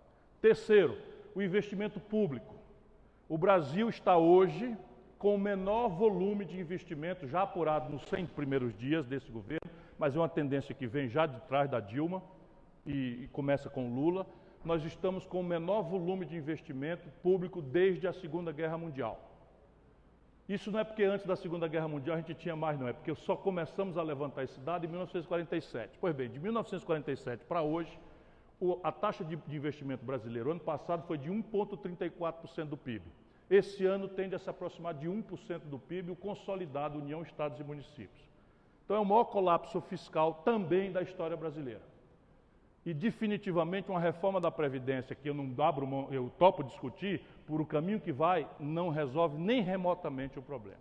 Terceiro, 0.41 0.99
o 1.35 1.43
investimento 1.43 1.99
público. 1.99 2.55
O 3.29 3.39
Brasil 3.39 3.89
está 3.89 4.19
hoje 4.19 4.77
com 5.19 5.35
o 5.35 5.39
menor 5.39 5.89
volume 5.89 6.45
de 6.45 6.61
investimento 6.61 7.27
já 7.27 7.43
apurado 7.43 7.91
nos 7.91 8.03
100 8.03 8.27
primeiros 8.27 8.77
dias 8.77 9.07
desse 9.07 9.31
governo 9.31 9.71
mas 10.03 10.17
é 10.17 10.19
uma 10.19 10.29
tendência 10.29 10.75
que 10.75 10.85
vem 10.85 11.09
já 11.09 11.27
de 11.27 11.41
trás 11.43 11.71
da 11.71 11.79
Dilma 11.79 12.21
e, 12.85 13.23
e 13.23 13.29
começa 13.29 13.71
com 13.71 13.95
Lula. 13.95 14.27
Nós 14.65 14.85
estamos 14.85 15.25
com 15.25 15.39
o 15.39 15.45
menor 15.45 15.83
volume 15.83 16.27
de 16.27 16.37
investimento 16.37 17.09
público 17.23 17.63
desde 17.63 18.09
a 18.09 18.13
Segunda 18.13 18.51
Guerra 18.51 18.77
Mundial. 18.77 19.17
Isso 20.49 20.73
não 20.73 20.81
é 20.81 20.83
porque 20.83 21.05
antes 21.05 21.25
da 21.25 21.37
Segunda 21.37 21.69
Guerra 21.69 21.87
Mundial 21.87 22.17
a 22.17 22.21
gente 22.21 22.35
tinha 22.35 22.57
mais, 22.57 22.81
não, 22.81 22.89
é 22.89 22.93
porque 22.93 23.15
só 23.15 23.37
começamos 23.37 23.97
a 23.97 24.03
levantar 24.03 24.43
esse 24.43 24.59
dado 24.59 24.85
em 24.85 24.89
1947. 24.89 25.97
Pois 26.01 26.13
bem, 26.17 26.29
de 26.29 26.41
1947 26.41 27.45
para 27.45 27.63
hoje, 27.63 27.97
a 28.83 28.91
taxa 28.91 29.25
de 29.25 29.39
investimento 29.57 30.05
brasileiro 30.05 30.51
ano 30.51 30.59
passado 30.59 31.07
foi 31.07 31.17
de 31.17 31.31
1,34% 31.31 32.65
do 32.65 32.77
PIB. 32.77 33.05
Esse 33.49 33.87
ano 33.87 34.09
tende 34.09 34.35
a 34.35 34.41
se 34.41 34.51
aproximar 34.51 34.95
de 34.95 35.07
1% 35.07 35.61
do 35.61 35.79
PIB, 35.79 36.11
o 36.11 36.17
consolidado 36.17 36.99
União, 36.99 37.23
Estados 37.23 37.61
e 37.61 37.63
Municípios. 37.63 38.32
Então 38.93 39.01
é 39.01 39.07
o 39.07 39.09
maior 39.09 39.25
colapso 39.25 39.81
fiscal 39.81 40.43
também 40.45 40.93
da 40.93 41.01
história 41.01 41.35
brasileira. 41.35 41.81
E 42.85 42.93
definitivamente 42.93 43.89
uma 43.91 43.99
reforma 43.99 44.39
da 44.39 44.51
Previdência, 44.51 45.17
que 45.17 45.31
eu 45.31 45.33
não 45.33 45.65
abro 45.65 45.87
mão, 45.87 46.09
eu 46.11 46.31
topo 46.39 46.63
discutir, 46.63 47.23
por 47.47 47.59
o 47.59 47.65
caminho 47.65 47.99
que 47.99 48.13
vai, 48.13 48.47
não 48.61 48.91
resolve 48.91 49.39
nem 49.39 49.63
remotamente 49.63 50.39
o 50.39 50.43
problema. 50.43 50.77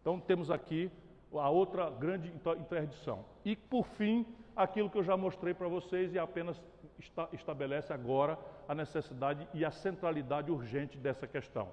Então 0.00 0.18
temos 0.18 0.50
aqui 0.50 0.90
a 1.30 1.50
outra 1.50 1.90
grande 1.90 2.32
interdição. 2.58 3.22
E 3.44 3.54
por 3.54 3.84
fim, 3.84 4.24
aquilo 4.56 4.88
que 4.88 4.96
eu 4.96 5.04
já 5.04 5.14
mostrei 5.14 5.52
para 5.52 5.68
vocês 5.68 6.14
e 6.14 6.18
apenas 6.18 6.58
estabelece 7.34 7.92
agora 7.92 8.38
a 8.66 8.74
necessidade 8.74 9.46
e 9.52 9.62
a 9.62 9.70
centralidade 9.70 10.50
urgente 10.50 10.96
dessa 10.96 11.26
questão 11.26 11.68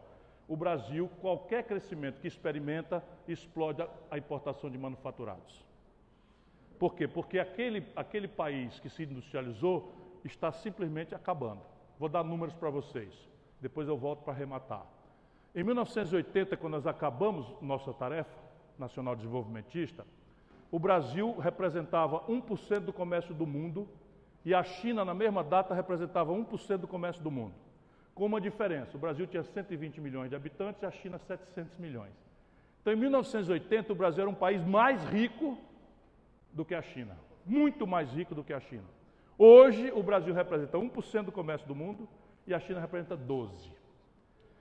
o 0.47 0.55
Brasil, 0.55 1.09
qualquer 1.21 1.63
crescimento 1.63 2.19
que 2.19 2.27
experimenta, 2.27 3.03
explode 3.27 3.85
a 4.11 4.17
importação 4.17 4.69
de 4.69 4.77
manufaturados. 4.77 5.63
Por 6.77 6.95
quê? 6.95 7.07
Porque 7.07 7.39
aquele, 7.39 7.85
aquele 7.95 8.27
país 8.27 8.79
que 8.79 8.89
se 8.89 9.03
industrializou 9.03 9.93
está 10.23 10.51
simplesmente 10.51 11.15
acabando. 11.15 11.61
Vou 11.97 12.09
dar 12.09 12.23
números 12.23 12.53
para 12.53 12.69
vocês, 12.69 13.13
depois 13.61 13.87
eu 13.87 13.97
volto 13.97 14.23
para 14.23 14.33
arrematar. 14.33 14.85
Em 15.55 15.63
1980, 15.63 16.57
quando 16.57 16.73
nós 16.73 16.87
acabamos 16.87 17.47
nossa 17.61 17.93
tarefa 17.93 18.37
nacional 18.77 19.15
desenvolvimentista, 19.15 20.05
o 20.71 20.79
Brasil 20.79 21.37
representava 21.37 22.21
1% 22.21 22.79
do 22.79 22.91
comércio 22.91 23.33
do 23.33 23.45
mundo 23.45 23.87
e 24.43 24.53
a 24.53 24.63
China, 24.63 25.05
na 25.05 25.13
mesma 25.13 25.43
data, 25.43 25.73
representava 25.73 26.33
1% 26.33 26.77
do 26.77 26.87
comércio 26.87 27.23
do 27.23 27.31
mundo 27.31 27.53
com 28.13 28.25
uma 28.25 28.39
diferença. 28.39 28.95
O 28.95 28.99
Brasil 28.99 29.25
tinha 29.27 29.43
120 29.43 29.99
milhões 29.99 30.29
de 30.29 30.35
habitantes 30.35 30.81
e 30.81 30.85
a 30.85 30.91
China 30.91 31.17
700 31.17 31.77
milhões. 31.77 32.13
Então, 32.81 32.93
em 32.93 32.97
1980, 32.97 33.91
o 33.93 33.95
Brasil 33.95 34.21
era 34.21 34.29
um 34.29 34.35
país 34.35 34.63
mais 34.65 35.03
rico 35.05 35.57
do 36.51 36.65
que 36.65 36.75
a 36.75 36.81
China. 36.81 37.17
Muito 37.45 37.87
mais 37.87 38.11
rico 38.11 38.35
do 38.35 38.43
que 38.43 38.53
a 38.53 38.59
China. 38.59 38.83
Hoje, 39.37 39.91
o 39.91 40.03
Brasil 40.03 40.33
representa 40.33 40.77
1% 40.77 41.23
do 41.23 41.31
comércio 41.31 41.67
do 41.67 41.73
mundo 41.73 42.07
e 42.45 42.53
a 42.53 42.59
China 42.59 42.79
representa 42.79 43.17
12%. 43.17 43.71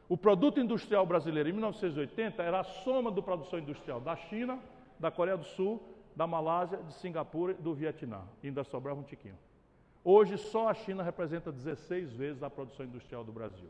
O 0.09 0.17
produto 0.17 0.61
industrial 0.61 1.07
brasileiro 1.07 1.49
em 1.49 1.53
1980 1.53 2.43
era 2.43 2.61
a 2.61 2.65
soma 2.65 3.11
da 3.11 3.23
produção 3.23 3.59
industrial 3.59 4.01
da 4.01 4.17
China, 4.17 4.59
da 4.99 5.11
Coreia 5.11 5.37
do 5.37 5.45
Sul, 5.45 5.83
da 6.15 6.27
Malásia, 6.27 6.79
de 6.79 6.93
Singapura 6.95 7.53
e 7.53 7.63
do 7.63 7.75
Vietnã. 7.75 8.23
E 8.43 8.49
ainda 8.49 8.63
sobrava 8.65 9.01
um 9.01 9.05
tiquinho. 9.05 9.39
Hoje, 10.05 10.37
só 10.37 10.69
a 10.69 10.75
China 10.75 11.03
representa 11.03 11.53
16 11.53 12.13
vezes 12.13 12.43
a 12.43 12.51
produção 12.51 12.85
industrial 12.85 13.23
do 13.23 13.33
Brasil. 13.33 13.69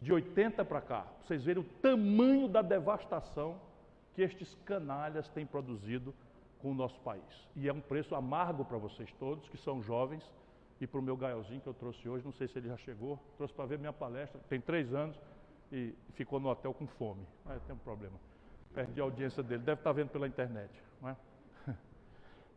De 0.00 0.12
80 0.12 0.64
para 0.64 0.80
cá, 0.80 1.06
vocês 1.22 1.44
verem 1.44 1.62
o 1.62 1.66
tamanho 1.80 2.48
da 2.48 2.62
devastação 2.62 3.60
que 4.14 4.22
estes 4.22 4.56
canalhas 4.64 5.28
têm 5.28 5.44
produzido 5.44 6.14
com 6.60 6.70
o 6.70 6.74
nosso 6.74 6.98
país. 7.00 7.22
E 7.54 7.68
é 7.68 7.72
um 7.72 7.80
preço 7.80 8.14
amargo 8.14 8.64
para 8.64 8.78
vocês 8.78 9.12
todos, 9.18 9.48
que 9.48 9.58
são 9.58 9.82
jovens, 9.82 10.24
e 10.80 10.86
para 10.86 10.98
o 10.98 11.02
meu 11.02 11.16
gaiozinho 11.16 11.60
que 11.60 11.66
eu 11.66 11.74
trouxe 11.74 12.08
hoje, 12.08 12.24
não 12.24 12.32
sei 12.32 12.48
se 12.48 12.58
ele 12.58 12.68
já 12.68 12.76
chegou, 12.78 13.18
trouxe 13.36 13.52
para 13.52 13.66
ver 13.66 13.78
minha 13.78 13.92
palestra, 13.92 14.40
tem 14.48 14.60
três 14.60 14.92
anos 14.94 15.20
e 15.70 15.94
ficou 16.14 16.40
no 16.40 16.48
hotel 16.48 16.72
com 16.72 16.86
fome. 16.86 17.26
Mas 17.44 17.62
tem 17.62 17.74
um 17.74 17.78
problema. 17.78 18.14
Perdi 18.74 19.00
a 19.00 19.04
audiência 19.04 19.42
dele, 19.42 19.62
deve 19.62 19.80
estar 19.80 19.92
vendo 19.92 20.08
pela 20.08 20.26
internet. 20.26 20.70
Não 21.00 21.10
é? 21.10 21.16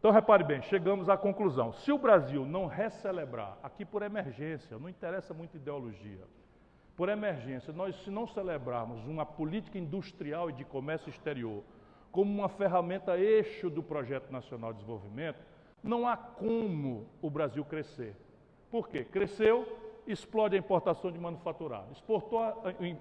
Então 0.07 0.15
repare 0.15 0.41
bem, 0.41 0.61
chegamos 0.61 1.09
à 1.09 1.17
conclusão. 1.17 1.73
Se 1.73 1.91
o 1.91 1.97
Brasil 1.97 2.45
não 2.45 2.65
recelebrar, 2.65 3.57
aqui 3.61 3.83
por 3.83 4.01
emergência, 4.01 4.79
não 4.79 4.87
interessa 4.87 5.33
muito 5.33 5.57
ideologia, 5.57 6.23
por 6.95 7.09
emergência, 7.09 7.73
nós 7.73 7.93
se 8.05 8.09
não 8.09 8.25
celebrarmos 8.25 9.05
uma 9.05 9.25
política 9.25 9.77
industrial 9.77 10.49
e 10.49 10.53
de 10.53 10.63
comércio 10.63 11.09
exterior 11.09 11.61
como 12.09 12.33
uma 12.33 12.47
ferramenta 12.47 13.17
eixo 13.17 13.69
do 13.69 13.83
projeto 13.83 14.31
nacional 14.31 14.71
de 14.71 14.79
desenvolvimento, 14.79 15.39
não 15.83 16.07
há 16.07 16.15
como 16.15 17.05
o 17.21 17.29
Brasil 17.29 17.65
crescer. 17.65 18.15
Por 18.71 18.87
quê? 18.87 19.03
Cresceu, 19.03 19.67
explode 20.07 20.55
a 20.55 20.59
importação 20.59 21.11
de 21.11 21.19
manufaturado. 21.19 21.91
Exportou, 21.91 22.39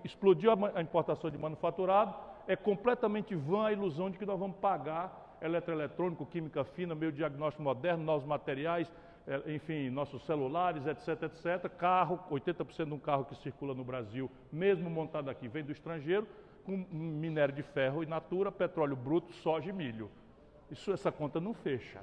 explodiu 0.03 0.51
a 0.75 0.83
importação 0.83 1.31
de 1.31 1.39
manufaturado, 1.39 2.17
é 2.49 2.57
completamente 2.57 3.33
vã 3.37 3.67
a 3.67 3.73
ilusão 3.73 4.11
de 4.11 4.19
que 4.19 4.27
nós 4.27 4.41
vamos 4.41 4.57
pagar 4.57 5.26
eletroeletrônico, 5.41 6.27
química 6.27 6.65
fina, 6.65 6.95
meio 6.95 7.13
diagnóstico 7.13 7.63
moderno, 7.63 8.05
novos 8.05 8.27
materiais, 8.27 8.91
é, 9.27 9.55
enfim, 9.55 9.91
nossos 9.91 10.25
celulares, 10.25 10.87
etc, 10.87 11.25
etc. 11.25 11.69
Carro, 11.77 12.21
80% 12.31 12.87
de 12.87 12.95
um 12.95 12.99
carro 12.99 13.25
que 13.25 13.35
circula 13.37 13.75
no 13.75 13.85
Brasil, 13.85 14.31
mesmo 14.53 14.89
montado 14.89 15.29
aqui, 15.29 15.49
vem 15.49 15.65
do 15.65 15.73
estrangeiro, 15.73 16.27
com 16.65 16.77
minério 16.93 17.55
de 17.55 17.63
ferro 17.63 18.03
e 18.03 18.07
natura, 18.07 18.51
petróleo 18.51 18.97
bruto, 18.97 19.33
soja 19.35 19.71
e 19.71 19.73
milho. 19.73 20.11
Isso, 20.71 20.93
essa 20.93 21.13
conta 21.13 21.41
não 21.41 21.55
fecha. 21.55 22.01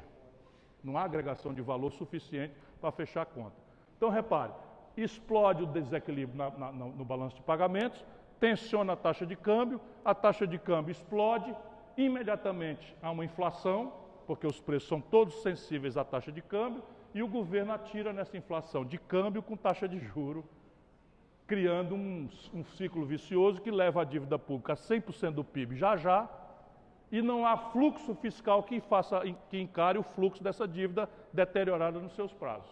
Não 0.84 0.98
há 0.98 1.04
agregação 1.04 1.54
de 1.54 1.62
valor 1.62 1.92
suficiente 1.92 2.54
para 2.80 2.92
fechar 2.92 3.22
a 3.22 3.26
conta. 3.26 3.56
Então, 3.98 4.10
repare, 4.10 4.52
explode 4.96 5.64
o 5.64 5.66
desequilíbrio 5.66 6.38
na, 6.38 6.50
na, 6.52 6.72
no 6.72 7.06
balanço 7.06 7.36
de 7.36 7.42
pagamentos, 7.42 8.04
tensiona 8.40 8.94
a 8.94 8.96
taxa 8.98 9.26
de 9.26 9.36
câmbio, 9.36 9.80
a 10.04 10.14
taxa 10.14 10.46
de 10.46 10.58
câmbio 10.58 10.92
explode, 10.92 11.56
imediatamente 11.98 12.96
há 13.02 13.12
uma 13.12 13.26
inflação, 13.26 13.94
porque 14.26 14.48
os 14.48 14.60
preços 14.60 14.88
são 14.88 15.02
todos 15.02 15.42
sensíveis 15.42 15.98
à 15.98 16.04
taxa 16.04 16.32
de 16.32 16.42
câmbio, 16.42 16.84
e 17.14 17.22
o 17.22 17.28
governo 17.28 17.74
atira 17.74 18.12
nessa 18.12 18.36
inflação 18.38 18.84
de 18.84 18.98
câmbio 18.98 19.44
com 19.44 19.56
taxa 19.56 19.88
de 19.88 20.00
juro, 20.00 20.44
criando 21.46 21.94
um, 21.96 22.28
um 22.54 22.64
ciclo 22.64 23.06
vicioso 23.06 23.62
que 23.62 23.70
leva 23.70 24.02
a 24.02 24.06
dívida 24.06 24.40
pública 24.40 24.74
a 24.74 24.76
100% 24.76 25.32
do 25.32 25.44
PIB 25.44 25.76
já 25.76 25.96
já, 25.96 26.28
e 27.12 27.22
não 27.22 27.46
há 27.46 27.56
fluxo 27.56 28.16
fiscal 28.16 28.64
que, 28.64 28.80
faça, 28.82 29.22
que 29.50 29.60
encare 29.60 30.00
o 30.00 30.04
fluxo 30.04 30.44
dessa 30.44 30.68
dívida 30.68 31.08
deteriorada 31.32 32.00
nos 32.00 32.16
seus 32.16 32.34
prazos. 32.34 32.72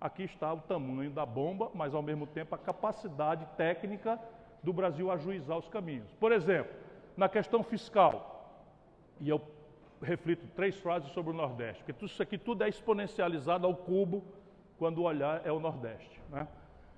Aqui 0.00 0.24
está 0.24 0.52
o 0.52 0.60
tamanho 0.60 1.10
da 1.10 1.24
bomba, 1.24 1.70
mas 1.74 1.94
ao 1.94 2.02
mesmo 2.02 2.26
tempo 2.26 2.54
a 2.54 2.58
capacidade 2.58 3.46
técnica 3.56 4.18
do 4.62 4.72
Brasil 4.72 5.10
ajuizar 5.10 5.56
os 5.56 5.68
caminhos. 5.68 6.12
Por 6.18 6.32
exemplo, 6.32 6.72
na 7.16 7.28
questão 7.28 7.62
fiscal, 7.62 8.37
e 9.20 9.28
eu 9.28 9.40
reflito 10.00 10.46
três 10.54 10.76
frases 10.76 11.10
sobre 11.12 11.32
o 11.32 11.34
Nordeste, 11.34 11.82
porque 11.82 12.04
isso 12.04 12.22
aqui 12.22 12.38
tudo 12.38 12.62
é 12.62 12.68
exponencializado 12.68 13.66
ao 13.66 13.74
cubo 13.74 14.24
quando 14.78 15.02
olhar 15.02 15.42
é 15.44 15.50
o 15.50 15.58
Nordeste. 15.58 16.20
Né? 16.30 16.46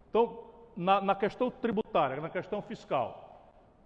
Então, 0.09 0.39
na, 0.77 1.01
na 1.01 1.14
questão 1.14 1.51
tributária, 1.51 2.21
na 2.21 2.29
questão 2.29 2.61
fiscal, 2.61 3.31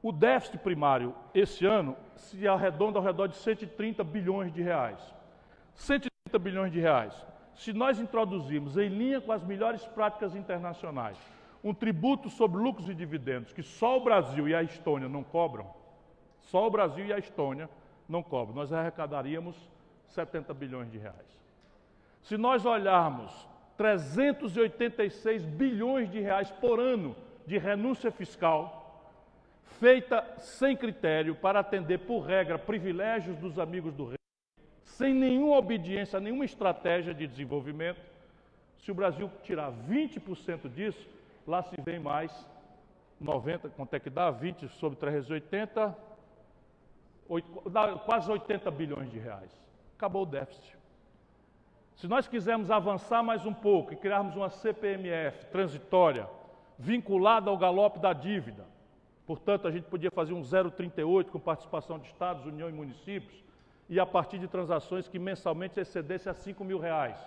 o 0.03 0.13
déficit 0.13 0.59
primário 0.59 1.15
esse 1.33 1.65
ano 1.65 1.97
se 2.17 2.47
arredonda 2.47 2.99
ao 2.99 3.05
redor 3.05 3.29
de 3.29 3.37
130 3.37 4.03
bilhões 4.05 4.53
de 4.53 4.63
reais. 4.63 4.99
130 5.75 6.39
bilhões 6.39 6.73
de 6.73 6.81
reais. 6.81 7.15
Se 7.55 7.73
nós 7.73 7.99
introduzirmos 7.99 8.77
em 8.77 8.89
linha 8.89 9.21
com 9.21 9.33
as 9.33 9.43
melhores 9.43 9.87
práticas 9.87 10.35
internacionais 10.35 11.17
um 11.63 11.73
tributo 11.73 12.29
sobre 12.29 12.61
lucros 12.61 12.91
e 12.91 12.95
dividendos 12.95 13.53
que 13.53 13.63
só 13.63 13.97
o 13.97 14.05
Brasil 14.05 14.47
e 14.47 14.55
a 14.55 14.63
Estônia 14.63 15.09
não 15.09 15.23
cobram, 15.25 15.67
só 16.39 16.67
o 16.67 16.71
Brasil 16.71 17.07
e 17.07 17.13
a 17.13 17.19
Estônia 17.19 17.71
não 18.09 18.23
cobram. 18.23 18.55
Nós 18.55 18.73
arrecadaríamos 18.73 19.57
70 20.09 20.53
bilhões 20.55 20.91
de 20.91 20.99
reais. 20.99 21.45
Se 22.23 22.37
nós 22.37 22.65
olharmos 22.65 23.33
386 23.77 25.45
bilhões 25.45 26.11
de 26.11 26.21
reais 26.21 26.51
por 26.51 26.79
ano 26.81 27.15
de 27.47 27.59
renúncia 27.59 28.11
fiscal, 28.11 29.13
feita 29.79 30.25
sem 30.39 30.77
critério 30.77 31.35
para 31.35 31.61
atender, 31.61 31.99
por 31.99 32.21
regra, 32.21 32.59
privilégios 32.59 33.37
dos 33.37 33.59
amigos 33.59 33.93
do 33.95 34.07
rei, 34.07 34.19
sem 34.85 35.13
nenhuma 35.13 35.59
obediência, 35.59 36.21
nenhuma 36.21 36.45
estratégia 36.45 37.13
de 37.13 37.27
desenvolvimento, 37.27 38.01
se 38.79 38.91
o 38.91 38.95
Brasil 38.95 39.31
tirar 39.43 39.73
20% 39.73 40.73
disso, 40.73 41.09
lá 41.47 41.63
se 41.63 41.75
vem 41.81 41.99
mais 41.99 42.31
90, 43.21 43.71
quanto 43.71 43.95
é 43.95 44.01
que 44.01 44.11
dá? 44.11 44.31
20 44.31 44.69
sobre 44.69 44.99
380, 44.99 45.97
quase 48.05 48.31
80 48.31 48.71
bilhões 48.71 49.11
de 49.11 49.19
reais. 49.19 49.51
Acabou 49.97 50.23
o 50.23 50.27
déficit. 50.27 50.77
Se 51.97 52.09
nós 52.09 52.27
quisermos 52.27 52.71
avançar 52.71 53.23
mais 53.23 53.47
um 53.47 53.55
pouco 53.55 53.93
e 53.93 53.97
criarmos 53.97 54.35
uma 54.35 54.51
CPMF 54.51 55.47
transitória, 55.47 56.29
vinculada 56.79 57.51
ao 57.51 57.57
galope 57.57 58.01
da 58.01 58.13
dívida, 58.13 58.67
portanto, 59.27 59.69
a 59.69 59.71
gente 59.71 59.85
podia 59.85 60.11
fazer 60.11 60.35
um 60.35 60.43
0,38 60.43 61.31
com 61.31 61.39
participação 61.39 61.99
de 61.99 62.07
estados, 62.09 62.45
União 62.45 62.69
e 62.69 62.73
municípios, 62.73 63.43
e 63.89 64.01
a 64.01 64.07
partir 64.07 64.39
de 64.39 64.49
transações 64.49 65.09
que 65.09 65.19
mensalmente 65.19 65.79
excedesse 65.79 66.29
a 66.29 66.35
5 66.35 66.65
mil 66.65 66.79
reais. 66.79 67.19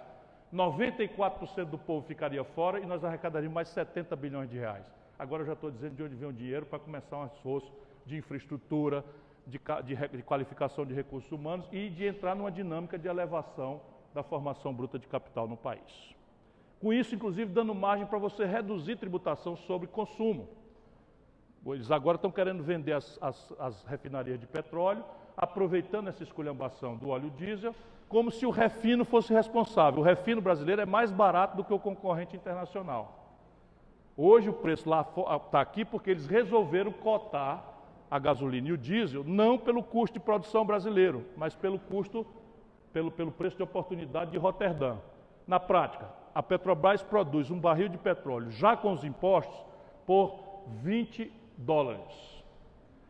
94% 0.53 1.65
do 1.65 1.77
povo 1.77 2.05
ficaria 2.05 2.43
fora 2.43 2.79
e 2.79 2.85
nós 2.85 3.03
arrecadaríamos 3.03 3.53
mais 3.53 3.67
70 3.69 4.15
bilhões 4.15 4.49
de 4.49 4.57
reais. 4.57 4.85
Agora 5.19 5.43
eu 5.43 5.47
já 5.47 5.53
estou 5.53 5.71
dizendo 5.71 5.95
de 5.95 6.03
onde 6.03 6.15
vem 6.15 6.29
o 6.29 6.33
dinheiro 6.33 6.65
para 6.65 6.79
começar 6.79 7.17
um 7.17 7.25
esforço 7.25 7.71
de 8.05 8.17
infraestrutura, 8.17 9.03
de, 9.47 9.59
de, 9.85 10.07
de 10.09 10.23
qualificação 10.23 10.85
de 10.85 10.93
recursos 10.93 11.31
humanos 11.31 11.67
e 11.71 11.89
de 11.89 12.05
entrar 12.05 12.35
numa 12.35 12.51
dinâmica 12.51 12.99
de 12.99 13.07
elevação 13.07 13.81
da 14.13 14.21
formação 14.21 14.73
bruta 14.73 14.99
de 14.99 15.07
capital 15.07 15.47
no 15.47 15.55
país. 15.55 16.15
Com 16.81 16.93
isso, 16.93 17.15
inclusive, 17.15 17.51
dando 17.51 17.73
margem 17.73 18.05
para 18.05 18.19
você 18.19 18.45
reduzir 18.45 18.97
tributação 18.97 19.55
sobre 19.55 19.87
consumo. 19.87 20.49
Eles 21.65 21.89
agora 21.89 22.15
estão 22.15 22.29
querendo 22.29 22.63
vender 22.63 22.93
as, 22.93 23.17
as, 23.21 23.53
as, 23.59 23.83
refinarias 23.83 24.39
de 24.39 24.45
petróleo, 24.45 25.03
aproveitando 25.35 26.07
essa 26.07 26.23
esculhambação 26.23 26.95
do 26.95 27.09
óleo 27.09 27.29
diesel, 27.31 27.73
como 28.07 28.31
se 28.31 28.45
o 28.45 28.51
refino 28.51 29.03
fosse 29.03 29.33
responsável. 29.33 30.01
O 30.01 30.03
refino 30.03 30.41
brasileiro 30.41 30.81
é 30.81 30.85
mais 30.85 31.11
barato 31.11 31.57
do 31.57 31.63
que 31.63 31.73
o 31.73 31.79
concorrente 31.79 32.35
internacional. 32.35 33.35
Hoje 34.15 34.49
o 34.49 34.53
preço 34.53 34.89
lá 34.89 35.05
está 35.45 35.61
aqui 35.61 35.83
porque 35.83 36.09
eles 36.09 36.25
resolveram 36.25 36.91
cotar 36.91 37.76
a 38.09 38.19
gasolina 38.19 38.69
e 38.69 38.71
o 38.71 38.77
diesel, 38.77 39.23
não 39.23 39.57
pelo 39.57 39.83
custo 39.83 40.13
de 40.13 40.19
produção 40.19 40.65
brasileiro, 40.65 41.25
mas 41.35 41.55
pelo 41.55 41.77
custo, 41.77 42.25
pelo, 42.93 43.11
pelo 43.11 43.31
preço 43.31 43.57
de 43.57 43.63
oportunidade 43.63 44.31
de 44.31 44.37
Roterdã. 44.37 44.97
Na 45.45 45.59
prática, 45.59 46.09
a 46.33 46.41
Petrobras 46.41 47.01
produz 47.01 47.51
um 47.51 47.59
barril 47.59 47.89
de 47.89 47.97
petróleo, 47.97 48.51
já 48.51 48.77
com 48.77 48.91
os 48.93 49.03
impostos, 49.03 49.57
por 50.05 50.39
20 50.83 51.31
dólares. 51.57 52.43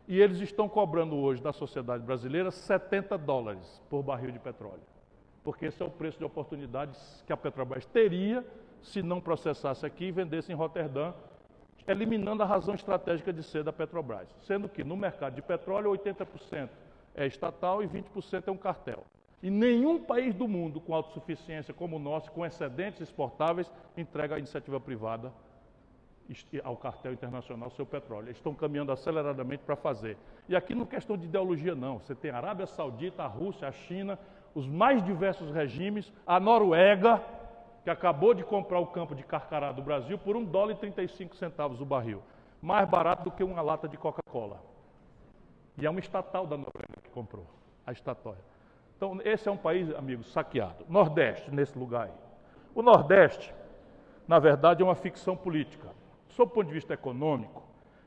E 0.06 0.18
eles 0.20 0.40
estão 0.40 0.68
cobrando 0.68 1.16
hoje 1.16 1.42
da 1.42 1.52
sociedade 1.52 2.02
brasileira 2.02 2.50
70 2.50 3.18
dólares 3.18 3.82
por 3.90 4.02
barril 4.02 4.30
de 4.30 4.38
petróleo. 4.38 4.80
Porque 5.44 5.66
esse 5.66 5.82
é 5.82 5.86
o 5.86 5.90
preço 5.90 6.18
de 6.18 6.24
oportunidades 6.24 7.22
que 7.26 7.32
a 7.32 7.36
Petrobras 7.36 7.84
teria 7.86 8.44
se 8.82 9.02
não 9.02 9.20
processasse 9.20 9.84
aqui 9.84 10.06
e 10.06 10.12
vendesse 10.12 10.50
em 10.50 10.54
Roterdã 10.54 11.12
eliminando 11.88 12.42
a 12.42 12.46
razão 12.46 12.74
estratégica 12.74 13.32
de 13.32 13.42
ser 13.42 13.64
da 13.64 13.72
Petrobras, 13.72 14.28
sendo 14.42 14.68
que 14.68 14.84
no 14.84 14.96
mercado 14.96 15.34
de 15.34 15.42
petróleo 15.42 15.90
80% 15.90 16.68
é 17.14 17.26
estatal 17.26 17.82
e 17.82 17.88
20% 17.88 18.46
é 18.46 18.50
um 18.50 18.56
cartel. 18.56 19.04
E 19.42 19.50
nenhum 19.50 19.98
país 19.98 20.34
do 20.34 20.46
mundo 20.46 20.80
com 20.80 20.94
autossuficiência 20.94 21.72
como 21.72 21.96
o 21.96 21.98
nosso, 21.98 22.30
com 22.32 22.44
excedentes 22.44 23.00
exportáveis, 23.00 23.70
entrega 23.96 24.34
à 24.34 24.38
iniciativa 24.38 24.78
privada 24.78 25.32
ao 26.62 26.76
cartel 26.76 27.12
internacional 27.12 27.70
seu 27.70 27.86
petróleo. 27.86 28.26
Eles 28.26 28.36
estão 28.36 28.54
caminhando 28.54 28.92
aceleradamente 28.92 29.62
para 29.64 29.76
fazer. 29.76 30.18
E 30.48 30.54
aqui 30.54 30.74
não 30.74 30.82
é 30.82 30.86
questão 30.86 31.16
de 31.16 31.24
ideologia, 31.24 31.74
não. 31.74 31.98
Você 31.98 32.14
tem 32.14 32.30
a 32.30 32.36
Arábia 32.36 32.66
Saudita, 32.66 33.22
a 33.22 33.26
Rússia, 33.26 33.66
a 33.66 33.72
China, 33.72 34.18
os 34.54 34.66
mais 34.66 35.02
diversos 35.02 35.50
regimes, 35.50 36.12
a 36.26 36.38
Noruega, 36.38 37.22
que 37.88 37.90
acabou 37.90 38.34
de 38.34 38.44
comprar 38.44 38.78
o 38.80 38.86
campo 38.86 39.14
de 39.14 39.22
Carcará 39.22 39.72
do 39.72 39.80
Brasil 39.80 40.18
por 40.18 40.36
um 40.36 40.44
dólar 40.44 40.72
e 40.72 40.76
35 40.76 41.34
centavos 41.36 41.80
o 41.80 41.86
barril. 41.86 42.22
Mais 42.60 42.86
barato 42.86 43.24
do 43.24 43.30
que 43.30 43.42
uma 43.42 43.62
lata 43.62 43.88
de 43.88 43.96
Coca-Cola. 43.96 44.60
E 45.78 45.86
é 45.86 45.90
uma 45.90 45.98
estatal 45.98 46.46
da 46.46 46.56
Noruega 46.56 47.00
que 47.02 47.08
comprou, 47.10 47.46
a 47.86 47.92
estatória. 47.92 48.44
Então, 48.94 49.18
esse 49.24 49.48
é 49.48 49.50
um 49.50 49.56
país, 49.56 49.94
amigos, 49.94 50.30
saqueado. 50.32 50.84
Nordeste, 50.86 51.50
nesse 51.50 51.78
lugar 51.78 52.08
aí. 52.08 52.12
O 52.74 52.82
Nordeste 52.82 53.54
na 54.28 54.38
verdade, 54.38 54.82
é 54.82 54.84
uma 54.84 54.94
ficção 54.94 55.34
política. 55.34 55.88
Sob 56.28 56.52
o 56.52 56.54
ponto 56.54 56.66
de 56.66 56.74
vista 56.74 56.92
econômico, 56.92 57.62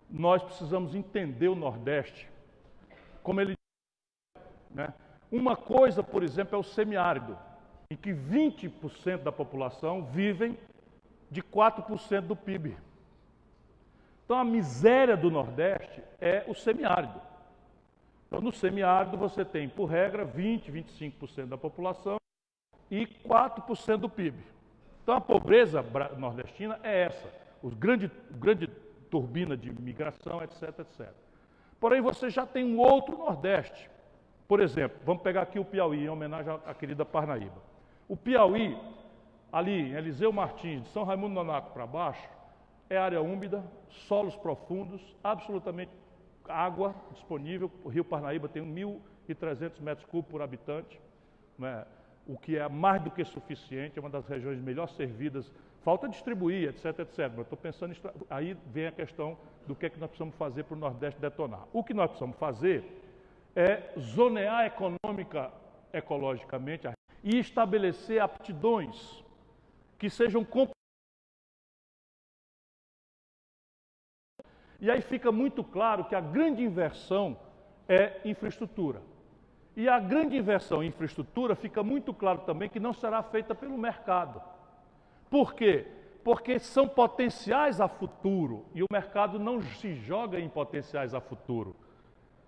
nós 0.07 0.43
precisamos 0.43 0.93
entender 0.93 1.47
o 1.47 1.55
Nordeste 1.55 2.29
como 3.23 3.41
ele. 3.41 3.55
Né? 4.69 4.93
Uma 5.31 5.55
coisa, 5.55 6.03
por 6.03 6.21
exemplo, 6.21 6.55
é 6.55 6.59
o 6.59 6.63
semiárido, 6.63 7.35
em 7.91 7.95
que 7.97 8.13
20% 8.13 9.17
da 9.17 9.33
população 9.33 10.05
vivem 10.05 10.57
de 11.29 11.43
4% 11.43 12.21
do 12.21 12.37
PIB. 12.37 12.77
Então 14.23 14.37
a 14.37 14.45
miséria 14.45 15.17
do 15.17 15.29
Nordeste 15.29 16.01
é 16.21 16.45
o 16.47 16.55
semiárido. 16.55 17.19
Então 18.25 18.39
no 18.39 18.53
semiárido 18.53 19.17
você 19.17 19.43
tem, 19.43 19.67
por 19.67 19.87
regra, 19.87 20.23
20, 20.23 20.71
25% 20.71 21.47
da 21.47 21.57
população 21.57 22.15
e 22.89 23.05
4% 23.05 23.97
do 23.97 24.07
PIB. 24.07 24.41
Então 25.03 25.13
a 25.13 25.19
pobreza 25.19 25.83
nordestina 26.17 26.79
é 26.83 27.07
essa, 27.07 27.27
os 27.61 27.73
grande, 27.73 28.09
grande 28.31 28.67
turbina 29.09 29.57
de 29.57 29.69
migração, 29.69 30.41
etc, 30.41 30.79
etc. 30.79 31.09
Porém 31.77 31.99
você 31.99 32.29
já 32.29 32.45
tem 32.45 32.63
um 32.63 32.79
outro 32.79 33.17
Nordeste. 33.17 33.89
Por 34.47 34.61
exemplo, 34.61 34.97
vamos 35.03 35.23
pegar 35.23 35.41
aqui 35.41 35.59
o 35.59 35.65
Piauí, 35.65 36.05
em 36.05 36.09
homenagem 36.09 36.57
à 36.65 36.73
querida 36.73 37.03
Parnaíba. 37.03 37.70
O 38.11 38.17
Piauí, 38.17 38.77
ali 39.53 39.71
em 39.71 39.93
Eliseu 39.93 40.33
Martins, 40.33 40.83
de 40.83 40.89
São 40.89 41.05
Raimundo 41.05 41.33
Nonato 41.33 41.71
para 41.71 41.87
baixo, 41.87 42.29
é 42.89 42.97
área 42.97 43.21
úmida, 43.21 43.63
solos 43.87 44.35
profundos, 44.35 45.01
absolutamente 45.23 45.91
água 46.45 46.93
disponível. 47.13 47.71
O 47.85 47.87
rio 47.87 48.03
Parnaíba 48.03 48.49
tem 48.49 48.61
1.300 48.61 49.79
metros 49.79 50.05
cúbicos 50.07 50.29
por 50.29 50.41
habitante, 50.41 50.99
né? 51.57 51.85
o 52.27 52.37
que 52.37 52.57
é 52.57 52.67
mais 52.67 53.01
do 53.01 53.09
que 53.09 53.23
suficiente, 53.23 53.97
é 53.97 54.01
uma 54.01 54.09
das 54.09 54.27
regiões 54.27 54.59
melhor 54.59 54.89
servidas. 54.89 55.49
Falta 55.81 56.09
distribuir, 56.09 56.67
etc, 56.67 56.99
etc. 56.99 57.31
Mas 57.33 57.45
estou 57.45 57.57
pensando, 57.57 57.95
aí 58.29 58.57
vem 58.73 58.87
a 58.87 58.91
questão 58.91 59.37
do 59.65 59.73
que 59.73 59.85
é 59.85 59.89
que 59.89 59.97
nós 59.97 60.09
precisamos 60.09 60.35
fazer 60.35 60.65
para 60.65 60.75
o 60.75 60.77
Nordeste 60.77 61.17
detonar. 61.21 61.65
O 61.71 61.81
que 61.81 61.93
nós 61.93 62.07
precisamos 62.07 62.35
fazer 62.35 62.83
é 63.55 63.93
zonear 63.97 64.65
econômica, 64.65 65.49
ecologicamente, 65.93 66.89
e 67.23 67.37
estabelecer 67.39 68.21
aptidões 68.21 69.23
que 69.97 70.09
sejam 70.09 70.43
E 74.79 74.89
aí 74.89 75.01
fica 75.01 75.31
muito 75.31 75.63
claro 75.63 76.05
que 76.05 76.15
a 76.15 76.19
grande 76.19 76.63
inversão 76.63 77.37
é 77.87 78.19
infraestrutura. 78.25 79.01
E 79.75 79.87
a 79.87 79.99
grande 79.99 80.35
inversão 80.35 80.83
em 80.83 80.87
infraestrutura 80.87 81.55
fica 81.55 81.83
muito 81.83 82.13
claro 82.13 82.39
também 82.39 82.67
que 82.67 82.79
não 82.79 82.91
será 82.91 83.21
feita 83.21 83.53
pelo 83.53 83.77
mercado. 83.77 84.41
Por 85.29 85.53
quê? 85.53 85.87
Porque 86.23 86.57
são 86.57 86.87
potenciais 86.87 87.79
a 87.79 87.87
futuro 87.87 88.65
e 88.73 88.81
o 88.81 88.87
mercado 88.91 89.37
não 89.37 89.61
se 89.61 89.93
joga 89.93 90.39
em 90.39 90.49
potenciais 90.49 91.13
a 91.13 91.21
futuro. 91.21 91.75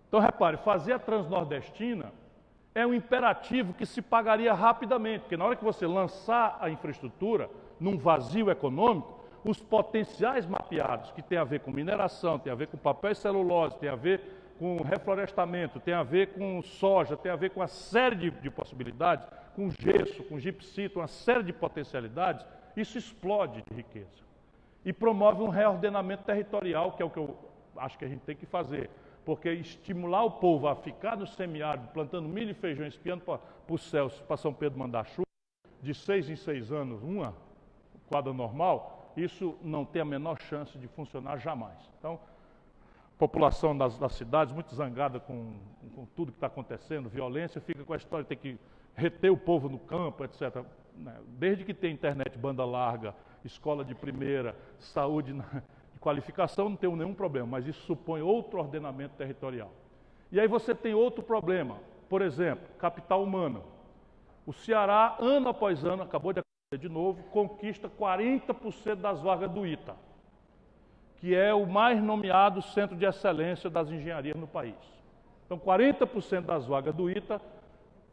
Então, 0.07 0.19
repare, 0.19 0.57
fazer 0.57 0.93
a 0.93 0.99
transnordestina 0.99 2.11
é 2.76 2.86
um 2.86 2.93
imperativo 2.93 3.74
que 3.74 3.86
se 3.86 4.01
pagaria 4.01 4.53
rapidamente, 4.53 5.21
porque 5.21 5.38
na 5.38 5.45
hora 5.45 5.55
que 5.55 5.63
você 5.63 5.86
lançar 5.86 6.57
a 6.59 6.69
infraestrutura 6.69 7.49
num 7.80 7.97
vazio 7.97 8.49
econômico, 8.49 9.21
os 9.43 9.59
potenciais 9.59 10.45
mapeados, 10.45 11.11
que 11.11 11.21
tem 11.21 11.38
a 11.38 11.43
ver 11.43 11.59
com 11.59 11.71
mineração, 11.71 12.39
tem 12.39 12.51
a 12.51 12.55
ver 12.55 12.67
com 12.67 12.78
papel 12.78 13.11
e 13.11 13.15
celulose, 13.15 13.78
tem 13.78 13.89
a 13.89 13.95
ver 13.95 14.21
com 14.57 14.78
reflorestamento, 14.82 15.80
tem 15.80 15.93
a 15.93 16.03
ver 16.03 16.34
com 16.34 16.61
soja, 16.61 17.17
tem 17.17 17.32
a 17.32 17.36
ver 17.36 17.49
com 17.49 17.59
uma 17.59 17.67
série 17.67 18.15
de, 18.15 18.32
de 18.32 18.49
possibilidades, 18.49 19.28
com 19.55 19.69
gesso, 19.69 20.24
com 20.24 20.39
gipsito, 20.39 20.99
uma 20.99 21.07
série 21.07 21.43
de 21.43 21.53
potencialidades, 21.53 22.45
isso 22.76 22.97
explode 22.97 23.63
de 23.69 23.76
riqueza. 23.76 24.24
E 24.86 24.91
promove 24.91 25.43
um 25.43 25.49
reordenamento 25.49 26.24
territorial, 26.24 26.93
que 26.93 27.03
é 27.03 27.05
o 27.05 27.09
que 27.09 27.19
eu 27.19 27.38
acho 27.78 27.97
que 27.97 28.05
a 28.05 28.07
gente 28.07 28.21
tem 28.21 28.36
que 28.36 28.45
fazer. 28.45 28.89
Porque 29.26 29.49
estimular 29.49 30.24
o 30.24 30.32
povo 30.32 30.67
a 30.67 30.76
ficar 30.76 31.15
no 31.15 31.26
semiárido, 31.26 31.88
plantando 31.89 32.28
milho 32.28 32.51
e 32.51 32.53
feijão, 32.53 32.86
espiando 32.86 33.24
para 33.24 33.39
o 33.69 33.78
céu, 33.78 34.09
para 34.28 34.38
São 34.38 34.53
Pedro 34.53 34.78
mandar 34.78 35.05
chuva, 35.05 35.24
de 35.82 35.93
seis 35.93 36.30
em 36.30 36.36
seis 36.36 36.71
anos, 36.71 37.01
uma 37.01 37.34
quadra 38.07 38.34
normal, 38.34 39.11
isso 39.15 39.55
não 39.61 39.86
tem 39.86 40.01
a 40.01 40.05
menor 40.05 40.39
chance 40.41 40.78
de 40.78 40.88
funcionar 40.88 41.38
jamais. 41.38 41.78
Então, 41.99 42.19
população 43.17 43.78
das, 43.78 43.97
das 43.97 44.13
cidades 44.13 44.53
muito 44.53 44.74
zangada 44.76 45.19
com, 45.19 45.53
com 45.95 46.05
tudo 46.15 46.32
que 46.32 46.38
está 46.38 46.47
acontecendo, 46.47 47.09
violência, 47.09 47.61
fica 47.61 47.84
com 47.84 47.93
a 47.93 47.97
história 47.97 48.24
de 48.24 48.30
ter 48.30 48.36
que 48.36 48.59
reter 48.95 49.32
o 49.32 49.38
povo 49.38 49.69
no 49.69 49.80
campo, 49.80 50.24
etc. 50.24 50.63
Né? 50.95 51.15
Desde 51.39 51.63
que 51.63 51.74
tem 51.74 51.93
internet 51.93 52.38
banda 52.38 52.65
larga, 52.65 53.15
escola 53.43 53.84
de 53.84 53.95
primeira, 53.95 54.55
saúde 54.80 55.34
de 55.34 55.43
qualificação, 56.04 56.70
não 56.70 56.76
tem 56.76 56.93
nenhum 56.95 57.14
problema, 57.14 57.47
mas 57.47 57.66
isso 57.66 57.82
supõe 57.86 58.22
outro 58.22 58.60
ordenamento 58.60 59.16
territorial. 59.16 59.72
E 60.32 60.39
aí 60.39 60.47
você 60.47 60.76
tem 60.76 60.93
outro 60.93 61.24
problema, 61.24 61.78
por 62.10 62.22
exemplo, 62.22 62.68
capital 62.78 63.24
humano. 63.24 63.64
O 64.45 64.51
Ceará, 64.51 65.16
ano 65.20 65.49
após 65.49 65.86
ano, 65.86 66.04
acabou 66.04 66.34
de 66.34 66.41
de 66.78 66.89
novo, 66.89 67.24
conquista 67.26 67.89
40% 67.89 68.95
das 68.95 69.22
vagas 69.22 69.49
do 69.51 69.66
ITA, 69.66 69.95
que 71.18 71.36
é 71.36 71.54
o 71.54 71.66
mais 71.66 72.01
nomeado 72.01 72.62
centro 72.62 72.95
de 72.95 73.06
excelência 73.06 73.70
das 73.70 73.89
engenharias 73.89 74.36
no 74.36 74.47
país. 74.47 74.76
Então, 75.45 75.60
40% 75.60 76.41
das 76.41 76.66
vagas 76.66 76.95
do 76.95 77.10
ITA, 77.10 77.39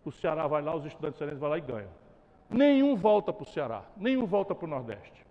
o 0.05 0.13
Ceará 0.13 0.47
vai 0.47 0.63
lá, 0.63 0.75
os 0.75 0.85
estudantes 0.85 1.17
excelentes 1.17 1.41
vão 1.41 1.49
lá 1.49 1.59
e 1.59 1.63
ganham. 1.63 1.91
Nenhum 2.49 2.97
volta 2.97 3.33
para 3.33 3.43
o 3.43 3.47
Ceará, 3.47 3.83
nenhum 3.97 4.27
volta 4.27 4.55
para 4.55 4.67
o 4.67 4.69
Nordeste. 4.69 5.25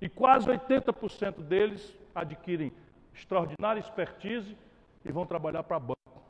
E 0.00 0.08
quase 0.08 0.46
80% 0.46 1.42
deles 1.42 1.96
adquirem 2.14 2.72
extraordinária 3.14 3.80
expertise 3.80 4.56
e 5.04 5.12
vão 5.12 5.24
trabalhar 5.24 5.62
para 5.62 5.78
banco, 5.78 6.22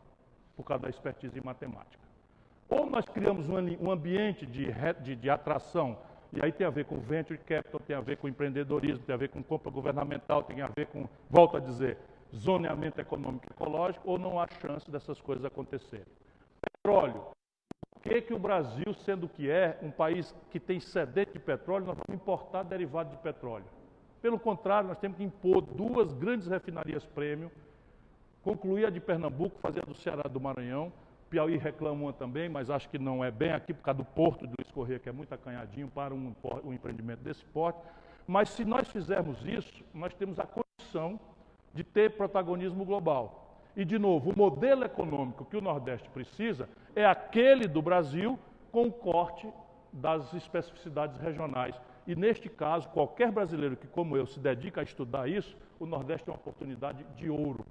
por 0.57 0.65
causa 0.65 0.85
da 0.85 0.89
expertise 0.89 1.39
em 1.39 1.43
matemática. 1.43 2.05
Ou 2.69 2.87
nós 2.87 3.05
criamos 3.07 3.49
um, 3.49 3.91
ambiente 3.91 4.45
de, 4.45 4.69
de, 5.03 5.17
de 5.17 5.31
atração, 5.31 5.99
e 6.33 6.43
aí 6.43 6.53
tem 6.53 6.67
a 6.67 6.71
ver 6.71 6.85
com 6.85 6.99
venture 6.99 7.39
capital, 7.39 7.81
tem 7.81 7.97
a 7.97 8.01
ver 8.01 8.17
com 8.17 8.29
empreendedorismo, 8.29 9.05
tem 9.05 9.15
a 9.15 9.19
ver 9.19 9.29
com 9.29 9.43
compra 9.43 9.71
governamental, 9.71 10.43
tem 10.43 10.61
a 10.61 10.69
ver 10.69 10.87
com, 10.87 11.09
volto 11.31 11.57
a 11.57 11.61
dizer, 11.61 11.97
zoneamento 12.35 13.01
econômico 13.01 13.47
e 13.49 13.53
ecológico, 13.53 14.11
ou 14.11 14.19
não 14.19 14.41
há 14.41 14.47
chance 14.61 14.91
dessas 14.91 15.21
coisas 15.21 15.45
acontecerem. 15.45 16.07
Petróleo. 16.61 17.25
Que, 18.07 18.23
que 18.23 18.33
o 18.35 18.39
Brasil, 18.39 18.95
sendo 19.05 19.29
que 19.29 19.51
é 19.51 19.79
um 19.83 19.91
país 19.91 20.35
que 20.51 20.61
tem 20.61 20.79
sedente 20.79 21.33
de 21.33 21.39
petróleo, 21.41 21.87
nós 21.87 21.97
vamos 22.07 22.23
importar 22.23 22.63
derivado 22.63 23.11
de 23.11 23.17
petróleo? 23.17 23.67
Pelo 24.23 24.39
contrário, 24.39 24.89
nós 24.89 24.99
temos 24.99 25.17
que 25.17 25.25
impor 25.25 25.61
duas 25.61 26.13
grandes 26.13 26.47
refinarias 26.47 27.05
premium, 27.05 27.51
concluir 28.43 28.87
a 28.87 28.91
de 28.91 29.01
Pernambuco, 29.01 29.59
fazer 29.59 29.83
a 29.83 29.85
do 29.85 29.95
Ceará 29.95 30.23
do 30.23 30.41
Maranhão, 30.41 30.93
Piauí 31.29 31.57
reclama 31.57 32.05
uma 32.05 32.13
também, 32.13 32.49
mas 32.49 32.71
acho 32.71 32.89
que 32.89 32.99
não 32.99 33.25
é 33.25 33.31
bem 33.31 33.51
aqui 33.51 33.75
por 33.75 33.83
causa 33.83 33.99
do 33.99 34.05
porto 34.05 34.47
do 34.47 34.55
Escorrer, 34.61 35.01
que 35.01 35.09
é 35.09 35.13
muito 35.13 35.33
acanhadinho 35.33 35.89
para 35.89 36.15
um, 36.15 36.33
um 36.65 36.73
empreendimento 36.73 37.21
desse 37.21 37.45
porte. 37.47 37.81
Mas 38.27 38.51
se 38.51 38.65
nós 38.65 38.89
fizermos 38.89 39.45
isso, 39.45 39.85
nós 39.93 40.15
temos 40.15 40.39
a 40.39 40.47
condição 40.47 41.19
de 41.75 41.83
ter 41.83 42.13
protagonismo 42.13 42.85
global. 42.85 43.46
E, 43.77 43.85
de 43.85 43.99
novo, 43.99 44.31
o 44.31 44.37
modelo 44.37 44.85
econômico 44.85 45.45
que 45.45 45.57
o 45.57 45.61
Nordeste 45.61 46.09
precisa 46.09 46.67
é 46.95 47.05
aquele 47.05 47.69
do 47.69 47.83
Brasil 47.83 48.39
com 48.73 48.87
o 48.87 48.93
corte 48.93 49.47
das 49.93 50.33
especificidades 50.33 51.19
regionais. 51.19 51.79
E, 52.07 52.17
neste 52.17 52.49
caso, 52.49 52.89
qualquer 52.89 53.31
brasileiro 53.31 53.77
que, 53.77 53.87
como 53.87 54.17
eu, 54.17 54.27
se 54.27 54.41
dedica 54.41 54.81
a 54.81 54.85
estudar 54.85 55.29
isso, 55.29 55.55
o 55.79 55.85
Nordeste 55.85 56.29
é 56.29 56.33
uma 56.33 56.39
oportunidade 56.39 57.05
de 57.17 57.29
ouro. 57.29 57.67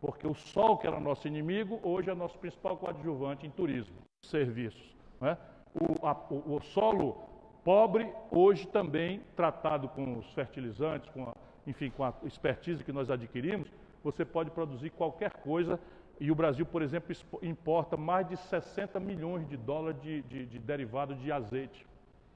Porque 0.00 0.26
o 0.26 0.34
sol, 0.34 0.76
que 0.76 0.86
era 0.86 1.00
nosso 1.00 1.26
inimigo, 1.26 1.80
hoje 1.82 2.10
é 2.10 2.14
nosso 2.14 2.38
principal 2.38 2.76
coadjuvante 2.76 3.46
em 3.46 3.50
turismo, 3.50 3.96
serviços. 4.22 4.96
Né? 5.20 5.36
O, 5.74 6.06
a, 6.06 6.12
o, 6.30 6.56
o, 6.56 6.60
solo 6.60 7.22
pobre, 7.64 8.10
hoje 8.30 8.66
também 8.66 9.22
tratado 9.36 9.88
com 9.88 10.18
os 10.18 10.26
fertilizantes, 10.32 11.08
com 11.10 11.24
a, 11.24 11.34
enfim, 11.66 11.90
com 11.90 12.02
a 12.02 12.12
expertise 12.24 12.82
que 12.82 12.92
nós 12.92 13.10
adquirimos, 13.10 13.70
você 14.02 14.24
pode 14.24 14.50
produzir 14.50 14.90
qualquer 14.90 15.32
coisa. 15.32 15.78
E 16.18 16.30
o 16.30 16.34
Brasil, 16.34 16.66
por 16.66 16.82
exemplo, 16.82 17.14
importa 17.42 17.96
mais 17.96 18.28
de 18.28 18.36
60 18.36 19.00
milhões 19.00 19.48
de 19.48 19.56
dólares 19.56 20.00
de, 20.02 20.22
de, 20.22 20.46
de 20.46 20.58
derivado 20.58 21.14
de 21.14 21.32
azeite, 21.32 21.86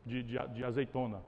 de, 0.04 0.22
de, 0.22 0.64
azeitona. 0.64 1.20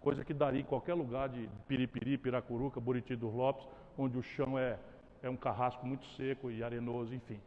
Coisa 0.00 0.24
que 0.24 0.32
daria 0.32 0.60
em 0.60 0.64
qualquer 0.64 0.94
lugar 0.94 1.28
de 1.28 1.48
Piripiri, 1.68 2.16
Piracuruca, 2.16 2.80
Buriti 2.80 3.14
dos 3.14 3.34
Lopes, 3.34 3.68
onde 3.98 4.16
o 4.16 4.22
chão 4.22 4.58
é 4.58 4.78
é 5.22 5.28
um 5.28 5.36
carrasco 5.36 5.86
muito 5.86 6.06
seco 6.16 6.50
e 6.50 6.62
arenoso, 6.62 7.14
enfim. 7.14 7.40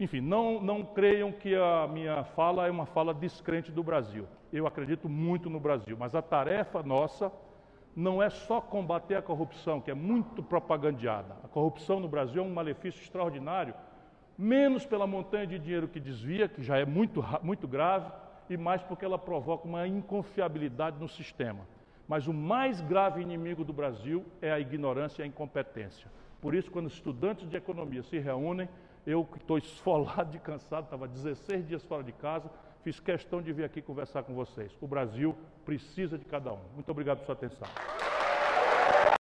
Enfim, 0.00 0.20
não, 0.20 0.60
não 0.60 0.84
creiam 0.84 1.32
que 1.32 1.54
a 1.54 1.88
minha 1.88 2.24
fala 2.24 2.66
é 2.66 2.70
uma 2.70 2.86
fala 2.86 3.12
descrente 3.12 3.72
do 3.72 3.82
Brasil. 3.82 4.26
Eu 4.52 4.66
acredito 4.66 5.08
muito 5.08 5.50
no 5.50 5.58
Brasil, 5.58 5.96
mas 5.98 6.14
a 6.14 6.22
tarefa 6.22 6.82
nossa 6.82 7.32
não 7.98 8.22
é 8.22 8.30
só 8.30 8.60
combater 8.60 9.16
a 9.16 9.22
corrupção, 9.22 9.80
que 9.80 9.90
é 9.90 9.94
muito 9.94 10.40
propagandeada. 10.40 11.36
A 11.42 11.48
corrupção 11.48 11.98
no 11.98 12.06
Brasil 12.06 12.40
é 12.40 12.46
um 12.46 12.54
malefício 12.54 13.02
extraordinário, 13.02 13.74
menos 14.38 14.86
pela 14.86 15.04
montanha 15.04 15.48
de 15.48 15.58
dinheiro 15.58 15.88
que 15.88 15.98
desvia, 15.98 16.48
que 16.48 16.62
já 16.62 16.78
é 16.78 16.86
muito, 16.86 17.24
muito 17.42 17.66
grave, 17.66 18.08
e 18.48 18.56
mais 18.56 18.80
porque 18.84 19.04
ela 19.04 19.18
provoca 19.18 19.66
uma 19.66 19.84
inconfiabilidade 19.84 20.96
no 21.00 21.08
sistema. 21.08 21.66
Mas 22.06 22.28
o 22.28 22.32
mais 22.32 22.80
grave 22.82 23.20
inimigo 23.20 23.64
do 23.64 23.72
Brasil 23.72 24.24
é 24.40 24.52
a 24.52 24.60
ignorância 24.60 25.22
e 25.22 25.24
a 25.24 25.26
incompetência. 25.26 26.08
Por 26.40 26.54
isso, 26.54 26.70
quando 26.70 26.86
estudantes 26.86 27.50
de 27.50 27.56
economia 27.56 28.04
se 28.04 28.16
reúnem, 28.20 28.68
eu 29.04 29.24
que 29.24 29.38
estou 29.38 29.58
esfolado 29.58 30.30
de 30.30 30.38
cansado, 30.38 30.84
estava 30.84 31.08
16 31.08 31.66
dias 31.66 31.82
fora 31.82 32.04
de 32.04 32.12
casa, 32.12 32.48
fiz 32.88 33.00
questão 33.00 33.42
de 33.42 33.52
vir 33.52 33.64
aqui 33.64 33.82
conversar 33.82 34.22
com 34.22 34.34
vocês. 34.34 34.72
O 34.80 34.86
Brasil 34.86 35.36
precisa 35.66 36.16
de 36.16 36.24
cada 36.24 36.54
um. 36.54 36.60
Muito 36.72 36.90
obrigado 36.90 37.18
por 37.18 37.26
sua 37.26 37.34
atenção. 37.34 37.68